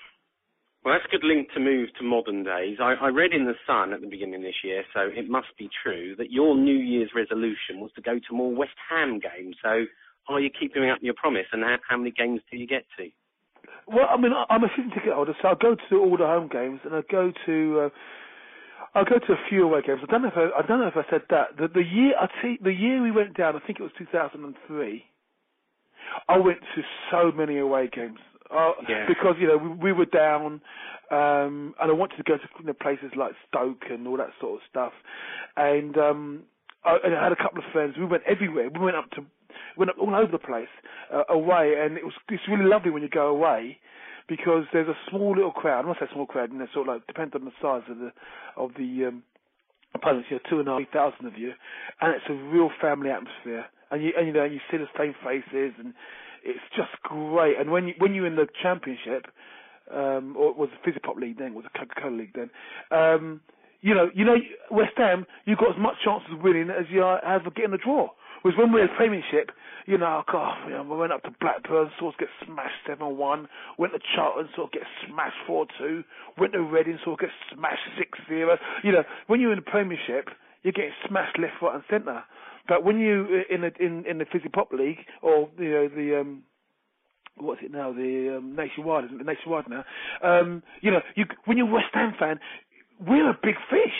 Well, 0.87 0.95
that's 0.95 1.13
a 1.13 1.19
good 1.19 1.27
link 1.27 1.49
to 1.53 1.59
move 1.59 1.89
to 1.99 2.05
modern 2.05 2.45
days. 2.45 2.79
I, 2.81 2.95
I 3.03 3.09
read 3.09 3.33
in 3.33 3.45
the 3.45 3.59
Sun 3.67 3.93
at 3.93 4.03
the 4.03 4.07
beginning 4.07 4.37
of 4.37 4.43
this 4.43 4.63
year, 4.63 4.85
so 4.95 5.01
it 5.13 5.29
must 5.29 5.49
be 5.59 5.69
true 5.83 6.15
that 6.15 6.31
your 6.31 6.57
New 6.57 6.79
Year's 6.79 7.11
resolution 7.13 7.81
was 7.81 7.91
to 7.97 8.01
go 8.01 8.21
to 8.21 8.33
more 8.37 8.55
West 8.55 8.79
Ham 8.89 9.19
games. 9.19 9.57
So, 9.65 9.83
are 10.29 10.39
you 10.39 10.49
keeping 10.49 10.89
up 10.89 10.99
your 11.03 11.15
promise? 11.15 11.47
And 11.51 11.65
how, 11.65 11.79
how 11.89 11.97
many 11.97 12.13
games 12.13 12.41
do 12.53 12.57
you 12.57 12.69
get 12.69 12.85
to? 12.99 13.09
Well, 13.89 14.07
I 14.09 14.17
mean, 14.17 14.31
I- 14.33 14.47
I'm 14.49 14.63
a 14.63 14.69
season 14.77 14.93
ticket 14.95 15.13
holder, 15.13 15.35
so 15.43 15.49
I 15.49 15.55
go 15.61 15.75
to 15.75 15.97
all 15.99 16.17
the 16.17 16.25
home 16.25 16.49
games, 16.53 16.79
and 16.85 16.95
I 16.95 17.01
go 17.11 17.33
to. 17.47 17.81
Uh, 17.81 17.89
I'll 18.95 19.05
go 19.05 19.19
to 19.19 19.33
a 19.33 19.49
few 19.51 19.65
away 19.65 19.83
games. 19.85 20.03
I 20.05 20.07
don't 20.07 20.23
know 20.23 20.29
if 20.29 20.37
I, 20.37 20.57
I 20.57 20.63
don't 20.69 20.79
know 20.79 20.87
if 20.87 20.97
I 20.97 21.11
said 21.11 21.23
that. 21.31 21.57
The, 21.59 21.67
the 21.67 21.83
year 21.83 22.15
I 22.17 22.29
the 22.63 22.73
year 22.73 23.03
we 23.03 23.11
went 23.11 23.37
down, 23.37 23.57
I 23.57 23.67
think 23.67 23.81
it 23.81 23.83
was 23.83 23.93
2003. 23.99 25.05
I 26.29 26.39
went 26.39 26.61
to 26.77 26.83
so 27.11 27.33
many 27.37 27.59
away 27.59 27.91
games. 27.93 28.21
Uh, 28.51 28.73
Yeah. 28.89 29.07
Because 29.09 29.37
you 29.39 29.47
know 29.49 29.57
we, 29.57 29.69
we 29.69 29.93
were 29.93 30.07
down, 30.07 30.61
um, 31.11 31.75
and 31.81 31.91
I 31.91 31.93
wanted 31.93 32.17
to 32.17 32.23
go 32.23 32.37
to 32.37 32.49
you 32.61 32.67
know, 32.67 32.73
places 32.75 33.13
like 33.17 33.33
Stoke 33.49 33.85
and 33.91 34.07
all 34.07 34.17
that 34.17 34.31
sort 34.41 34.55
of 34.55 34.61
stuff, 34.69 34.93
and 35.57 35.97
um, 35.99 36.43
I, 36.85 36.99
and 37.05 37.15
I 37.15 37.23
had 37.23 37.33
a 37.33 37.37
couple 37.37 37.59
of 37.59 37.65
friends. 37.73 37.95
We 37.99 38.05
went 38.07 38.23
everywhere. 38.27 38.69
We 38.71 38.81
went 38.81 38.97
up 38.97 39.11
to, 39.13 39.25
went 39.77 39.91
up 39.91 39.97
all 39.99 40.15
over 40.15 40.31
the 40.31 40.39
place 40.39 40.69
uh, 41.13 41.25
away, 41.29 41.75
and 41.79 41.97
it 41.97 42.05
was 42.05 42.15
it's 42.29 42.43
really 42.49 42.65
lovely 42.69 42.91
when 42.91 43.03
you 43.03 43.09
go 43.09 43.29
away 43.29 43.79
because 44.29 44.65
there's 44.73 44.89
a 44.89 44.99
small 45.11 45.35
little 45.35 45.53
crowd. 45.53 45.85
I 45.85 45.89
must 45.89 46.01
say 46.01 46.07
small 46.13 46.27
crowd, 46.27 46.51
and 46.51 46.61
it's 46.61 46.73
sort 46.73 46.89
of 46.89 46.95
like 46.95 47.07
depends 47.07 47.35
on 47.35 47.45
the 47.45 47.53
size 47.63 47.83
of 47.89 47.99
the 47.99 48.13
of 48.57 48.71
the 48.77 49.07
um, 49.09 49.23
opponents. 49.95 50.29
You 50.31 50.37
know, 50.37 50.43
two 50.51 50.61
and 50.61 50.69
a 50.69 50.79
half 50.79 50.91
thousand 50.93 51.27
of 51.27 51.39
you, 51.39 51.53
and 52.01 52.15
it's 52.15 52.27
a 52.29 52.35
real 52.35 52.71
family 52.81 53.11
atmosphere. 53.11 53.67
And 53.91 54.03
you 54.03 54.13
and 54.17 54.27
you 54.27 54.33
know 54.33 54.45
you 54.45 54.61
see 54.71 54.79
the 54.79 54.89
same 54.99 55.15
faces, 55.23 55.75
and 55.79 55.95
it's 56.45 56.61
just 56.77 56.91
great. 57.03 57.59
And 57.59 57.71
when 57.71 57.89
you 57.89 57.95
when 57.99 58.15
you're 58.15 58.27
in 58.27 58.37
the 58.37 58.47
championship, 58.63 59.27
um, 59.93 60.37
or 60.37 60.51
it 60.51 60.57
was 60.57 60.69
the 60.71 60.79
Fizzy 60.85 61.01
Pop 61.01 61.17
League 61.17 61.39
then, 61.39 61.49
it 61.49 61.55
was 61.55 61.65
the 61.65 61.79
Coca-Cola 61.79 62.17
League 62.17 62.35
then. 62.35 62.51
Um, 62.91 63.41
you 63.81 63.95
know, 63.95 64.11
you 64.15 64.25
know, 64.25 64.37
West 64.71 64.95
Ham, 64.97 65.27
you've 65.45 65.59
got 65.59 65.71
as 65.71 65.81
much 65.81 65.95
chance 66.05 66.23
of 66.33 66.43
winning 66.43 66.71
as 66.71 66.87
you 66.91 67.01
have 67.01 67.47
of 67.47 67.55
getting 67.55 67.75
a 67.75 67.79
draw. 67.79 68.09
Whereas 68.43 68.59
when 68.59 68.73
we're 68.73 68.83
in 68.83 68.87
the 68.89 68.97
Premiership, 68.97 69.51
you 69.87 69.99
know, 69.99 70.23
God, 70.31 70.67
you 70.67 70.75
know, 70.75 70.83
we 70.83 70.97
went 70.97 71.13
up 71.13 71.23
to 71.25 71.35
Blackburn, 71.41 71.91
sort 71.99 72.15
of 72.15 72.21
get 72.21 72.29
smashed 72.45 72.79
7-1, 72.89 73.47
went 73.79 73.93
to 73.93 73.99
Charlton, 74.15 74.49
sort 74.55 74.69
of 74.69 74.73
get 74.73 74.83
smashed 75.07 75.37
4-2, 75.49 76.05
went 76.39 76.53
to 76.53 76.63
Reading, 76.63 76.99
sort 77.05 77.21
of 77.21 77.29
get 77.29 77.35
smashed 77.53 77.83
6-0. 78.31 78.57
You 78.85 78.93
know, 78.93 79.03
when 79.27 79.41
you're 79.41 79.53
in 79.53 79.59
the 79.59 79.71
Premiership, 79.71 80.29
you're 80.63 80.73
getting 80.73 80.93
smashed 81.09 81.39
left, 81.39 81.55
right 81.63 81.75
and 81.75 81.85
centre. 81.91 82.23
But 82.69 82.85
when 82.85 82.99
you 82.99 83.43
in 83.51 83.63
the 83.63 83.71
in, 83.81 84.05
in 84.07 84.19
the 84.19 84.27
Fizzy 84.31 84.49
Pop 84.49 84.73
League 84.73 84.99
or 85.23 85.49
you 85.59 85.71
know 85.71 85.89
the 85.89 86.21
um, 86.21 86.43
what's 87.39 87.61
it 87.63 87.71
now? 87.71 87.93
The 87.93 88.39
um, 88.39 88.57
nationwide, 88.57 89.05
isn't 89.07 89.21
it? 89.21 89.27
Nationwide 89.27 89.65
now. 89.69 89.85
Um, 90.23 90.63
you 90.81 90.91
know, 90.91 91.01
you 91.15 91.25
when 91.45 91.57
you're 91.57 91.69
a 91.69 91.73
West 91.73 91.93
Ham 91.95 92.15
fan, 92.19 92.39
we're 93.07 93.31
a 93.31 93.39
big 93.43 93.57
fish, 93.71 93.97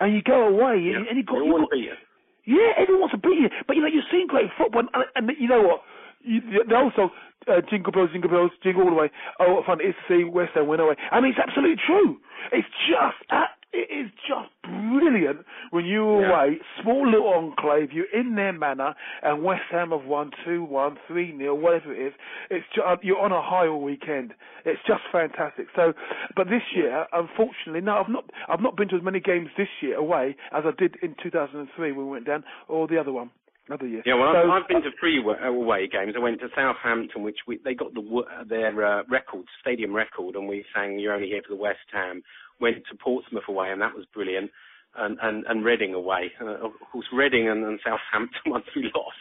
and 0.00 0.14
you 0.14 0.22
go 0.22 0.48
away 0.48 0.92
and, 0.94 1.06
and 1.06 1.16
you 1.16 1.24
got 1.24 1.36
you 1.36 1.52
want 1.52 1.68
to 1.70 1.76
beat 1.76 1.84
you. 1.84 2.56
yeah, 2.56 2.72
everyone 2.78 3.00
wants 3.00 3.14
to 3.14 3.18
beat 3.18 3.40
you, 3.40 3.50
but 3.66 3.76
you 3.76 3.82
know 3.82 3.88
you're 3.88 4.06
seeing 4.10 4.26
great 4.26 4.50
football, 4.56 4.82
and, 4.94 5.04
and 5.14 5.36
you 5.38 5.48
know 5.48 5.62
what? 5.62 5.82
You, 6.22 6.40
they 6.68 6.74
also 6.74 7.10
uh, 7.48 7.60
jingle 7.70 7.92
bells, 7.92 8.10
jingle 8.12 8.30
bells, 8.30 8.50
jingle 8.62 8.82
all 8.82 8.90
the 8.90 8.96
way. 8.96 9.10
Oh, 9.38 9.54
what 9.54 9.66
fun 9.66 9.80
it 9.80 9.90
is 9.90 9.94
to 10.08 10.18
see 10.18 10.24
West 10.24 10.52
Ham 10.54 10.66
win 10.66 10.80
away. 10.80 10.96
I 11.10 11.20
mean, 11.20 11.30
it's 11.30 11.40
absolutely 11.40 11.76
true. 11.86 12.18
It's 12.52 12.66
just 12.88 13.18
uh, 13.30 13.46
it 13.76 13.92
is 13.92 14.10
just 14.26 14.48
brilliant 14.64 15.44
when 15.70 15.84
you're 15.84 16.22
Yeah. 16.22 16.30
away, 16.32 16.58
small 16.80 17.06
little 17.06 17.28
enclave, 17.28 17.92
you're 17.92 18.10
in 18.12 18.34
their 18.34 18.52
manor, 18.52 18.94
and 19.22 19.42
West 19.42 19.64
Ham 19.70 19.90
have 19.90 20.04
won 20.06 20.30
two 20.44 20.64
one, 20.64 20.96
three 21.06 21.32
nil, 21.32 21.56
whatever 21.58 21.92
it 21.92 21.98
is. 22.00 22.14
It's 22.50 22.66
just, 22.74 22.86
uh, 22.86 22.96
you're 23.02 23.20
on 23.20 23.32
a 23.32 23.42
high 23.42 23.66
all 23.68 23.82
weekend. 23.82 24.32
It's 24.64 24.80
just 24.86 25.02
fantastic. 25.12 25.66
So, 25.76 25.92
but 26.34 26.48
this 26.48 26.62
year, 26.74 27.06
unfortunately, 27.12 27.82
no, 27.82 27.98
I've 27.98 28.08
not 28.08 28.24
I've 28.48 28.60
not 28.62 28.76
been 28.76 28.88
to 28.88 28.96
as 28.96 29.02
many 29.02 29.20
games 29.20 29.50
this 29.56 29.68
year 29.80 29.96
away 29.96 30.36
as 30.52 30.64
I 30.66 30.72
did 30.76 30.96
in 31.02 31.14
2003 31.22 31.92
when 31.92 32.06
we 32.06 32.10
went 32.12 32.26
down, 32.26 32.44
or 32.68 32.88
the 32.88 32.98
other 32.98 33.12
one, 33.12 33.30
other 33.70 33.86
year. 33.86 34.02
Yeah, 34.06 34.14
well, 34.14 34.32
So- 34.32 34.50
I've, 34.50 34.62
I've 34.62 34.68
been 34.68 34.78
oh. 34.78 34.90
to 34.90 34.90
three 34.98 35.20
wa- 35.20 35.36
uh, 35.42 35.48
away 35.48 35.86
games. 35.88 36.14
I 36.16 36.20
went 36.20 36.40
to 36.40 36.48
Southampton, 36.54 37.22
which 37.22 37.38
we, 37.46 37.58
they 37.64 37.74
got 37.74 37.94
the 37.94 38.00
wo- 38.00 38.22
uh, 38.32 38.44
their 38.44 38.84
uh, 38.84 39.02
record, 39.08 39.44
stadium 39.60 39.94
record, 39.94 40.34
and 40.36 40.48
we 40.48 40.64
sang 40.74 40.98
"You're 40.98 41.14
Only 41.14 41.28
Here 41.28 41.42
for 41.46 41.54
the 41.54 41.60
West 41.60 41.86
Ham." 41.92 42.22
Went 42.60 42.78
to 42.90 42.96
Portsmouth 42.96 43.44
away, 43.48 43.70
and 43.70 43.80
that 43.80 43.94
was 43.94 44.06
brilliant. 44.14 44.50
And 44.96 45.18
and, 45.22 45.44
and 45.46 45.64
Reading 45.64 45.94
away. 45.94 46.32
Uh, 46.40 46.66
of 46.66 46.72
course, 46.90 47.06
Reading 47.12 47.48
and, 47.48 47.64
and 47.64 47.78
Southampton 47.84 48.40
once 48.46 48.64
we 48.74 48.90
lost. 48.94 49.16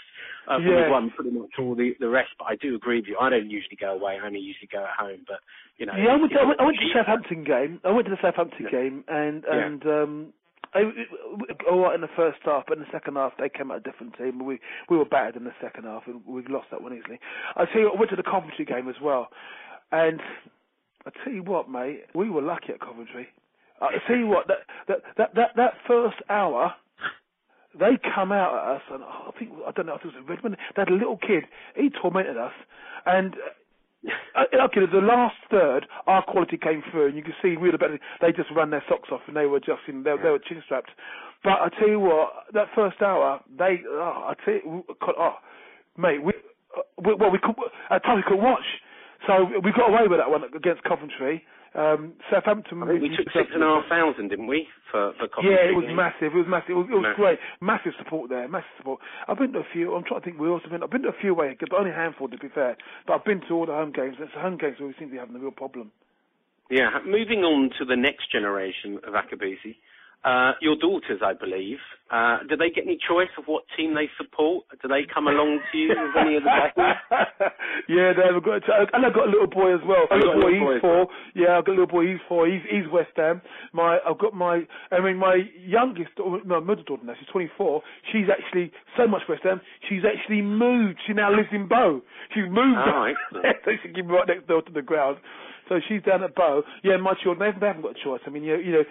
Uh, 0.48 0.60
Yeah. 0.60 0.86
We 0.86 0.91
won 0.91 1.10
pretty 1.15 1.32
much 1.32 1.50
all 1.60 1.76
the, 1.76 1.95
the 2.00 2.08
rest, 2.08 2.30
but 2.38 2.45
I 2.45 2.56
do 2.56 2.76
agree 2.76 3.00
with 3.00 3.08
you. 3.08 3.17
I 3.19 3.30
don't 3.30 3.50
usually 3.50 3.78
go 3.80 3.93
away. 3.93 4.17
I 4.21 4.26
only 4.26 4.39
usually 4.39 4.69
go 4.71 4.84
at 4.84 4.95
home. 4.98 5.26
But 5.28 5.39
you 5.78 5.86
know, 5.86 5.93
Yeah, 5.98 6.13
I 6.13 6.15
went, 6.17 6.32
to, 6.34 6.39
I 6.39 6.45
went, 6.45 6.60
I 6.62 6.65
went 6.65 6.78
to 6.78 6.86
the. 6.86 6.93
Southampton 6.93 7.43
game. 7.43 7.80
I 7.84 7.91
went 7.91 8.06
to 8.08 8.12
the 8.12 8.21
Southampton 8.21 8.67
game, 8.71 9.04
and 9.08 9.43
Yeah. 9.48 9.65
and 9.65 9.86
um, 9.86 10.34
I, 10.74 10.82
all 11.69 11.80
right 11.80 11.95
in 11.95 12.02
the 12.02 12.15
first 12.15 12.39
half, 12.43 12.65
but 12.67 12.78
in 12.78 12.84
the 12.84 12.91
second 12.91 13.15
half 13.15 13.34
they 13.39 13.50
came 13.50 13.71
out 13.71 13.78
a 13.78 13.80
different 13.89 14.17
team. 14.17 14.43
We 14.45 14.60
we 14.89 14.98
were 14.98 15.06
battered 15.06 15.36
in 15.38 15.45
the 15.45 15.54
second 15.62 15.86
half, 15.86 16.04
and 16.06 16.21
we 16.26 16.43
lost 16.48 16.67
that 16.71 16.82
one 16.82 16.93
easily. 16.93 17.19
I 17.56 17.62
what, 17.62 17.95
I 17.95 18.00
went 18.00 18.10
to 18.12 18.15
the 18.17 18.24
Coventry 18.24 18.65
game 18.65 18.88
as 18.88 19.00
well, 19.02 19.30
and 19.91 20.19
I 21.06 21.12
tell 21.24 21.34
you 21.34 21.44
what, 21.44 21.70
mate, 21.70 22.06
we 22.13 22.30
were 22.30 22.41
lucky 22.41 22.74
at 22.74 22.80
Coventry. 22.80 23.28
I 23.82 23.98
tell 24.08 24.15
you 24.15 24.28
what, 24.28 24.48
that 24.48 24.58
that 24.88 24.98
that 25.18 25.36
that, 25.36 25.50
that 25.56 25.74
first 25.88 26.18
hour. 26.30 26.74
They 27.78 28.00
come 28.15 28.32
out 28.32 28.56
at 28.56 28.76
us, 28.78 28.82
and 28.89 29.04
oh, 29.04 29.34
I 29.36 29.38
think 29.38 29.52
I 29.68 29.72
don't 29.72 29.86
know 29.86 29.96
if 29.96 30.02
it 30.02 30.08
was 30.08 30.15
Redmond. 30.30 30.56
A 30.78 30.91
little 30.91 31.18
kid. 31.18 31.44
He 31.76 31.89
tormented 32.02 32.38
us, 32.38 32.54
and 33.06 33.36
uh, 34.36 34.65
okay, 34.65 34.82
the 34.91 35.00
last 35.00 35.36
third, 35.50 35.88
our 36.08 36.24
quality 36.24 36.58
came 36.58 36.84
through, 36.91 37.08
and 37.08 37.18
you 37.18 37.24
can 37.24 37.34
see 37.41 37.58
we 37.58 37.70
were 37.70 37.78
better. 37.78 38.00
They 38.22 38.32
just 38.32 38.50
ran 38.56 38.70
their 38.70 38.84
socks 38.88 39.10
off, 39.12 39.22
and 39.28 39.36
they 39.36 39.46
were 39.46 39.60
just, 39.60 39.82
know, 39.88 40.04
they, 40.04 40.24
they 40.24 40.30
were 40.30 40.39
chin 40.39 40.62
strapped. 40.65 40.91
But 41.44 41.54
I 41.54 41.70
tell 41.80 41.89
you 41.89 42.00
what, 42.00 42.32
that 42.54 42.68
first 42.76 43.02
hour, 43.02 43.39
they, 43.58 43.82
oh, 43.88 44.32
I 44.32 44.34
tell 44.44 44.54
you, 44.54 44.84
oh, 45.18 45.36
mate, 45.98 46.24
we, 46.24 46.34
uh, 46.78 46.82
we 47.04 47.13
well, 47.15 47.32
we 47.32 47.39
could, 47.39 47.56
at 47.89 48.04
times 48.04 48.24
we 48.26 48.30
couldn't 48.30 48.44
watch, 48.44 48.65
so 49.28 49.46
we 49.64 49.72
got 49.72 49.90
away 49.90 50.08
with 50.08 50.20
that 50.20 50.30
one 50.30 50.44
against 50.56 50.84
Coventry. 50.84 51.44
Um, 51.76 52.14
Southampton, 52.32 52.84
I 52.84 52.88
think 52.88 53.02
we 53.02 53.10
took 53.10 53.28
six 53.36 53.52
and 53.54 53.62
a 53.62 53.68
half 53.68 53.84
thousand, 53.90 54.30
didn't 54.30 54.48
we, 54.48 54.68
for 54.92 55.12
for 55.20 55.28
Coventry 55.28 55.60
yeah, 55.60 55.72
it 55.72 55.76
was 55.76 55.84
game? 55.86 55.96
massive. 55.96 56.32
It 56.32 56.40
was 56.40 56.48
massive. 56.48 56.72
It 56.72 56.80
was, 56.80 56.88
it 56.88 56.96
was 56.96 57.04
Massive. 57.04 57.20
great. 57.20 57.40
Massive 57.60 57.94
support 58.00 58.30
there. 58.30 58.48
Massive 58.48 58.72
support. 58.80 59.02
I've 59.28 59.38
been 59.38 59.52
to 59.54 59.60
a 59.60 59.68
few. 59.74 59.94
I'm 59.94 60.06
trying 60.08 60.22
to 60.22 60.26
think. 60.26 60.40
We 60.40 60.48
also 60.48 60.70
been. 60.70 60.84
I've 60.84 60.90
been 60.92 61.04
to 61.04 61.12
a 61.12 61.20
few 61.20 61.32
away, 61.36 61.52
but 61.60 61.74
only 61.76 61.92
a 61.92 61.94
handful 61.94 62.30
to 62.30 62.38
be 62.38 62.48
fair. 62.48 62.78
But 63.06 63.14
I've 63.20 63.26
been 63.26 63.42
to 63.48 63.54
all 63.54 63.66
the 63.66 63.76
home 63.76 63.92
games. 63.92 64.16
It's 64.20 64.32
the 64.34 64.40
home 64.40 64.56
games 64.58 64.80
where 64.80 64.88
we 64.88 64.96
seem 64.98 65.10
to 65.10 65.14
be 65.14 65.20
having 65.20 65.36
a 65.36 65.40
real 65.40 65.52
problem. 65.52 65.92
Yeah, 66.72 66.90
moving 67.06 67.44
on 67.44 67.70
to 67.78 67.86
the 67.86 67.96
next 67.96 68.32
generation 68.32 69.00
of 69.06 69.14
Akabusi. 69.14 69.76
Uh, 70.26 70.54
your 70.60 70.76
daughters, 70.76 71.22
I 71.24 71.34
believe, 71.34 71.78
uh, 72.10 72.38
do 72.50 72.58
they 72.58 72.72
get 72.72 72.86
any 72.86 72.98
choice 72.98 73.30
of 73.38 73.46
what 73.46 73.64
team 73.78 73.94
they 73.94 74.10
support? 74.18 74.66
Do 74.82 74.88
they 74.88 75.06
come 75.06 75.28
along 75.28 75.60
to 75.72 75.78
you 75.78 75.90
with 75.90 76.18
any 76.18 76.38
of 76.38 76.44
the 76.44 76.50
games? 76.50 76.98
yeah, 77.90 78.10
they've 78.10 78.42
got. 78.42 78.62
And 78.94 79.06
I've 79.06 79.14
got 79.14 79.28
a 79.28 79.32
little 79.32 79.46
boy 79.46 79.74
as 79.74 79.82
well. 79.86 80.10
Little 80.10 80.34
got 80.34 80.38
a 80.38 80.42
boy, 80.42 80.50
little 80.50 80.66
boy 80.66 80.74
he's 80.74 80.78
as 80.78 80.82
four. 80.82 81.08
Yeah, 81.36 81.58
I've 81.58 81.66
got 81.66 81.72
a 81.72 81.78
little 81.78 81.94
boy. 81.94 82.06
He's 82.10 82.22
four. 82.28 82.48
He's 82.50 82.62
he's 82.70 82.90
West 82.92 83.14
Ham. 83.18 83.42
My 83.74 84.00
I've 84.02 84.18
got 84.18 84.34
my. 84.34 84.66
I 84.92 85.02
mean, 85.02 85.18
my 85.18 85.46
youngest, 85.62 86.10
my 86.46 86.60
middle 86.60 86.84
daughter 86.86 87.06
now. 87.06 87.14
She's 87.20 87.30
24. 87.30 87.82
She's 88.12 88.26
actually 88.30 88.72
so 88.98 89.06
much 89.08 89.24
West 89.30 89.42
Ham. 89.44 89.62
She's 89.90 90.02
actually 90.06 90.42
moved. 90.42 90.98
She 91.06 91.14
now 91.14 91.30
lives 91.30 91.50
in 91.52 91.68
Bow. 91.68 92.02
She's 92.34 92.50
moved. 92.50 92.82
Oh, 92.82 93.14
so 93.66 93.72
she 93.82 93.94
can 93.94 94.08
be 94.08 94.14
right 94.14 94.28
next 94.28 94.48
door 94.48 94.62
to 94.62 94.72
the 94.72 94.82
ground. 94.82 95.18
So 95.70 95.80
she's 95.90 96.02
down 96.04 96.24
at 96.24 96.34
Bow. 96.34 96.62
Yeah, 96.84 96.98
my 96.98 97.14
children. 97.22 97.40
They 97.40 97.46
haven't, 97.46 97.62
they 97.62 97.68
haven't 97.68 97.82
got 97.82 97.98
a 97.98 98.04
choice. 98.04 98.22
I 98.26 98.30
mean, 98.30 98.44
you 98.44 98.58
know, 98.58 98.62
you 98.62 98.72
know. 98.74 98.84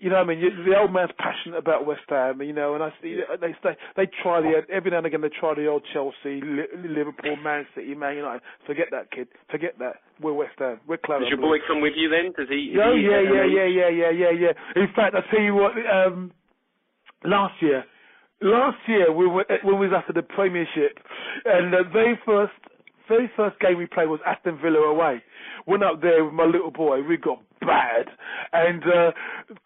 You 0.00 0.10
know, 0.10 0.16
what 0.16 0.24
I 0.24 0.34
mean, 0.34 0.38
you, 0.38 0.50
the 0.64 0.76
old 0.76 0.92
man's 0.92 1.10
passionate 1.18 1.58
about 1.58 1.86
West 1.86 2.02
Ham, 2.08 2.40
you 2.42 2.52
know, 2.52 2.74
and 2.74 2.82
I 2.82 2.90
see 3.02 3.20
they 3.40 3.54
they 3.62 3.76
they 3.96 4.10
try 4.22 4.40
the 4.40 4.62
every 4.72 4.90
now 4.90 4.98
and 4.98 5.06
again 5.06 5.20
they 5.20 5.28
try 5.28 5.54
the 5.54 5.66
old 5.66 5.82
Chelsea, 5.92 6.40
Liverpool, 6.40 7.36
Man 7.36 7.66
City, 7.74 7.94
Man 7.94 8.16
United. 8.16 8.42
Forget 8.66 8.86
that, 8.90 9.10
kid. 9.10 9.28
Forget 9.50 9.78
that. 9.78 9.96
We're 10.20 10.32
West 10.32 10.54
Ham. 10.58 10.80
We're 10.88 10.96
Claret. 10.96 11.22
Does 11.22 11.30
your 11.30 11.40
boy 11.40 11.58
come 11.68 11.80
with 11.80 11.92
you 11.96 12.08
then? 12.08 12.32
Does 12.36 12.48
he? 12.48 12.74
Oh 12.82 12.96
he- 12.96 13.02
yeah, 13.02 13.20
yeah, 13.20 13.44
yeah, 13.44 13.66
yeah, 13.66 13.88
yeah, 13.88 14.10
yeah, 14.10 14.30
yeah. 14.30 14.82
In 14.82 14.88
fact, 14.96 15.14
I 15.14 15.20
tell 15.30 15.42
you 15.42 15.54
what. 15.54 15.72
Um, 15.86 16.32
last 17.24 17.54
year, 17.60 17.84
last 18.40 18.78
year 18.88 19.12
we 19.12 19.26
were 19.26 19.44
when 19.62 19.78
we 19.78 19.88
was 19.88 19.96
after 19.96 20.12
the 20.12 20.22
Premiership, 20.22 20.98
and 21.44 21.72
the 21.72 21.82
very 21.92 22.18
first, 22.24 22.52
very 23.08 23.30
first 23.36 23.60
game 23.60 23.78
we 23.78 23.86
played 23.86 24.08
was 24.08 24.20
Aston 24.26 24.58
Villa 24.62 24.78
away. 24.78 25.22
Went 25.66 25.84
up 25.84 26.00
there 26.00 26.24
with 26.24 26.34
my 26.34 26.44
little 26.44 26.70
boy. 26.70 27.02
We 27.02 27.16
got 27.16 27.40
bad, 27.66 28.06
and 28.52 28.82
uh, 28.84 29.12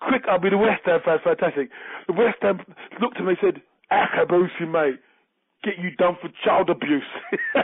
quick. 0.01 0.23
I 0.29 0.39
mean, 0.39 0.53
the 0.53 0.59
West 0.59 0.83
Ham 0.87 1.01
fans 1.05 1.21
fantastic. 1.25 1.71
The 2.07 2.13
West 2.15 2.39
Ham 2.43 2.61
looked 3.01 3.19
at 3.19 3.25
me 3.25 3.37
and 3.41 3.55
said, 3.55 3.63
"Akabusi, 3.93 4.71
mate." 4.71 5.01
Get 5.67 5.83
you 5.83 5.91
done 5.99 6.17
for 6.23 6.31
child 6.45 6.71
abuse. 6.71 7.03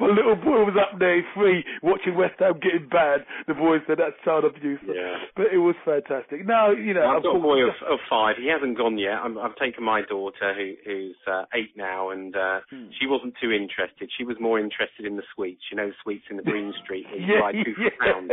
My 0.00 0.08
little 0.08 0.36
boy 0.36 0.64
was 0.64 0.76
up 0.80 0.98
there 0.98 1.22
free 1.34 1.64
watching 1.82 2.14
West 2.16 2.34
Ham 2.40 2.54
getting 2.60 2.88
bad. 2.88 3.24
The 3.46 3.54
boy 3.54 3.76
said 3.86 3.98
that's 3.98 4.16
child 4.24 4.44
abuse. 4.44 4.80
Yeah. 4.86 5.16
But 5.36 5.46
it 5.52 5.58
was 5.58 5.74
fantastic. 5.84 6.44
No, 6.46 6.70
you 6.72 6.92
know, 6.94 7.00
Well, 7.08 7.16
I've 7.16 7.22
got 7.22 7.36
a 7.36 7.40
boy 7.40 7.60
of, 7.62 7.74
of 7.88 7.98
five. 8.08 8.36
He 8.40 8.48
hasn't 8.48 8.76
gone 8.76 8.98
yet. 8.98 9.16
I'm, 9.22 9.38
I've 9.38 9.56
taken 9.56 9.84
my 9.84 10.02
daughter, 10.02 10.54
who, 10.56 10.74
who's 10.84 11.16
uh, 11.30 11.44
eight 11.54 11.72
now, 11.76 12.10
and 12.10 12.34
uh, 12.36 12.60
Hmm. 12.70 12.88
she 13.00 13.06
wasn't 13.06 13.34
too 13.40 13.50
interested. 13.50 14.10
She 14.16 14.24
was 14.24 14.36
more 14.40 14.58
interested 14.58 15.04
in 15.06 15.16
the 15.16 15.22
sweets. 15.34 15.62
You 15.70 15.76
know, 15.76 15.88
the 15.88 15.94
sweets 16.02 16.24
in 16.30 16.36
the 16.36 16.42
Green 16.42 16.72
Street. 16.84 17.06
Where 17.10 17.20
you 17.20 17.26
Yeah, 17.34 17.40
buy 17.40 17.52
two 17.52 17.74
for 17.74 17.82
yeah. 17.82 17.88
a 17.88 18.12
pound 18.12 18.30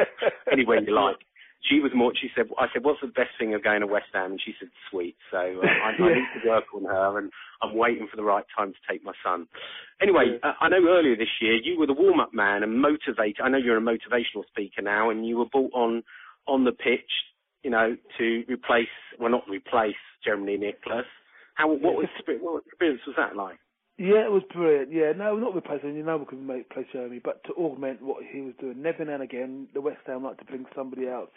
anywhere 0.51 0.81
you 0.81 0.93
like. 0.95 1.17
She 1.61 1.79
was 1.79 1.91
more. 1.93 2.13
She 2.15 2.29
said, 2.35 2.47
"I 2.57 2.67
said, 2.71 2.83
what's 2.83 3.01
the 3.01 3.07
best 3.07 3.31
thing 3.37 3.53
of 3.53 3.63
going 3.63 3.81
to 3.81 3.87
West 3.87 4.13
Ham?" 4.13 4.31
And 4.31 4.41
she 4.43 4.53
said, 4.59 4.69
"Sweets." 4.89 5.19
So 5.29 5.37
uh, 5.37 5.65
I, 5.67 5.89
I 6.01 6.13
need 6.13 6.41
to 6.41 6.49
work 6.49 6.65
on 6.73 6.85
her, 6.85 7.17
and 7.19 7.31
I'm 7.61 7.75
waiting 7.75 8.07
for 8.09 8.17
the 8.17 8.23
right 8.23 8.45
time 8.55 8.71
to 8.71 8.79
take 8.91 9.03
my 9.03 9.13
son. 9.23 9.47
Anyway, 10.01 10.39
uh, 10.41 10.53
I 10.61 10.69
know 10.69 10.87
earlier 10.87 11.15
this 11.15 11.41
year 11.41 11.55
you 11.55 11.77
were 11.77 11.87
the 11.87 11.93
warm-up 11.93 12.33
man 12.33 12.63
and 12.63 12.83
motivator. 12.83 13.43
I 13.43 13.49
know 13.49 13.57
you're 13.57 13.77
a 13.77 13.81
motivational 13.81 14.45
speaker 14.47 14.81
now, 14.81 15.09
and 15.09 15.27
you 15.27 15.37
were 15.37 15.49
brought 15.51 15.73
on 15.73 16.03
on 16.47 16.63
the 16.63 16.71
pitch 16.71 17.11
you 17.63 17.69
know, 17.69 17.95
to 18.17 18.43
replace, 18.47 18.87
well, 19.19 19.31
not 19.31 19.43
replace 19.49 19.99
Jeremy 20.23 20.57
Nicholas. 20.57 21.05
How, 21.55 21.67
what 21.67 21.95
was, 21.95 22.07
what 22.41 22.63
experience 22.65 23.01
was 23.05 23.15
that 23.17 23.35
like? 23.35 23.59
Yeah, 23.99 24.23
it 24.23 24.31
was 24.31 24.43
brilliant. 24.53 24.93
Yeah, 24.93 25.11
no, 25.11 25.35
not 25.35 25.53
replacing. 25.53 25.93
You 25.95 26.03
know, 26.03 26.15
we 26.15 26.25
could 26.25 26.41
make 26.41 26.69
play 26.69 26.87
Jeremy, 26.93 27.19
but 27.21 27.43
to 27.43 27.53
augment 27.53 28.01
what 28.01 28.23
he 28.23 28.39
was 28.39 28.53
doing. 28.57 28.81
Never 28.81 29.03
and 29.03 29.21
again, 29.21 29.67
the 29.73 29.81
West 29.81 29.99
Ham 30.07 30.23
like 30.23 30.37
to 30.37 30.45
bring 30.45 30.65
somebody 30.73 31.09
out 31.09 31.31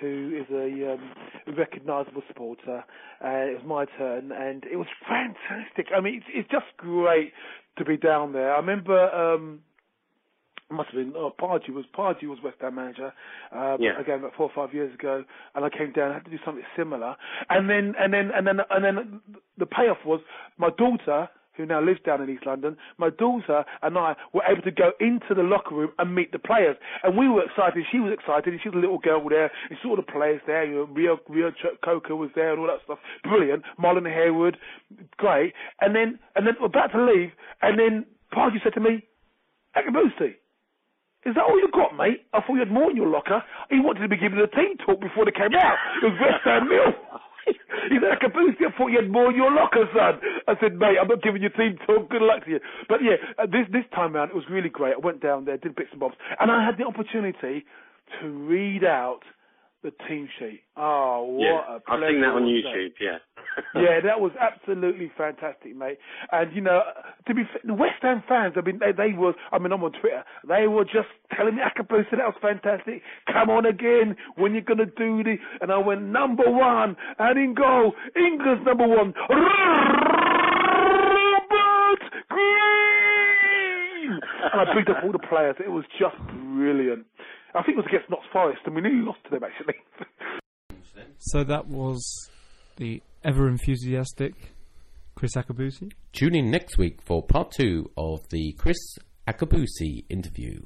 who 0.00 0.32
is 0.36 0.46
a 0.52 0.94
um, 0.94 1.56
recognisable 1.56 2.22
supporter. 2.26 2.84
Uh, 3.24 3.28
it 3.28 3.62
was 3.62 3.64
my 3.64 3.84
turn, 3.96 4.32
and 4.32 4.64
it 4.64 4.76
was 4.76 4.88
fantastic. 5.08 5.86
I 5.96 6.00
mean, 6.00 6.16
it's, 6.16 6.26
it's 6.30 6.50
just 6.50 6.66
great 6.76 7.32
to 7.78 7.84
be 7.84 7.96
down 7.96 8.32
there. 8.32 8.52
I 8.52 8.56
remember. 8.58 9.10
Um, 9.14 9.60
it 10.70 10.74
must 10.74 10.90
have 10.90 10.96
been 10.96 11.14
oh 11.16 11.32
Pardew 11.40 11.70
was 11.70 11.86
Pardew 11.96 12.24
was 12.28 12.38
West 12.44 12.56
Ham 12.60 12.74
manager 12.74 13.12
um, 13.52 13.78
Yeah. 13.80 13.98
again 13.98 14.18
about 14.18 14.34
four 14.36 14.50
or 14.50 14.52
five 14.54 14.74
years 14.74 14.92
ago, 14.92 15.24
and 15.54 15.64
I 15.64 15.70
came 15.70 15.92
down. 15.92 16.10
I 16.10 16.14
had 16.14 16.24
to 16.26 16.30
do 16.30 16.38
something 16.44 16.64
similar, 16.76 17.16
and 17.48 17.70
then 17.70 17.94
and 17.98 18.12
then 18.12 18.30
and 18.34 18.46
then 18.46 18.60
and 18.70 18.84
then 18.84 19.20
the 19.56 19.66
payoff 19.66 20.04
was 20.04 20.20
my 20.58 20.70
daughter. 20.76 21.28
Who 21.58 21.66
now 21.66 21.82
lives 21.82 22.00
down 22.06 22.22
in 22.22 22.30
East 22.30 22.46
London? 22.46 22.76
My 22.96 23.10
daughter 23.10 23.64
and 23.82 23.98
I 23.98 24.14
were 24.32 24.42
able 24.48 24.62
to 24.62 24.70
go 24.70 24.92
into 25.00 25.34
the 25.34 25.42
locker 25.42 25.74
room 25.74 25.90
and 25.98 26.14
meet 26.14 26.32
the 26.32 26.38
players, 26.38 26.76
and 27.02 27.18
we 27.18 27.28
were 27.28 27.44
excited. 27.44 27.84
She 27.92 27.98
was 27.98 28.12
excited. 28.12 28.52
and 28.54 28.62
She 28.62 28.68
was 28.70 28.76
a 28.76 28.80
little 28.80 28.98
girl 28.98 29.28
there. 29.28 29.50
And 29.68 29.78
saw 29.82 29.96
the 29.96 30.02
players 30.02 30.40
there. 30.46 30.64
You 30.64 30.74
know, 30.76 30.84
Rio 30.84 31.18
Rio 31.28 31.50
Ch- 31.50 31.76
was 32.10 32.30
there 32.34 32.52
and 32.52 32.60
all 32.60 32.66
that 32.68 32.80
stuff. 32.84 32.98
Brilliant. 33.24 33.64
Marlon 33.78 34.06
Harewood, 34.06 34.56
great. 35.16 35.52
And 35.80 35.94
then 35.94 36.18
and 36.36 36.46
then 36.46 36.54
we're 36.60 36.66
about 36.66 36.92
to 36.92 37.04
leave, 37.04 37.32
and 37.60 37.78
then 37.78 38.06
Pardew 38.32 38.62
said 38.62 38.74
to 38.74 38.80
me, 38.80 39.04
"Akabusi, 39.76 40.34
is 41.26 41.34
that 41.34 41.44
all 41.44 41.58
you 41.58 41.68
got, 41.72 41.96
mate? 41.96 42.26
I 42.32 42.40
thought 42.40 42.54
you 42.54 42.60
had 42.60 42.70
more 42.70 42.90
in 42.90 42.96
your 42.96 43.08
locker. 43.08 43.42
He 43.70 43.80
wanted 43.80 44.00
to 44.00 44.08
be 44.08 44.16
giving 44.16 44.38
the 44.38 44.46
team 44.46 44.76
talk 44.78 45.00
before 45.00 45.24
they 45.24 45.32
came 45.32 45.54
out. 45.54 45.76
It 46.02 46.06
was 46.06 46.18
West 46.20 46.44
Ham 46.44 46.68
Mill. 46.68 46.94
He 47.88 47.96
said, 48.00 48.18
I 48.20 48.76
thought 48.76 48.88
you 48.88 49.00
had 49.00 49.10
more 49.10 49.30
in 49.30 49.36
your 49.36 49.50
locker, 49.50 49.88
son. 49.94 50.20
I 50.46 50.54
said, 50.60 50.74
mate, 50.76 50.96
I'm 51.00 51.08
not 51.08 51.22
giving 51.22 51.42
you 51.42 51.48
team 51.50 51.78
talk. 51.86 52.10
Good 52.10 52.22
luck 52.22 52.44
to 52.44 52.50
you. 52.50 52.60
But 52.88 53.00
yeah, 53.02 53.16
uh, 53.38 53.46
this 53.46 53.66
this 53.72 53.84
time 53.94 54.14
round, 54.14 54.30
it 54.30 54.36
was 54.36 54.44
really 54.50 54.68
great. 54.68 54.94
I 54.94 54.98
went 54.98 55.22
down 55.22 55.44
there, 55.44 55.56
did 55.56 55.74
bits 55.74 55.88
and 55.92 56.00
bobs, 56.00 56.16
and 56.40 56.50
I 56.50 56.64
had 56.64 56.76
the 56.76 56.84
opportunity 56.84 57.64
to 58.20 58.28
read 58.28 58.84
out 58.84 59.20
the 59.82 59.92
team 60.08 60.28
sheet. 60.38 60.62
Oh, 60.76 61.24
what 61.24 61.44
yeah, 61.44 61.78
I've 61.88 62.00
seen 62.00 62.20
that 62.20 62.28
on 62.34 62.42
pleasure 62.42 62.54
was 62.54 62.64
that. 62.64 62.74
YouTube. 62.74 62.92
Yeah. 63.00 63.18
yeah, 63.80 64.00
that 64.04 64.20
was 64.20 64.32
absolutely 64.38 65.10
fantastic, 65.16 65.74
mate. 65.76 65.98
And 66.32 66.52
you 66.54 66.60
know, 66.60 66.82
to 67.26 67.34
be 67.34 67.42
f- 67.42 67.62
the 67.64 67.74
West 67.74 68.02
Ham 68.02 68.22
fans, 68.28 68.54
I 68.56 68.60
mean, 68.60 68.78
they, 68.78 68.92
they 68.92 69.12
were. 69.16 69.34
I 69.52 69.58
mean, 69.58 69.72
I'm 69.72 69.82
on 69.82 69.92
Twitter. 69.92 70.24
They 70.46 70.66
were 70.68 70.84
just 70.84 71.08
telling 71.36 71.56
me, 71.56 71.62
Akabusi, 71.62 72.10
that 72.10 72.18
was 72.18 72.34
fantastic. 72.40 73.02
Come 73.32 73.50
on 73.50 73.66
again. 73.66 74.16
When 74.36 74.52
you're 74.52 74.62
gonna 74.62 74.86
do 74.86 75.22
the? 75.24 75.36
And 75.60 75.72
I 75.72 75.78
went 75.78 76.02
number 76.02 76.48
one, 76.50 76.96
and 77.18 77.38
in 77.38 77.54
goal, 77.54 77.94
England's 78.16 78.64
number 78.66 78.86
one, 78.86 79.14
Robert 80.78 82.02
Green. 82.28 84.20
And 84.52 84.60
I 84.60 84.64
picked 84.74 84.88
up 84.90 85.02
all 85.04 85.12
the 85.12 85.18
players. 85.18 85.56
It 85.64 85.70
was 85.70 85.84
just 85.98 86.16
brilliant. 86.54 87.06
I 87.54 87.62
think 87.62 87.76
it 87.78 87.82
was 87.82 87.86
against 87.88 88.10
Notts 88.10 88.26
Forest, 88.32 88.60
and 88.66 88.74
we 88.74 88.80
nearly 88.82 89.02
lost 89.04 89.18
to 89.24 89.30
them 89.30 89.42
actually. 89.44 89.74
So 91.20 91.42
that 91.44 91.66
was 91.66 92.28
the 92.76 93.02
ever 93.24 93.48
enthusiastic 93.48 94.34
Kriss 95.16 95.36
Akabusi. 95.36 95.92
Tune 96.12 96.34
in 96.36 96.50
next 96.50 96.78
week 96.78 97.00
for 97.02 97.22
part 97.24 97.50
two 97.52 97.90
of 97.96 98.20
the 98.30 98.54
Kriss 98.58 98.98
Akabusi 99.26 100.04
interview. 100.08 100.60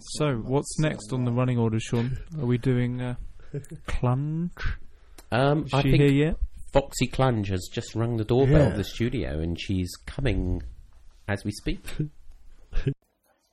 So 0.00 0.34
what's 0.36 0.78
next 0.78 1.12
on 1.12 1.24
the 1.24 1.32
running 1.32 1.58
order, 1.58 1.78
Sean? 1.80 2.18
Are 2.38 2.44
we 2.46 2.58
doing 2.58 3.00
uh, 3.00 3.14
Clunge? 3.86 4.50
Um, 5.30 5.64
Is 5.64 5.74
I 5.74 5.82
she 5.82 5.90
think 5.92 6.02
here 6.02 6.12
yet? 6.12 6.36
Foxy 6.72 7.06
Clunge 7.08 7.48
has 7.48 7.68
just 7.72 7.94
rung 7.94 8.16
the 8.16 8.24
doorbell 8.24 8.60
Yeah. 8.60 8.68
of 8.70 8.76
the 8.76 8.84
studio, 8.84 9.38
and 9.40 9.58
she's 9.60 9.90
coming 10.06 10.62
as 11.28 11.42
we 11.44 11.50
speak. 11.52 11.84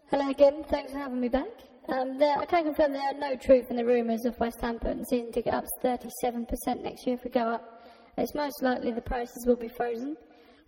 Hello 0.09 0.29
again, 0.29 0.63
thanks 0.69 0.91
for 0.91 0.97
having 0.97 1.19
me 1.21 1.29
back. 1.29 1.47
Um, 1.91 2.19
there, 2.19 2.37
I 2.37 2.45
can 2.45 2.65
confirm 2.65 2.93
there 2.93 3.01
are 3.01 3.19
no 3.19 3.35
truth 3.35 3.71
in 3.71 3.75
the 3.75 3.83
rumours 3.83 4.23
of 4.25 4.39
West 4.39 4.61
Ham 4.61 4.77
putting 4.77 5.03
season 5.05 5.31
ticket 5.31 5.55
up 5.55 5.65
to 5.81 5.87
37% 5.87 6.83
next 6.83 7.07
year 7.07 7.15
if 7.15 7.23
we 7.23 7.31
go 7.31 7.47
up. 7.47 7.83
It's 8.15 8.35
most 8.35 8.61
likely 8.61 8.91
the 8.91 9.01
prices 9.01 9.43
will 9.47 9.55
be 9.55 9.69
frozen. 9.69 10.15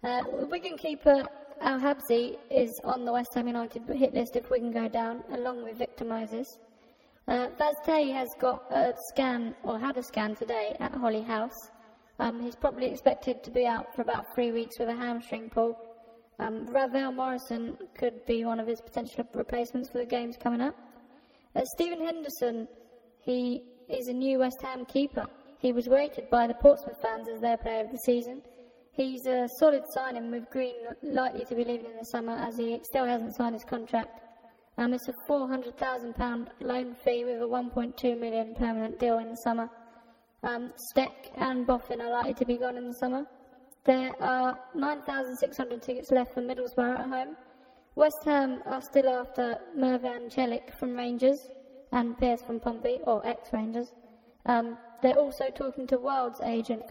Uh, 0.03 0.23
Wigan 0.49 0.77
keeper 0.77 1.23
Al 1.61 1.79
Habsi 1.79 2.37
is 2.49 2.71
on 2.83 3.05
the 3.05 3.11
West 3.11 3.29
Ham 3.35 3.45
United 3.45 3.83
hit 3.89 4.15
list 4.15 4.35
if 4.35 4.49
Wigan 4.49 4.71
go 4.71 4.87
down, 4.87 5.23
along 5.33 5.63
with 5.63 5.77
Victor 5.77 6.05
Moses. 6.05 6.57
Uh, 7.27 7.49
has 7.59 8.29
got 8.39 8.63
a 8.71 8.91
scan, 9.09 9.53
or 9.61 9.77
had 9.77 9.97
a 9.97 10.03
scan 10.03 10.35
today 10.35 10.75
at 10.79 10.91
Holly 10.95 11.21
House. 11.21 11.69
Um, 12.17 12.41
he's 12.41 12.55
probably 12.55 12.87
expected 12.87 13.43
to 13.43 13.51
be 13.51 13.67
out 13.67 13.95
for 13.95 14.01
about 14.01 14.33
three 14.33 14.51
weeks 14.51 14.79
with 14.79 14.89
a 14.89 14.95
hamstring 14.95 15.51
pull. 15.51 15.77
Um, 16.39 16.65
Ravel 16.65 17.11
Morrison 17.11 17.77
could 17.93 18.25
be 18.25 18.43
one 18.43 18.59
of 18.59 18.65
his 18.65 18.81
potential 18.81 19.23
replacements 19.35 19.87
for 19.91 19.99
the 19.99 20.05
games 20.05 20.35
coming 20.35 20.61
up. 20.61 20.75
Uh, 21.53 21.61
Stephen 21.75 21.99
Henderson, 21.99 22.67
he 23.19 23.63
is 23.89 24.07
a 24.07 24.13
new 24.13 24.39
West 24.39 24.61
Ham 24.61 24.85
keeper. 24.85 25.25
He 25.59 25.73
was 25.73 25.87
rated 25.87 26.29
by 26.29 26.47
the 26.47 26.53
Portsmouth 26.53 27.01
fans 27.01 27.27
as 27.27 27.41
their 27.41 27.57
player 27.57 27.83
of 27.83 27.91
the 27.91 27.97
season. 27.97 28.41
He's 28.93 29.25
a 29.25 29.47
solid 29.59 29.83
signing 29.93 30.31
with 30.31 30.49
Green 30.49 30.75
likely 31.03 31.45
to 31.45 31.55
be 31.55 31.65
leaving 31.65 31.91
in 31.91 31.97
the 31.97 32.05
summer 32.05 32.33
as 32.33 32.57
he 32.57 32.79
still 32.83 33.05
hasn't 33.05 33.35
signed 33.35 33.55
his 33.55 33.65
contract. 33.65 34.21
Um, 34.77 34.93
it's 34.93 35.09
a 35.09 35.13
£400,000 35.29 36.47
loan 36.61 36.95
fee 37.03 37.25
with 37.25 37.41
a 37.41 37.45
£1.2 37.45 38.19
million 38.19 38.55
permanent 38.55 38.97
deal 38.99 39.19
in 39.19 39.29
the 39.29 39.37
summer. 39.37 39.69
Um, 40.43 40.71
Stech 40.89 41.31
and 41.35 41.67
Boffin 41.67 42.01
are 42.01 42.09
likely 42.09 42.33
to 42.35 42.45
be 42.45 42.57
gone 42.57 42.77
in 42.77 42.87
the 42.87 42.95
summer. 42.95 43.25
There 43.83 44.11
are 44.21 44.57
9,600 44.73 45.81
tickets 45.81 46.11
left 46.11 46.33
for 46.33 46.41
Middlesbrough 46.41 46.99
at 46.99 47.07
home. 47.07 47.35
West 47.95 48.23
Ham 48.23 48.61
are 48.65 48.81
still 48.81 49.09
after 49.09 49.57
Mervan 49.77 50.33
Celik 50.33 50.73
from 50.79 50.95
Rangers 50.95 51.39
and 51.91 52.17
Pearce 52.17 52.41
from 52.41 52.59
Pompey, 52.59 52.99
or 53.03 53.25
ex-Rangers. 53.27 53.91
Um, 54.45 54.77
they're 55.01 55.17
also 55.17 55.49
talking 55.53 55.85
to 55.87 55.97
Wylde's 55.97 56.39
agent. 56.41 56.83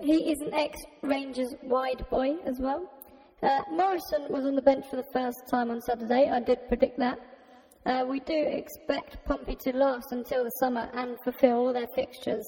He 0.00 0.32
is 0.32 0.40
an 0.40 0.52
ex-Rangers 0.52 1.54
wide 1.62 2.04
boy 2.10 2.36
as 2.44 2.58
well. 2.58 2.90
Uh, 3.40 3.60
Morrison 3.70 4.26
was 4.30 4.44
on 4.44 4.56
the 4.56 4.62
bench 4.62 4.84
for 4.90 4.96
the 4.96 5.06
first 5.12 5.46
time 5.48 5.70
on 5.70 5.80
Saturday. 5.80 6.28
I 6.28 6.40
did 6.40 6.66
predict 6.66 6.98
that. 6.98 7.20
Uh, 7.86 8.04
we 8.08 8.18
do 8.20 8.34
expect 8.34 9.24
Pompey 9.26 9.56
to 9.60 9.76
last 9.76 10.10
until 10.10 10.42
the 10.42 10.50
summer 10.58 10.88
and 10.94 11.16
fulfil 11.22 11.58
all 11.58 11.72
their 11.72 11.86
fixtures. 11.94 12.44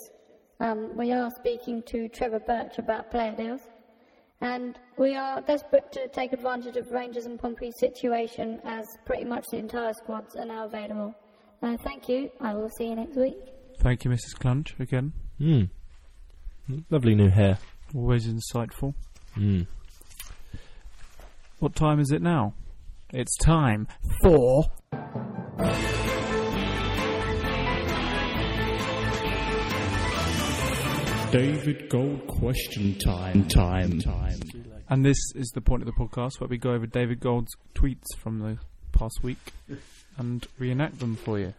Um, 0.58 0.96
we 0.96 1.12
are 1.12 1.30
speaking 1.38 1.82
to 1.88 2.08
Trevor 2.08 2.40
Birch 2.40 2.78
about 2.78 3.10
player 3.10 3.34
deals. 3.36 3.60
And 4.40 4.78
we 4.98 5.14
are 5.14 5.40
desperate 5.40 5.90
to 5.92 6.08
take 6.08 6.32
advantage 6.32 6.76
of 6.76 6.90
Rangers 6.90 7.26
and 7.26 7.38
Pompey's 7.38 7.78
situation 7.78 8.60
as 8.64 8.86
pretty 9.04 9.24
much 9.24 9.46
the 9.50 9.56
entire 9.58 9.94
squads 9.94 10.36
are 10.36 10.44
now 10.44 10.66
available. 10.66 11.14
Uh, 11.62 11.76
thank 11.78 12.08
you. 12.08 12.30
I 12.40 12.54
will 12.54 12.68
see 12.76 12.88
you 12.88 12.96
next 12.96 13.16
week. 13.16 13.36
Thank 13.78 14.04
you, 14.04 14.10
Mrs. 14.10 14.38
Clunge, 14.38 14.78
again. 14.78 15.12
Hmm. 15.38 15.64
Lovely 16.90 17.14
new 17.14 17.28
hair. 17.28 17.58
Always 17.94 18.26
insightful. 18.26 18.94
Hmm. 19.34 19.62
What 21.58 21.74
time 21.74 22.00
is 22.00 22.10
it 22.10 22.20
now? 22.20 22.54
It's 23.12 23.36
time 23.38 23.88
for. 24.22 24.66
David 31.36 31.90
Gold 31.90 32.26
question 32.26 32.98
time. 32.98 33.46
Time. 33.46 34.00
Time. 34.00 34.40
And 34.88 35.04
this 35.04 35.18
is 35.34 35.50
the 35.54 35.60
point 35.60 35.82
of 35.82 35.86
the 35.86 35.92
podcast 35.92 36.40
where 36.40 36.48
we 36.48 36.56
go 36.56 36.70
over 36.70 36.86
David 36.86 37.20
Gold's 37.20 37.52
tweets 37.74 38.06
from 38.16 38.38
the 38.38 38.56
past 38.92 39.22
week 39.22 39.52
and 40.16 40.46
reenact 40.58 40.98
them 40.98 41.14
for 41.14 41.38
you. 41.38 41.52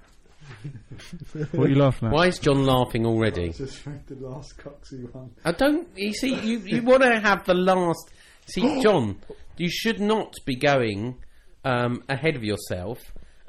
what 1.51 1.67
are 1.67 1.69
you 1.69 1.75
laughing 1.75 2.07
at? 2.07 2.13
Why 2.15 2.25
is 2.25 2.39
John 2.39 2.65
laughing 2.65 3.05
already? 3.05 3.51
Just 3.51 3.83
the 4.07 4.15
last 4.15 4.57
coxy 4.57 5.03
one. 5.11 5.29
I 5.45 5.51
don't. 5.51 5.87
You 5.95 6.11
see, 6.11 6.33
you, 6.33 6.57
you 6.57 6.81
want 6.81 7.03
to 7.03 7.19
have 7.19 7.45
the 7.45 7.53
last. 7.53 8.09
See, 8.47 8.81
John, 8.81 9.19
you 9.57 9.69
should 9.69 9.99
not 9.99 10.33
be 10.43 10.55
going 10.55 11.19
um, 11.63 12.01
ahead 12.09 12.35
of 12.35 12.43
yourself 12.43 12.97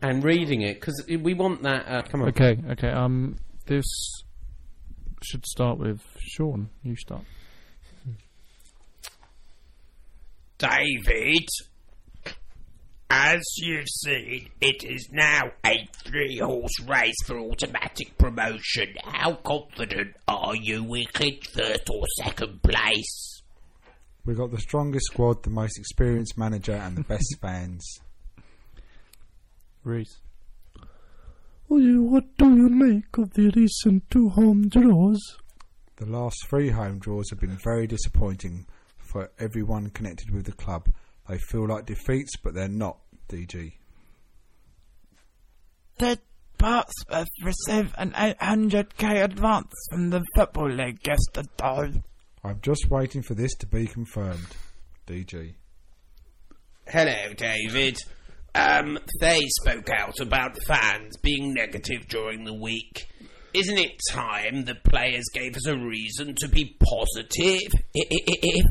and 0.03 0.22
reading 0.22 0.61
it 0.61 0.74
because 0.74 1.03
we 1.09 1.33
want 1.33 1.62
that. 1.62 1.89
Uh, 1.89 2.03
come 2.03 2.20
on. 2.20 2.29
Okay, 2.29 2.59
okay. 2.72 2.91
Um, 2.91 3.37
this 3.64 3.87
should 5.23 5.47
start 5.47 5.79
with 5.79 6.01
Sean. 6.21 6.69
You 6.83 6.97
start. 6.97 7.23
David, 10.59 11.49
as 13.11 13.43
you've 13.59 13.89
seen, 13.89 14.51
it 14.61 14.83
is 14.85 15.09
now 15.12 15.53
a 15.64 15.89
three 16.05 16.39
horse 16.39 16.81
race 16.87 17.14
for 17.27 17.39
automatic 17.39 18.19
promotion. 18.19 18.95
How 19.05 19.35
confident 19.35 20.16
are 20.27 20.57
you 20.57 20.83
we 20.83 21.07
clinch 21.07 21.47
first 21.49 21.89
or 21.91 22.05
second 22.23 22.62
place? 22.62 23.43
We've 24.25 24.37
got 24.37 24.51
the 24.51 24.61
strongest 24.61 25.07
squad, 25.07 25.43
the 25.43 25.51
most 25.51 25.79
experienced 25.79 26.37
manager, 26.37 26.75
and 26.75 26.97
the 26.97 27.05
best 27.05 27.37
fans. 27.41 27.87
Reese. 29.85 30.19
What 31.69 32.25
do 32.39 32.57
you 32.57 32.69
make 32.71 33.19
of 33.19 33.35
the 33.35 33.51
recent 33.55 34.11
two 34.11 34.31
home 34.31 34.69
draws? 34.69 35.39
The 35.97 36.07
last 36.07 36.47
three 36.49 36.71
home 36.71 36.99
draws 36.99 37.29
have 37.31 37.41
been 37.41 37.59
very 37.62 37.87
disappointing 37.87 38.66
for 38.97 39.31
everyone 39.39 39.91
connected 39.91 40.31
with 40.31 40.47
the 40.47 40.53
club. 40.53 40.89
They 41.29 41.39
feel 41.39 41.69
like 41.69 41.85
defeats, 41.87 42.37
but 42.43 42.55
they're 42.55 42.69
not. 42.69 42.99
DG. 43.29 43.73
Did 45.99 46.21
Portsmouth 46.57 47.29
receive 47.43 47.95
an 47.99 48.12
800k 48.12 49.23
advance 49.23 49.73
from 49.91 50.09
the 50.09 50.25
Football 50.35 50.71
League 50.71 51.07
yesterday? 51.07 52.03
I'm 52.43 52.61
just 52.62 52.89
waiting 52.89 53.21
for 53.23 53.35
this 53.35 53.55
to 53.57 53.66
be 53.66 53.87
confirmed. 53.87 54.47
DG. 55.07 55.55
Hello, 56.87 57.35
David. 57.35 57.99
Um, 58.59 58.98
they 59.20 59.40
spoke 59.61 59.88
out 59.88 60.18
about 60.20 60.61
fans 60.64 61.16
being 61.18 61.54
negative 61.54 62.09
during 62.09 62.44
the 62.44 62.54
week. 62.54 63.09
Isn't 63.54 63.78
it 63.78 64.00
time 64.11 64.64
the 64.64 64.74
players 64.74 65.24
gave 65.32 65.56
us 65.56 65.66
a 65.68 65.76
reason 65.76 66.34
to 66.40 66.48
be 66.48 66.76
positive? 66.80 67.70
The 67.94 68.64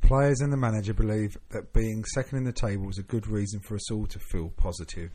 players 0.00 0.40
and 0.40 0.52
the 0.52 0.56
manager 0.56 0.92
believe 0.92 1.36
that 1.50 1.72
being 1.72 2.04
second 2.14 2.38
in 2.38 2.44
the 2.44 2.52
table 2.52 2.90
is 2.90 2.98
a 2.98 3.04
good 3.04 3.28
reason 3.28 3.60
for 3.60 3.76
us 3.76 3.90
all 3.92 4.06
to 4.06 4.18
feel 4.18 4.50
positive. 4.56 5.10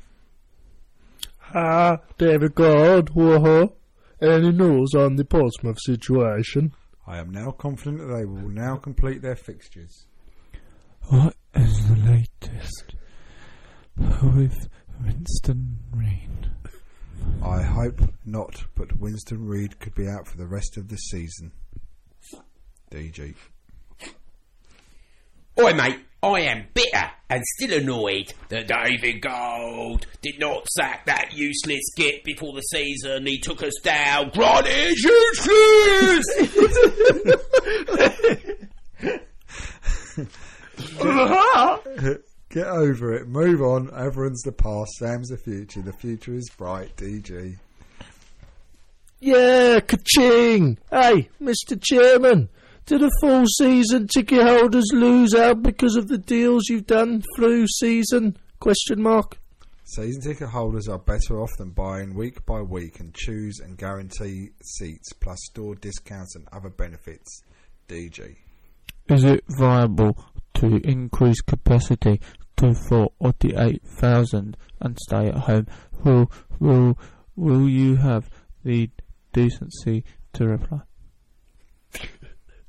Ah, 1.54 1.98
David 2.18 2.56
Gold, 2.56 3.10
whoa. 3.10 3.74
Any 4.22 4.52
news 4.52 4.94
on 4.96 5.16
the 5.18 5.26
Portsmouth 5.26 5.80
situation? 5.82 6.72
I 7.06 7.20
am 7.20 7.32
now 7.32 7.52
confident 7.52 8.00
that 8.00 8.14
they 8.14 8.26
will 8.26 8.50
now 8.50 8.78
complete 8.78 9.22
their 9.22 9.36
fixtures. 9.36 10.08
What 11.10 11.36
is 11.54 11.88
the 11.88 11.96
latest 11.96 12.96
with 13.98 14.70
Winston 15.04 15.80
Reid? 15.92 16.50
I 17.44 17.62
hope 17.64 18.02
not, 18.26 18.66
but 18.76 19.00
Winston 19.00 19.48
Reid 19.48 19.80
could 19.80 19.96
be 19.96 20.08
out 20.08 20.28
for 20.28 20.38
the 20.38 20.48
rest 20.48 20.78
of 20.78 20.90
the 20.90 20.98
season. 20.98 21.52
DG. 22.92 23.36
Oi, 25.60 25.74
mate, 25.74 26.00
I 26.22 26.42
am 26.42 26.68
bitter 26.74 27.10
and 27.30 27.44
still 27.56 27.82
annoyed 27.82 28.34
that 28.50 28.68
David 28.68 29.22
Gold 29.22 30.06
did 30.22 30.40
not 30.40 30.68
sack 30.68 31.06
that 31.06 31.34
useless 31.34 31.82
git 31.96 32.24
before 32.24 32.54
the 32.54 32.62
season. 32.62 33.26
He 33.26 33.40
took 33.40 33.64
us 33.64 33.74
down. 33.84 34.30
Grant 34.30 34.68
is 34.68 35.04
useless! 35.04 36.24
Get 42.58 42.70
over 42.70 43.14
it. 43.14 43.28
Move 43.28 43.62
on. 43.62 43.92
Everyone's 43.96 44.42
the 44.42 44.52
past. 44.52 44.94
Sam's 44.94 45.30
the 45.30 45.38
future. 45.38 45.80
The 45.80 45.94
future 45.94 46.34
is 46.34 46.50
bright. 46.50 46.98
DG. 46.98 47.56
Yeah, 49.20 49.80
ka-ching! 49.80 50.80
Hey, 50.90 51.30
Mr. 51.40 51.80
Chairman, 51.80 52.50
do 52.88 52.98
the 52.98 53.12
full 53.22 53.46
season 53.60 54.08
ticket 54.08 54.42
holders 54.42 54.90
lose 54.92 55.36
out 55.36 55.62
because 55.62 55.96
of 55.96 56.08
the 56.08 56.18
deals 56.18 56.68
you've 56.68 56.88
done 56.88 57.24
through 57.36 57.68
season? 57.68 58.36
Question 58.60 59.04
mark. 59.04 59.38
Season 59.84 60.24
ticket 60.24 60.50
holders 60.50 60.88
are 60.88 60.98
better 60.98 61.40
off 61.40 61.56
than 61.60 61.70
buying 61.70 62.16
week 62.16 62.44
by 62.48 62.64
week 62.64 63.00
and 63.00 63.14
choose 63.14 63.60
and 63.60 63.78
guarantee 63.78 64.50
seats 64.64 65.14
plus 65.14 65.38
store 65.44 65.76
discounts 65.76 66.36
and 66.36 66.48
other 66.52 66.70
benefits. 66.70 67.44
DG. 67.88 68.36
Is 69.10 69.24
it 69.24 69.44
viable 69.48 70.18
to 70.56 70.78
increase 70.78 71.40
capacity 71.42 72.20
to 72.58 72.74
48,000 72.74 74.58
and 74.82 74.98
stay 75.00 75.28
at 75.28 75.38
home? 75.38 75.68
Will, 76.04 76.32
will, 76.60 76.98
will 77.36 77.70
you 77.70 77.96
have 77.96 78.30
the 78.64 78.90
decency 79.34 80.04
to 80.34 80.48
reply? 80.48 80.82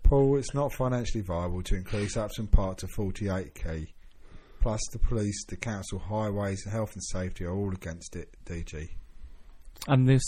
Paul, 0.02 0.38
it's 0.38 0.54
not 0.54 0.72
financially 0.72 1.22
viable 1.22 1.62
to 1.64 1.76
increase 1.76 2.16
Upton 2.16 2.46
Park 2.46 2.78
to 2.78 2.86
48k. 2.86 3.88
Plus, 4.60 4.80
the 4.92 4.98
police, 4.98 5.44
the 5.46 5.56
council, 5.56 5.98
highways, 5.98 6.64
and 6.64 6.72
health 6.72 6.92
and 6.94 7.02
safety 7.02 7.44
are 7.44 7.54
all 7.54 7.72
against 7.72 8.16
it. 8.16 8.34
DG. 8.46 8.88
And 9.86 10.08
this 10.08 10.22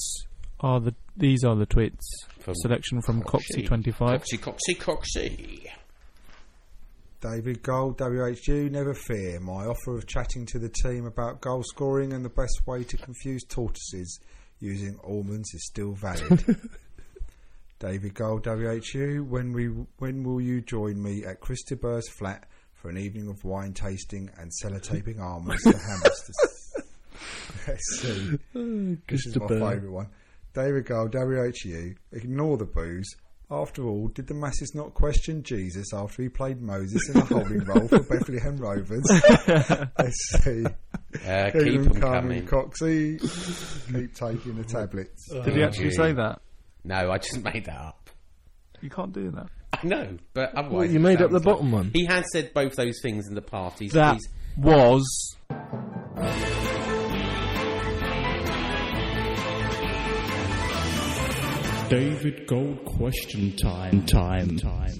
are 0.60 0.80
the 0.80 0.94
these 1.16 1.44
are 1.44 1.56
the 1.56 1.66
tweets. 1.66 2.00
From 2.38 2.54
Selection 2.56 3.00
from 3.02 3.22
Coxie. 3.22 3.66
Coxie25. 3.66 3.94
Coxie, 3.96 4.38
Coxie, 4.38 4.78
Coxie. 4.78 5.69
David 7.20 7.62
Gold, 7.62 8.00
WHU, 8.00 8.70
never 8.70 8.94
fear. 8.94 9.40
My 9.40 9.66
offer 9.66 9.94
of 9.94 10.06
chatting 10.06 10.46
to 10.46 10.58
the 10.58 10.70
team 10.70 11.04
about 11.04 11.42
goal 11.42 11.62
scoring 11.62 12.14
and 12.14 12.24
the 12.24 12.30
best 12.30 12.62
way 12.66 12.82
to 12.84 12.96
confuse 12.96 13.44
tortoises 13.44 14.18
using 14.58 14.98
almonds 15.04 15.52
is 15.52 15.66
still 15.66 15.92
valid. 15.92 16.44
David 17.78 18.14
Gold, 18.14 18.46
WHU, 18.46 19.26
when 19.28 19.52
we 19.52 19.66
when 19.98 20.24
will 20.24 20.40
you 20.40 20.62
join 20.62 21.02
me 21.02 21.24
at 21.26 21.40
Christober's 21.40 22.08
flat 22.08 22.48
for 22.72 22.88
an 22.88 22.96
evening 22.96 23.28
of 23.28 23.44
wine 23.44 23.74
tasting 23.74 24.30
and 24.38 24.50
sellotaping 24.62 25.20
almonds 25.22 25.62
to 25.64 25.76
Hammersmith? 25.76 26.88
Let's 27.68 28.00
see. 28.00 28.38
Oh, 28.54 28.96
this 29.08 29.26
is 29.26 29.36
my 29.36 29.46
favourite 29.46 29.90
one. 29.90 30.08
David 30.54 30.86
Gold, 30.86 31.14
WHU, 31.14 31.94
ignore 32.12 32.56
the 32.56 32.64
booze. 32.64 33.14
After 33.52 33.84
all, 33.88 34.06
did 34.08 34.28
the 34.28 34.34
masses 34.34 34.74
not 34.76 34.94
question 34.94 35.42
Jesus 35.42 35.92
after 35.92 36.22
he 36.22 36.28
played 36.28 36.60
Moses 36.62 37.08
in 37.08 37.16
a 37.20 37.24
holding 37.24 37.64
role 37.64 37.88
for 37.88 37.98
Bethlehem 38.00 38.56
Rovers? 38.56 39.04
Let's 39.98 40.44
see. 40.44 40.64
Uh, 41.26 41.50
Keep 41.50 41.62
keep 41.64 41.80
'em 41.80 41.86
'em 41.88 42.00
coming, 42.00 42.46
coming. 42.46 42.46
Coxie. 42.46 43.18
Keep 43.92 44.14
taking 44.14 44.56
the 44.56 44.62
tablets. 44.64 45.28
Did 45.28 45.56
he 45.56 45.62
actually 45.64 45.90
say 45.90 46.12
that? 46.12 46.40
No, 46.84 47.10
I 47.10 47.18
just 47.18 47.42
made 47.42 47.64
that 47.64 47.76
up. 47.80 48.08
You 48.80 48.88
can't 48.88 49.12
do 49.12 49.30
that. 49.32 49.48
I 49.72 49.86
know, 49.86 50.16
but 50.32 50.54
otherwise. 50.54 50.72
What, 50.72 50.90
you 50.90 51.00
made 51.00 51.20
up 51.20 51.30
sounds 51.30 51.32
the 51.32 51.38
like- 51.38 51.44
bottom 51.56 51.72
one? 51.72 51.90
He 51.92 52.06
has 52.06 52.24
said 52.32 52.54
both 52.54 52.76
those 52.76 53.00
things 53.02 53.26
in 53.26 53.34
the 53.34 53.42
past. 53.42 53.80
He's, 53.80 53.92
That 53.92 54.14
he's 54.14 54.28
was 54.56 55.36
David 61.90 62.46
Gold 62.46 62.84
question 62.84 63.56
time. 63.56 64.06
Time. 64.06 64.56
Time. 64.56 64.96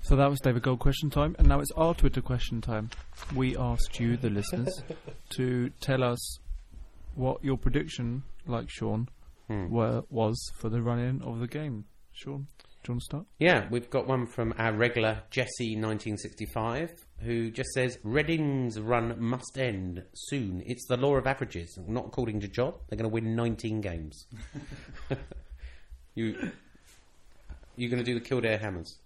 So 0.00 0.16
that 0.16 0.30
was 0.30 0.40
David 0.40 0.62
Gold 0.62 0.78
question 0.78 1.10
time, 1.10 1.36
and 1.38 1.46
now 1.46 1.60
it's 1.60 1.70
our 1.76 1.94
Twitter 1.94 2.22
question 2.22 2.62
time. 2.62 2.88
We 3.34 3.56
asked 3.58 4.00
you, 4.00 4.16
the 4.16 4.30
listeners, 4.30 4.82
to 5.36 5.68
tell 5.82 6.02
us 6.02 6.38
what 7.14 7.44
your 7.44 7.58
prediction, 7.58 8.22
like 8.46 8.70
Sean, 8.70 9.08
Hmm. 9.48 9.68
were, 9.68 10.02
was 10.08 10.42
for 10.56 10.70
the 10.70 10.80
run-in 10.80 11.20
of 11.20 11.38
the 11.40 11.46
game. 11.46 11.84
Sean, 12.12 12.46
do 12.58 12.64
you 12.88 12.94
want 12.94 13.00
to 13.00 13.04
start? 13.04 13.26
Yeah, 13.38 13.68
we've 13.70 13.90
got 13.90 14.06
one 14.06 14.24
from 14.26 14.54
our 14.56 14.72
regular 14.74 15.22
Jesse1965 15.30 16.88
who 17.20 17.50
just 17.50 17.68
says 17.74 17.98
Reading's 18.02 18.80
run 18.80 19.14
must 19.20 19.58
end 19.58 20.02
soon. 20.14 20.62
It's 20.64 20.86
the 20.86 20.96
law 20.96 21.16
of 21.16 21.26
averages. 21.26 21.78
Not 21.86 22.06
according 22.06 22.40
to 22.40 22.48
John. 22.48 22.72
They're 22.88 22.96
going 22.96 23.10
to 23.10 23.12
win 23.12 23.36
19 23.36 23.82
games. 23.82 24.26
you 26.14 26.50
you 27.76 27.88
going 27.88 27.98
to 27.98 28.04
do 28.04 28.14
the 28.14 28.24
Kildare 28.24 28.58
Hammers? 28.58 28.98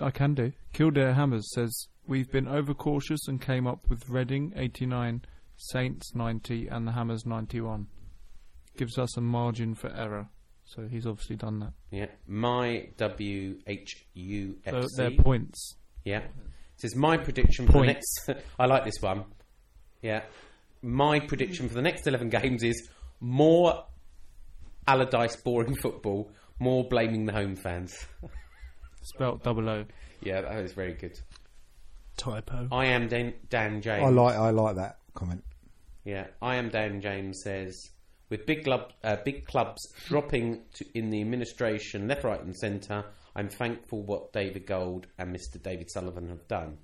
I 0.00 0.10
can 0.10 0.34
do. 0.34 0.52
Kildare 0.72 1.14
Hammers 1.14 1.52
says 1.52 1.88
we've 2.06 2.30
been 2.30 2.48
overcautious 2.48 3.26
and 3.28 3.40
came 3.40 3.66
up 3.66 3.88
with 3.88 4.08
Reading 4.08 4.52
89, 4.56 5.22
Saints 5.56 6.14
90, 6.14 6.68
and 6.68 6.86
the 6.86 6.92
Hammers 6.92 7.26
91. 7.26 7.86
Gives 8.76 8.96
us 8.96 9.16
a 9.16 9.20
margin 9.20 9.74
for 9.74 9.92
error. 9.94 10.28
So 10.64 10.86
he's 10.86 11.06
obviously 11.06 11.36
done 11.36 11.60
that. 11.60 11.72
Yeah. 11.90 12.06
My 12.26 12.88
W 12.98 13.56
H 13.66 14.06
U 14.14 14.56
F 14.66 14.74
So 14.74 14.86
they're 14.96 15.10
points. 15.22 15.76
Yeah. 16.04 16.18
It 16.18 16.30
says 16.82 16.94
my 16.94 17.16
prediction 17.16 17.66
for 17.66 17.72
Points. 17.72 18.24
the 18.26 18.34
next. 18.34 18.46
I 18.58 18.66
like 18.66 18.84
this 18.84 19.00
one. 19.00 19.24
Yeah. 20.02 20.22
My 20.82 21.18
prediction 21.20 21.68
for 21.68 21.74
the 21.74 21.82
next 21.82 22.06
11 22.06 22.28
games 22.28 22.62
is 22.62 22.88
more 23.20 23.84
Allardyce 24.88 25.36
boring 25.36 25.76
football, 25.76 26.30
more 26.58 26.88
blaming 26.88 27.26
the 27.26 27.32
home 27.32 27.56
fans. 27.56 27.94
Spelt 29.02 29.42
double 29.42 29.68
O. 29.68 29.84
Yeah, 30.22 30.40
that 30.40 30.64
is 30.64 30.72
very 30.72 30.94
good. 30.94 31.18
Typo. 32.16 32.68
I 32.72 32.86
am 32.86 33.06
Dan, 33.06 33.34
Dan 33.50 33.82
James. 33.82 34.02
I 34.04 34.08
like 34.08 34.34
I 34.34 34.50
like 34.50 34.76
that 34.76 34.98
comment. 35.14 35.44
Yeah, 36.04 36.28
I 36.40 36.56
am 36.56 36.70
Dan 36.70 37.02
James 37.02 37.42
says 37.44 37.90
with 38.30 38.46
big 38.46 38.64
club, 38.64 38.92
uh, 39.04 39.16
big 39.24 39.46
clubs 39.46 39.80
dropping 40.06 40.62
to, 40.74 40.86
in 40.94 41.10
the 41.10 41.20
administration 41.20 42.08
left, 42.08 42.24
right, 42.24 42.42
and 42.42 42.56
centre. 42.56 43.04
I'm 43.36 43.50
thankful 43.50 44.02
what 44.02 44.32
David 44.32 44.66
Gold 44.66 45.06
and 45.18 45.34
Mr. 45.36 45.62
David 45.62 45.90
Sullivan 45.90 46.28
have 46.28 46.48
done, 46.48 46.78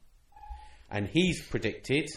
and 0.90 1.08
he's 1.08 1.42
predicted 1.48 2.08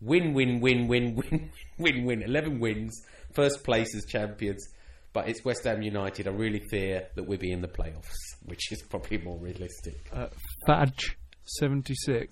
win, 0.00 0.34
win, 0.34 0.60
win, 0.60 0.88
win, 0.88 1.14
win, 1.14 1.50
win, 1.78 2.04
win. 2.04 2.22
Eleven 2.22 2.58
wins, 2.58 3.02
first 3.32 3.62
place 3.64 3.94
as 3.94 4.04
champions. 4.06 4.66
But 5.12 5.28
it's 5.28 5.44
West 5.44 5.64
Ham 5.64 5.82
United. 5.82 6.28
I 6.28 6.30
really 6.30 6.60
fear 6.70 7.08
that 7.16 7.24
we'll 7.24 7.38
be 7.38 7.50
in 7.52 7.60
the 7.62 7.68
playoffs, 7.68 8.14
which 8.44 8.70
is 8.70 8.82
probably 8.82 9.18
more 9.18 9.38
realistic. 9.38 10.08
Uh, 10.12 10.28
Fadge76 10.68 12.28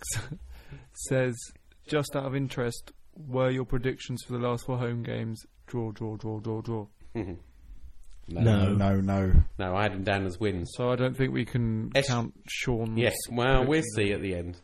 says, 1.08 1.36
just 1.88 2.14
out 2.14 2.24
of 2.24 2.36
interest, 2.36 2.92
were 3.16 3.50
your 3.50 3.64
predictions 3.64 4.22
for 4.24 4.34
the 4.34 4.38
last 4.38 4.64
four 4.66 4.78
home 4.78 5.02
games 5.02 5.42
draw, 5.66 5.90
draw, 5.90 6.16
draw, 6.16 6.38
draw, 6.38 6.60
draw? 6.60 6.86
No, 8.30 8.74
no, 8.74 9.00
no. 9.00 9.32
No, 9.58 9.74
I 9.76 9.82
had 9.84 9.92
him 9.92 10.04
down 10.04 10.26
as 10.26 10.38
wins. 10.38 10.70
So 10.76 10.90
I 10.90 10.96
don't 10.96 11.16
think 11.16 11.32
we 11.32 11.44
can 11.44 11.90
S- 11.94 12.08
count 12.08 12.34
Sean's. 12.46 12.98
Yes, 12.98 13.16
well, 13.30 13.64
we'll 13.66 13.82
see 13.96 14.12
at 14.12 14.20
the 14.20 14.34
end. 14.34 14.60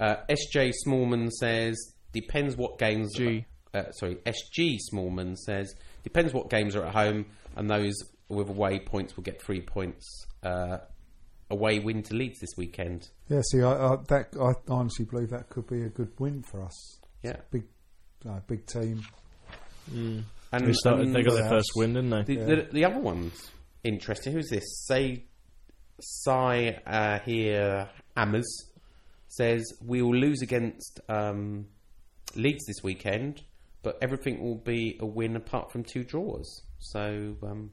Uh, 0.00 0.16
SJ 0.28 0.72
Smallman 0.86 1.30
says 1.30 1.76
depends 2.12 2.56
what 2.56 2.78
games. 2.78 3.14
G. 3.16 3.46
Uh, 3.72 3.90
sorry, 3.92 4.16
SG 4.26 4.78
Smallman 4.92 5.36
says 5.36 5.72
depends 6.02 6.32
what 6.34 6.50
games 6.50 6.74
are 6.74 6.84
at 6.86 6.92
home, 6.94 7.26
and 7.56 7.68
those 7.70 7.94
with 8.28 8.48
away 8.48 8.78
points 8.80 9.16
will 9.16 9.24
get 9.24 9.40
three 9.42 9.60
points. 9.60 10.26
Uh, 10.42 10.78
away 11.50 11.78
win 11.78 12.02
to 12.02 12.14
Leeds 12.14 12.40
this 12.40 12.50
weekend. 12.56 13.08
Yeah, 13.28 13.42
see, 13.50 13.62
I, 13.62 13.72
I, 13.72 13.96
that 14.08 14.28
I 14.40 14.52
honestly 14.72 15.04
believe 15.04 15.30
that 15.30 15.48
could 15.50 15.66
be 15.66 15.82
a 15.82 15.88
good 15.88 16.10
win 16.18 16.42
for 16.42 16.62
us. 16.62 16.98
Yeah. 17.22 17.36
big, 17.50 17.64
uh, 18.28 18.40
big 18.46 18.66
team. 18.66 19.02
And 19.92 20.24
They 20.52 20.72
started- 20.72 21.06
and 21.06 21.14
they 21.14 21.22
got 21.22 21.34
their 21.34 21.48
first 21.48 21.72
win, 21.76 21.94
didn't 21.94 22.10
they? 22.10 22.22
The, 22.22 22.34
Yeah. 22.34 22.44
the, 22.46 22.68
the 22.72 22.84
other 22.84 23.00
one's 23.00 23.50
interesting. 23.82 24.32
Who's 24.32 24.48
this? 24.48 24.64
Say, 24.86 25.24
Sai 26.00 26.80
uh, 26.86 27.18
here 27.24 27.88
Hammers 28.16 28.70
says 29.28 29.64
we 29.84 30.00
will 30.02 30.16
lose 30.16 30.42
against 30.42 31.00
um, 31.08 31.66
Leeds 32.34 32.64
this 32.66 32.82
weekend, 32.82 33.42
but 33.84 33.98
everything 34.02 34.42
will 34.42 34.56
be 34.56 34.96
a 35.00 35.06
win 35.06 35.36
apart 35.36 35.70
from 35.70 35.84
two 35.84 36.02
draws. 36.02 36.62
So, 36.78 37.36
um, 37.42 37.70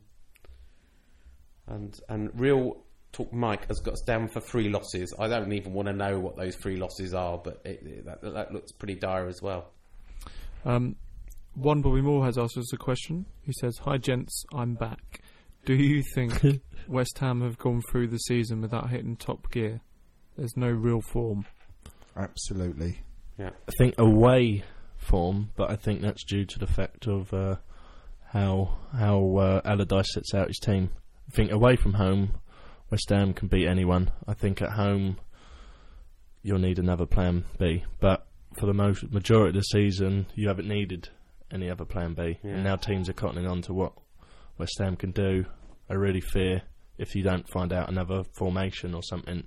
and 1.68 2.00
and 2.10 2.30
real 2.40 2.84
talk. 3.12 3.32
Mike 3.34 3.68
has 3.68 3.80
got 3.80 3.94
us 3.94 4.02
down 4.02 4.28
for 4.28 4.40
three 4.42 4.70
losses. 4.70 5.14
I 5.18 5.28
don't 5.28 5.52
even 5.54 5.74
want 5.74 5.88
to 5.88 5.94
know 5.94 6.20
what 6.20 6.36
those 6.38 6.56
three 6.56 6.78
losses 6.78 7.14
are, 7.14 7.38
but 7.38 7.62
it, 7.66 7.82
it- 7.86 8.06
that, 8.06 8.22
that 8.22 8.54
looks 8.54 8.72
pretty 8.72 8.96
dire 8.96 9.28
as 9.28 9.42
well. 9.42 9.72
Um, 10.66 10.96
one 11.56 11.82
Bobby 11.82 12.02
Moore 12.02 12.24
has 12.26 12.38
asked 12.38 12.58
us 12.58 12.72
a 12.74 12.78
question. 12.78 13.26
He 13.42 13.52
says, 13.60 13.78
"Hi 13.80 13.98
gents, 13.98 14.46
I'm 14.54 14.76
back. 14.76 15.22
Do 15.66 15.74
you 15.76 16.04
think 16.16 16.62
West 16.88 17.18
Ham 17.20 17.42
have 17.42 17.58
gone 17.58 17.82
through 17.92 18.08
the 18.08 18.18
season 18.18 18.62
without 18.62 18.90
hitting 18.90 19.16
top 19.16 19.52
gear? 19.52 19.82
There's 20.38 20.56
no 20.56 20.70
real 20.70 21.02
form." 21.02 21.46
Absolutely. 22.16 23.00
Yeah. 23.38 23.52
I 23.68 23.72
think 23.78 23.96
away 23.98 24.64
form, 25.02 25.52
but 25.56 25.70
I 25.70 25.76
think 25.76 26.02
that's 26.02 26.24
due 26.24 26.46
to 26.46 26.60
the 26.60 26.68
fact 26.68 27.08
of 27.08 27.34
uh, 27.34 27.58
how 28.30 28.78
how 28.98 29.38
uh, 29.38 29.62
Allardyce 29.66 30.14
sets 30.14 30.34
out 30.34 30.48
his 30.48 30.60
team. 30.60 30.90
I 31.28 31.36
think 31.36 31.52
away 31.52 31.76
from 31.76 31.94
home, 31.94 32.36
West 32.90 33.10
Ham 33.10 33.34
can 33.34 33.48
beat 33.48 33.68
anyone. 33.68 34.12
I 34.28 34.34
think 34.34 34.62
at 34.62 34.72
home, 34.72 35.18
you'll 36.42 36.60
need 36.60 36.80
another 36.80 37.06
plan 37.06 37.46
B. 37.58 37.84
But 38.00 38.28
for 38.60 38.66
the 38.66 38.74
most 38.74 39.12
majority 39.12 39.50
of 39.50 39.56
the 39.56 39.62
season, 39.62 40.28
you 40.36 40.48
haven't 40.48 40.68
needed 40.68 41.10
any 41.52 41.70
other 41.70 41.86
plan 41.86 42.14
B. 42.14 42.40
Yeah. 42.44 42.52
And 42.52 42.64
now 42.64 42.76
teams 42.76 43.10
are 43.10 43.14
cottoning 43.14 43.50
on 43.50 43.62
to 43.64 43.74
what 43.74 43.94
West 44.58 44.78
Ham 44.80 44.96
can 44.96 45.12
do. 45.12 45.46
I 45.90 45.94
really 45.94 46.22
fear 46.22 46.64
if 47.02 47.16
you 47.16 47.24
don't 47.24 47.50
find 47.50 47.74
out 47.74 47.90
another 47.90 48.24
formation 48.38 48.94
or 48.94 49.02
something, 49.02 49.44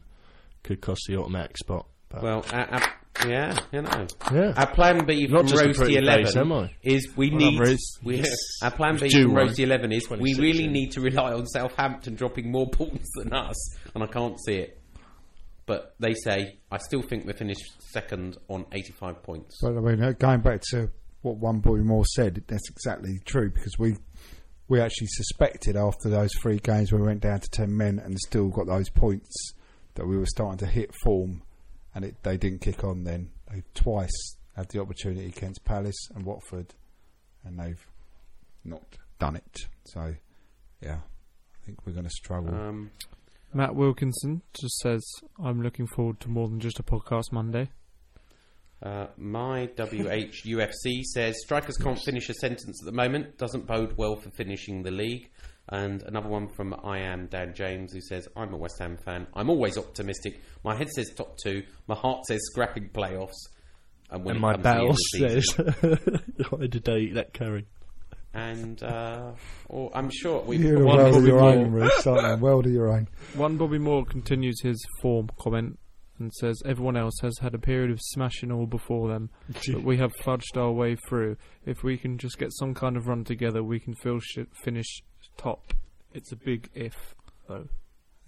could 0.65 0.81
cost 0.81 1.03
the 1.07 1.17
automatic 1.17 1.57
spot. 1.57 1.87
But 2.09 2.23
Well, 2.23 2.45
our, 2.53 2.83
yeah, 3.27 3.57
you 3.73 3.83
know. 3.83 4.07
Yeah. 4.33 4.53
Our 4.57 4.73
plan 4.75 5.05
B 5.07 5.27
Not 5.27 5.41
from 5.41 5.47
just 5.49 5.63
a 5.63 5.67
Roasty 5.69 5.77
pretty 5.77 5.97
Eleven 5.97 6.25
face, 6.27 6.37
am 6.37 6.53
I? 6.53 6.71
is 6.83 7.09
we 7.17 7.31
Well, 7.31 7.39
need. 7.39 7.55
I'm 7.61 7.67
Roast- 7.69 7.99
We, 8.03 8.17
Yes. 8.17 8.37
Our 8.63 8.71
plan 8.71 8.97
B 8.99 9.07
It's 9.07 9.15
from 9.15 9.33
one. 9.35 9.47
Roasty 9.49 9.61
Eleven 9.61 9.93
is 9.93 10.03
we 10.11 10.17
26, 10.35 10.39
really 10.41 10.65
yeah. 10.65 10.71
need 10.71 10.93
to 10.93 11.01
rely 11.01 11.33
on 11.33 11.47
Southampton 11.47 12.15
dropping 12.17 12.51
more 12.51 12.69
points 12.73 13.09
than 13.17 13.33
us, 13.33 13.57
and 13.95 14.03
I 14.03 14.07
can't 14.07 14.37
see 14.45 14.55
it. 14.57 14.81
But 15.67 15.95
they 15.99 16.13
say 16.15 16.59
I 16.71 16.79
still 16.79 17.03
think 17.03 17.25
we 17.25 17.33
finished 17.33 17.63
second 17.93 18.37
on 18.49 18.67
eighty-five 18.73 19.23
points. 19.23 19.59
But 19.63 19.77
I 19.79 19.81
mean, 19.81 20.03
uh, 20.03 20.13
going 20.13 20.41
back 20.41 20.61
to 20.73 20.91
what 21.23 21.37
one 21.37 21.61
boy 21.61 21.79
more 21.79 22.05
said, 22.05 22.43
that's 22.49 22.69
exactly 22.69 23.19
true 23.25 23.49
because 23.51 23.79
we 23.79 23.97
we 24.69 24.81
actually 24.81 25.07
suspected 25.09 25.77
after 25.77 26.11
those 26.11 26.31
three 26.43 26.59
games 26.59 26.93
we 26.93 27.01
went 27.01 27.21
down 27.23 27.41
to 27.41 27.49
ten 27.51 27.75
men 27.75 27.99
and 27.99 28.19
still 28.19 28.49
got 28.49 28.67
those 28.67 28.91
points 28.91 29.55
that 29.95 30.07
we 30.07 30.19
were 30.19 30.27
starting 30.27 30.59
to 30.59 30.67
hit 30.67 30.91
form, 31.03 31.41
and 31.95 32.05
it, 32.05 32.23
they 32.23 32.37
didn't 32.37 32.61
kick 32.61 32.85
on. 32.85 33.05
Then 33.05 33.31
they 33.51 33.63
twice 33.75 34.37
had 34.57 34.69
the 34.71 34.81
opportunity 34.81 35.27
against 35.27 35.65
Palace 35.65 36.09
and 36.15 36.25
Watford, 36.25 36.75
and 37.45 37.59
they've 37.59 37.87
not 38.65 38.83
done 39.19 39.37
it. 39.37 39.67
So, 39.85 40.15
yeah, 40.81 40.99
I 40.99 41.67
think 41.67 41.79
we're 41.87 41.93
going 41.93 42.05
to 42.05 42.11
struggle. 42.11 42.55
Um, 42.55 42.91
Matt 43.53 43.75
Wilkinson 43.75 44.43
just 44.53 44.79
says, 44.79 45.05
"I'm 45.43 45.63
looking 45.63 45.87
forward 45.87 46.21
to 46.21 46.29
more 46.29 46.49
than 46.49 46.61
just 46.61 46.81
a 46.81 46.83
podcast 46.83 47.33
Monday." 47.33 47.71
Uh, 48.83 49.07
my 49.17 49.69
WHUFC 49.77 51.05
says 51.05 51.41
strikers 51.41 51.77
can't 51.77 51.99
finish 51.99 52.29
a 52.29 52.35
sentence 52.35 52.83
at 52.83 52.87
the 52.87 52.93
moment. 52.93 53.39
Doesn't 53.39 53.67
bode 53.67 53.95
well 53.97 54.17
for 54.17 54.31
finishing 54.31 54.83
the 54.83 54.91
league. 54.91 55.31
And 55.71 56.03
another 56.03 56.29
one 56.29 56.49
from 56.49 56.75
I 56.85 56.99
am 56.99 57.27
Dan 57.27 57.55
James 57.55 57.93
who 57.95 58.01
says 58.03 58.29
I'm 58.37 58.53
a 58.53 58.57
West 58.57 58.79
Ham 58.81 58.99
fan. 59.05 59.27
I'm 59.35 59.49
always 59.49 59.79
optimistic. 59.79 60.41
My 60.63 60.77
head 60.77 60.89
says 60.91 61.11
top 61.15 61.37
two. 61.43 61.63
My 61.87 61.95
heart 61.95 62.25
says 62.27 62.41
scrapping 62.53 62.91
playoffs. 62.91 63.33
And 64.11 64.25
when 64.25 64.37
and 64.37 64.43
my 64.43 64.53
comes 64.53 64.63
to 64.63 64.63
the 64.63 64.69
end 64.69 64.79
battle 64.79 64.91
of 64.91 64.97
the 64.97 65.81
season- 65.81 66.23
says, 66.43 66.51
"Why 66.51 66.67
did 66.67 66.85
they 66.85 66.97
eat 66.99 67.15
that 67.15 67.33
curry?" 67.33 67.67
and 68.35 68.83
uh, 68.83 69.33
or 69.69 69.91
I'm 69.97 70.11
sure 70.11 70.43
we 70.43 70.57
You're 70.59 70.85
one 70.85 70.99
world 70.99 71.09
of 71.09 71.15
Bobby 71.15 71.27
your 71.29 71.41
Moore. 71.41 71.51
own, 71.53 71.71
Bruce, 71.71 72.07
aren't 72.07 72.39
you? 72.39 72.45
World 72.45 72.67
of 72.67 72.73
your 72.73 72.93
own. 72.93 73.09
One 73.35 73.57
Bobby 73.57 73.79
Moore 73.79 74.05
continues 74.05 74.61
his 74.63 74.85
form 75.01 75.31
comment 75.41 75.79
and 76.19 76.33
says, 76.35 76.61
"Everyone 76.67 76.97
else 76.97 77.15
has 77.23 77.39
had 77.41 77.55
a 77.55 77.59
period 77.59 77.91
of 77.91 77.99
smashing 78.03 78.53
all 78.53 78.67
before 78.67 79.09
them, 79.09 79.31
but 79.73 79.83
we 79.83 79.97
have 79.97 80.13
fudged 80.23 80.57
our 80.57 80.73
way 80.73 80.97
through. 81.09 81.37
If 81.65 81.83
we 81.83 81.97
can 81.97 82.19
just 82.19 82.37
get 82.39 82.51
some 82.53 82.75
kind 82.75 82.97
of 82.97 83.07
run 83.07 83.25
together, 83.25 83.63
we 83.65 83.81
can 83.81 83.95
feel 83.95 84.19
sh- 84.21 84.39
finish 84.65 85.01
top. 85.37 85.75
It's 86.13 86.33
a 86.33 86.37
big 86.37 86.71
if, 86.75 87.15
though." 87.49 87.69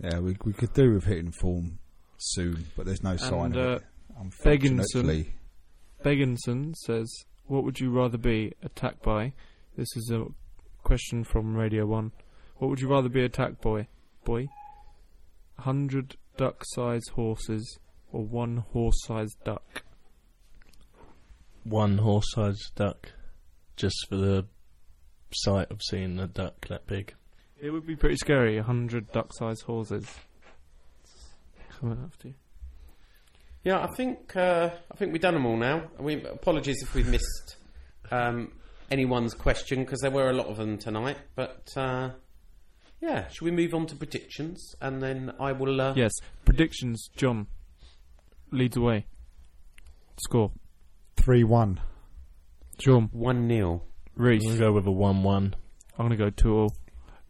Yeah, 0.02 0.18
we 0.18 0.36
we 0.44 0.52
could 0.52 0.72
do 0.74 0.92
with 0.92 1.04
hitting 1.04 1.32
form 1.32 1.78
soon, 2.18 2.66
but 2.76 2.86
there's 2.86 3.02
no 3.02 3.16
sign 3.16 3.46
And 3.46 3.56
of 3.56 3.66
uh, 3.66 3.76
it. 3.76 3.82
Unfortunately. 4.18 5.32
Begginson, 6.04 6.36
Begginson 6.46 6.74
says, 6.74 7.24
"What 7.46 7.64
would 7.64 7.80
you 7.80 7.90
rather 7.90 8.18
be 8.18 8.52
attacked 8.62 9.02
by?" 9.02 9.32
This 9.76 9.88
is 9.96 10.10
a 10.10 10.26
question 10.82 11.24
from 11.24 11.54
Radio 11.54 11.86
One. 11.86 12.12
What 12.58 12.68
would 12.68 12.80
you 12.80 12.88
rather 12.88 13.08
be 13.08 13.22
attacked 13.22 13.60
by? 13.60 13.88
Boy, 14.24 14.48
hundred 15.58 16.16
duck-sized 16.36 17.10
horses 17.10 17.78
or 18.12 18.24
one 18.24 18.64
horse-sized 18.72 19.36
duck? 19.44 19.82
One 21.64 21.98
horse-sized 21.98 22.74
duck, 22.74 23.12
just 23.76 24.06
for 24.08 24.16
the 24.16 24.46
sight 25.34 25.70
of 25.70 25.80
seeing 25.82 26.18
a 26.18 26.26
duck 26.26 26.66
that 26.68 26.86
big. 26.86 27.14
It 27.60 27.70
would 27.70 27.86
be 27.86 27.96
pretty 27.96 28.16
scary. 28.16 28.58
A 28.58 28.62
hundred 28.62 29.10
duck-sized 29.12 29.62
horses 29.62 30.06
coming 31.80 31.98
after 32.04 32.28
you. 32.28 32.34
Yeah, 33.64 33.82
I 33.82 33.88
think 33.96 34.36
uh, 34.36 34.70
I 34.92 34.96
think 34.96 35.12
we've 35.12 35.20
done 35.22 35.34
them 35.34 35.46
all 35.46 35.56
now. 35.56 35.84
We 35.98 36.22
apologies 36.24 36.82
if 36.82 36.94
we've 36.94 37.08
missed 37.08 37.56
um, 38.10 38.52
anyone's 38.90 39.34
question 39.34 39.80
because 39.80 40.00
there 40.00 40.10
were 40.10 40.30
a 40.30 40.32
lot 40.32 40.46
of 40.46 40.56
them 40.58 40.78
tonight. 40.78 41.18
But 41.34 41.72
uh, 41.76 42.10
yeah, 43.00 43.28
should 43.28 43.42
we 43.44 43.50
move 43.50 43.74
on 43.74 43.86
to 43.86 43.96
predictions 43.96 44.74
and 44.80 45.02
then 45.02 45.32
I 45.40 45.52
will. 45.52 45.80
Uh, 45.80 45.94
Yes, 45.96 46.12
predictions. 46.44 47.08
John 47.16 47.46
leads 48.52 48.76
away. 48.76 49.06
Score. 50.22 50.52
3 51.16 51.44
1. 51.44 51.80
John. 52.78 53.08
One 53.12 53.48
0 53.48 53.82
Reese. 54.16 54.42
I'm 54.44 54.58
gonna 54.58 54.70
go 54.70 54.72
with 54.72 54.86
a 54.86 54.90
one-one. 54.90 55.54
I'm 55.98 56.06
going 56.08 56.18
to 56.18 56.24
go 56.24 56.30
2 56.30 56.54
all. 56.54 56.76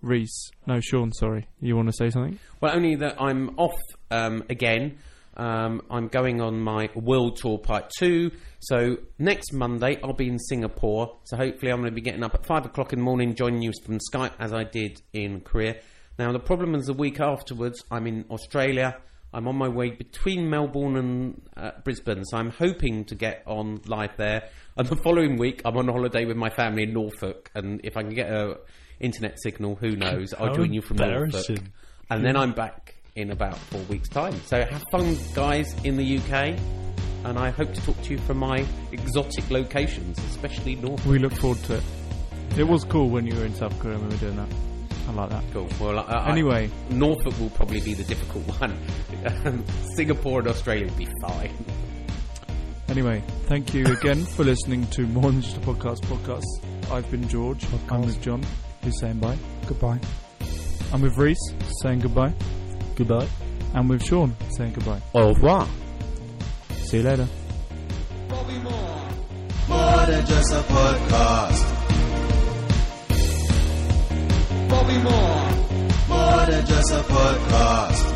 Reese. 0.02 0.50
No, 0.66 0.80
Sean, 0.80 1.12
sorry. 1.12 1.46
You 1.60 1.76
want 1.76 1.88
to 1.88 1.92
say 1.92 2.10
something? 2.10 2.38
Well, 2.60 2.74
only 2.74 2.96
that 2.96 3.20
I'm 3.20 3.58
off 3.58 3.78
um, 4.10 4.44
again. 4.50 4.98
Um, 5.36 5.82
I'm 5.90 6.08
going 6.08 6.40
on 6.40 6.60
my 6.60 6.88
world 6.94 7.36
tour 7.36 7.58
part 7.58 7.90
two. 7.98 8.30
So 8.60 8.96
next 9.18 9.52
Monday 9.52 9.98
I'll 10.02 10.14
be 10.14 10.28
in 10.28 10.38
Singapore. 10.38 11.16
So 11.24 11.36
hopefully 11.36 11.70
I'm 11.70 11.80
going 11.80 11.90
to 11.90 11.94
be 11.94 12.00
getting 12.00 12.22
up 12.22 12.34
at 12.34 12.46
five 12.46 12.64
o'clock 12.64 12.92
in 12.92 13.00
the 13.00 13.04
morning, 13.04 13.34
joining 13.34 13.62
you 13.62 13.72
from 13.84 13.98
Skype 13.98 14.32
as 14.38 14.52
I 14.54 14.64
did 14.64 15.02
in 15.12 15.40
Korea. 15.40 15.76
Now 16.18 16.32
the 16.32 16.38
problem 16.38 16.74
is 16.74 16.86
the 16.86 16.94
week 16.94 17.20
afterwards 17.20 17.84
I'm 17.90 18.06
in 18.06 18.24
Australia. 18.30 18.96
I'm 19.32 19.48
on 19.48 19.56
my 19.56 19.68
way 19.68 19.90
between 19.90 20.48
Melbourne 20.48 20.96
and 20.96 21.42
uh, 21.56 21.72
Brisbane, 21.84 22.24
so 22.24 22.38
I'm 22.38 22.50
hoping 22.50 23.04
to 23.06 23.14
get 23.14 23.42
on 23.46 23.80
live 23.86 24.16
there. 24.16 24.48
And 24.78 24.86
the 24.88 24.96
following 24.96 25.38
week 25.38 25.62
I'm 25.64 25.78
on 25.78 25.88
holiday 25.88 26.26
with 26.26 26.36
my 26.36 26.50
family 26.50 26.82
in 26.82 26.92
Norfolk, 26.92 27.50
and 27.54 27.80
if 27.82 27.96
I 27.96 28.02
can 28.02 28.14
get 28.14 28.30
a 28.30 28.58
internet 29.00 29.40
signal, 29.42 29.74
who 29.76 29.96
knows? 29.96 30.34
I'll 30.34 30.54
join 30.54 30.74
you 30.74 30.82
from 30.82 30.98
Norfolk, 30.98 31.60
and 32.10 32.22
then 32.22 32.36
I'm 32.36 32.52
back 32.52 32.94
in 33.14 33.30
about 33.30 33.56
four 33.56 33.80
weeks' 33.84 34.10
time. 34.10 34.38
So 34.44 34.62
have 34.62 34.84
fun, 34.92 35.16
guys, 35.34 35.74
in 35.84 35.96
the 35.96 36.18
UK, 36.18 36.58
and 37.24 37.38
I 37.38 37.48
hope 37.48 37.72
to 37.72 37.80
talk 37.86 38.00
to 38.02 38.12
you 38.12 38.18
from 38.18 38.36
my 38.36 38.66
exotic 38.92 39.50
locations, 39.50 40.18
especially 40.18 40.74
Norfolk. 40.74 41.06
We 41.06 41.18
look 41.18 41.32
forward 41.32 41.62
to 41.64 41.76
it. 41.76 41.84
It 42.58 42.64
was 42.64 42.84
cool 42.84 43.08
when 43.08 43.26
you 43.26 43.34
were 43.34 43.46
in 43.46 43.54
South 43.54 43.78
Korea 43.78 43.96
when 43.96 44.08
we 44.08 44.14
were 44.14 44.20
doing 44.20 44.36
that. 44.36 44.75
I 45.08 45.12
like 45.12 45.30
that. 45.30 45.44
Cool. 45.52 45.68
Well, 45.80 45.98
I, 45.98 46.02
I- 46.02 46.30
Anyway. 46.30 46.70
Norfolk 46.90 47.38
will 47.38 47.50
probably 47.50 47.80
be 47.80 47.94
the 47.94 48.04
difficult 48.04 48.44
one. 48.60 48.76
Um, 49.44 49.64
Singapore 49.94 50.40
and 50.40 50.48
Australia 50.48 50.86
will 50.88 50.96
be 50.98 51.08
fine. 51.22 51.52
Anyway, 52.88 53.22
thank 53.46 53.74
you 53.74 53.84
again 53.84 54.24
for 54.24 54.44
listening 54.44 54.86
to 54.88 55.02
More 55.08 55.30
Than 55.32 55.42
Just 55.42 55.56
a 55.56 55.60
Podcast 55.60 56.00
podcast. 56.02 56.44
I've 56.90 57.10
been 57.10 57.26
George. 57.28 57.64
I'm 57.90 58.02
with 58.02 58.20
John, 58.22 58.42
who's 58.82 58.98
saying 59.00 59.18
bye. 59.18 59.36
Goodbye. 59.66 59.98
I'm 60.92 61.00
with 61.02 61.16
Reese, 61.16 61.38
saying 61.82 61.98
goodbye. 62.00 62.32
Goodbye. 62.94 63.26
And 63.74 63.88
with 63.90 64.04
Sean, 64.04 64.36
saying 64.56 64.74
goodbye. 64.74 65.00
Au 65.14 65.28
revoir. 65.34 65.66
See 66.84 66.98
you 66.98 67.02
later. 67.02 67.28
More 68.30 70.06
than 70.06 70.24
just 70.26 70.52
a 70.52 70.60
podcast. 70.62 71.75
Moore. 74.94 75.50
More 76.08 76.46
than 76.46 76.64
just 76.66 76.90
a 76.92 77.02
podcast. 77.02 78.15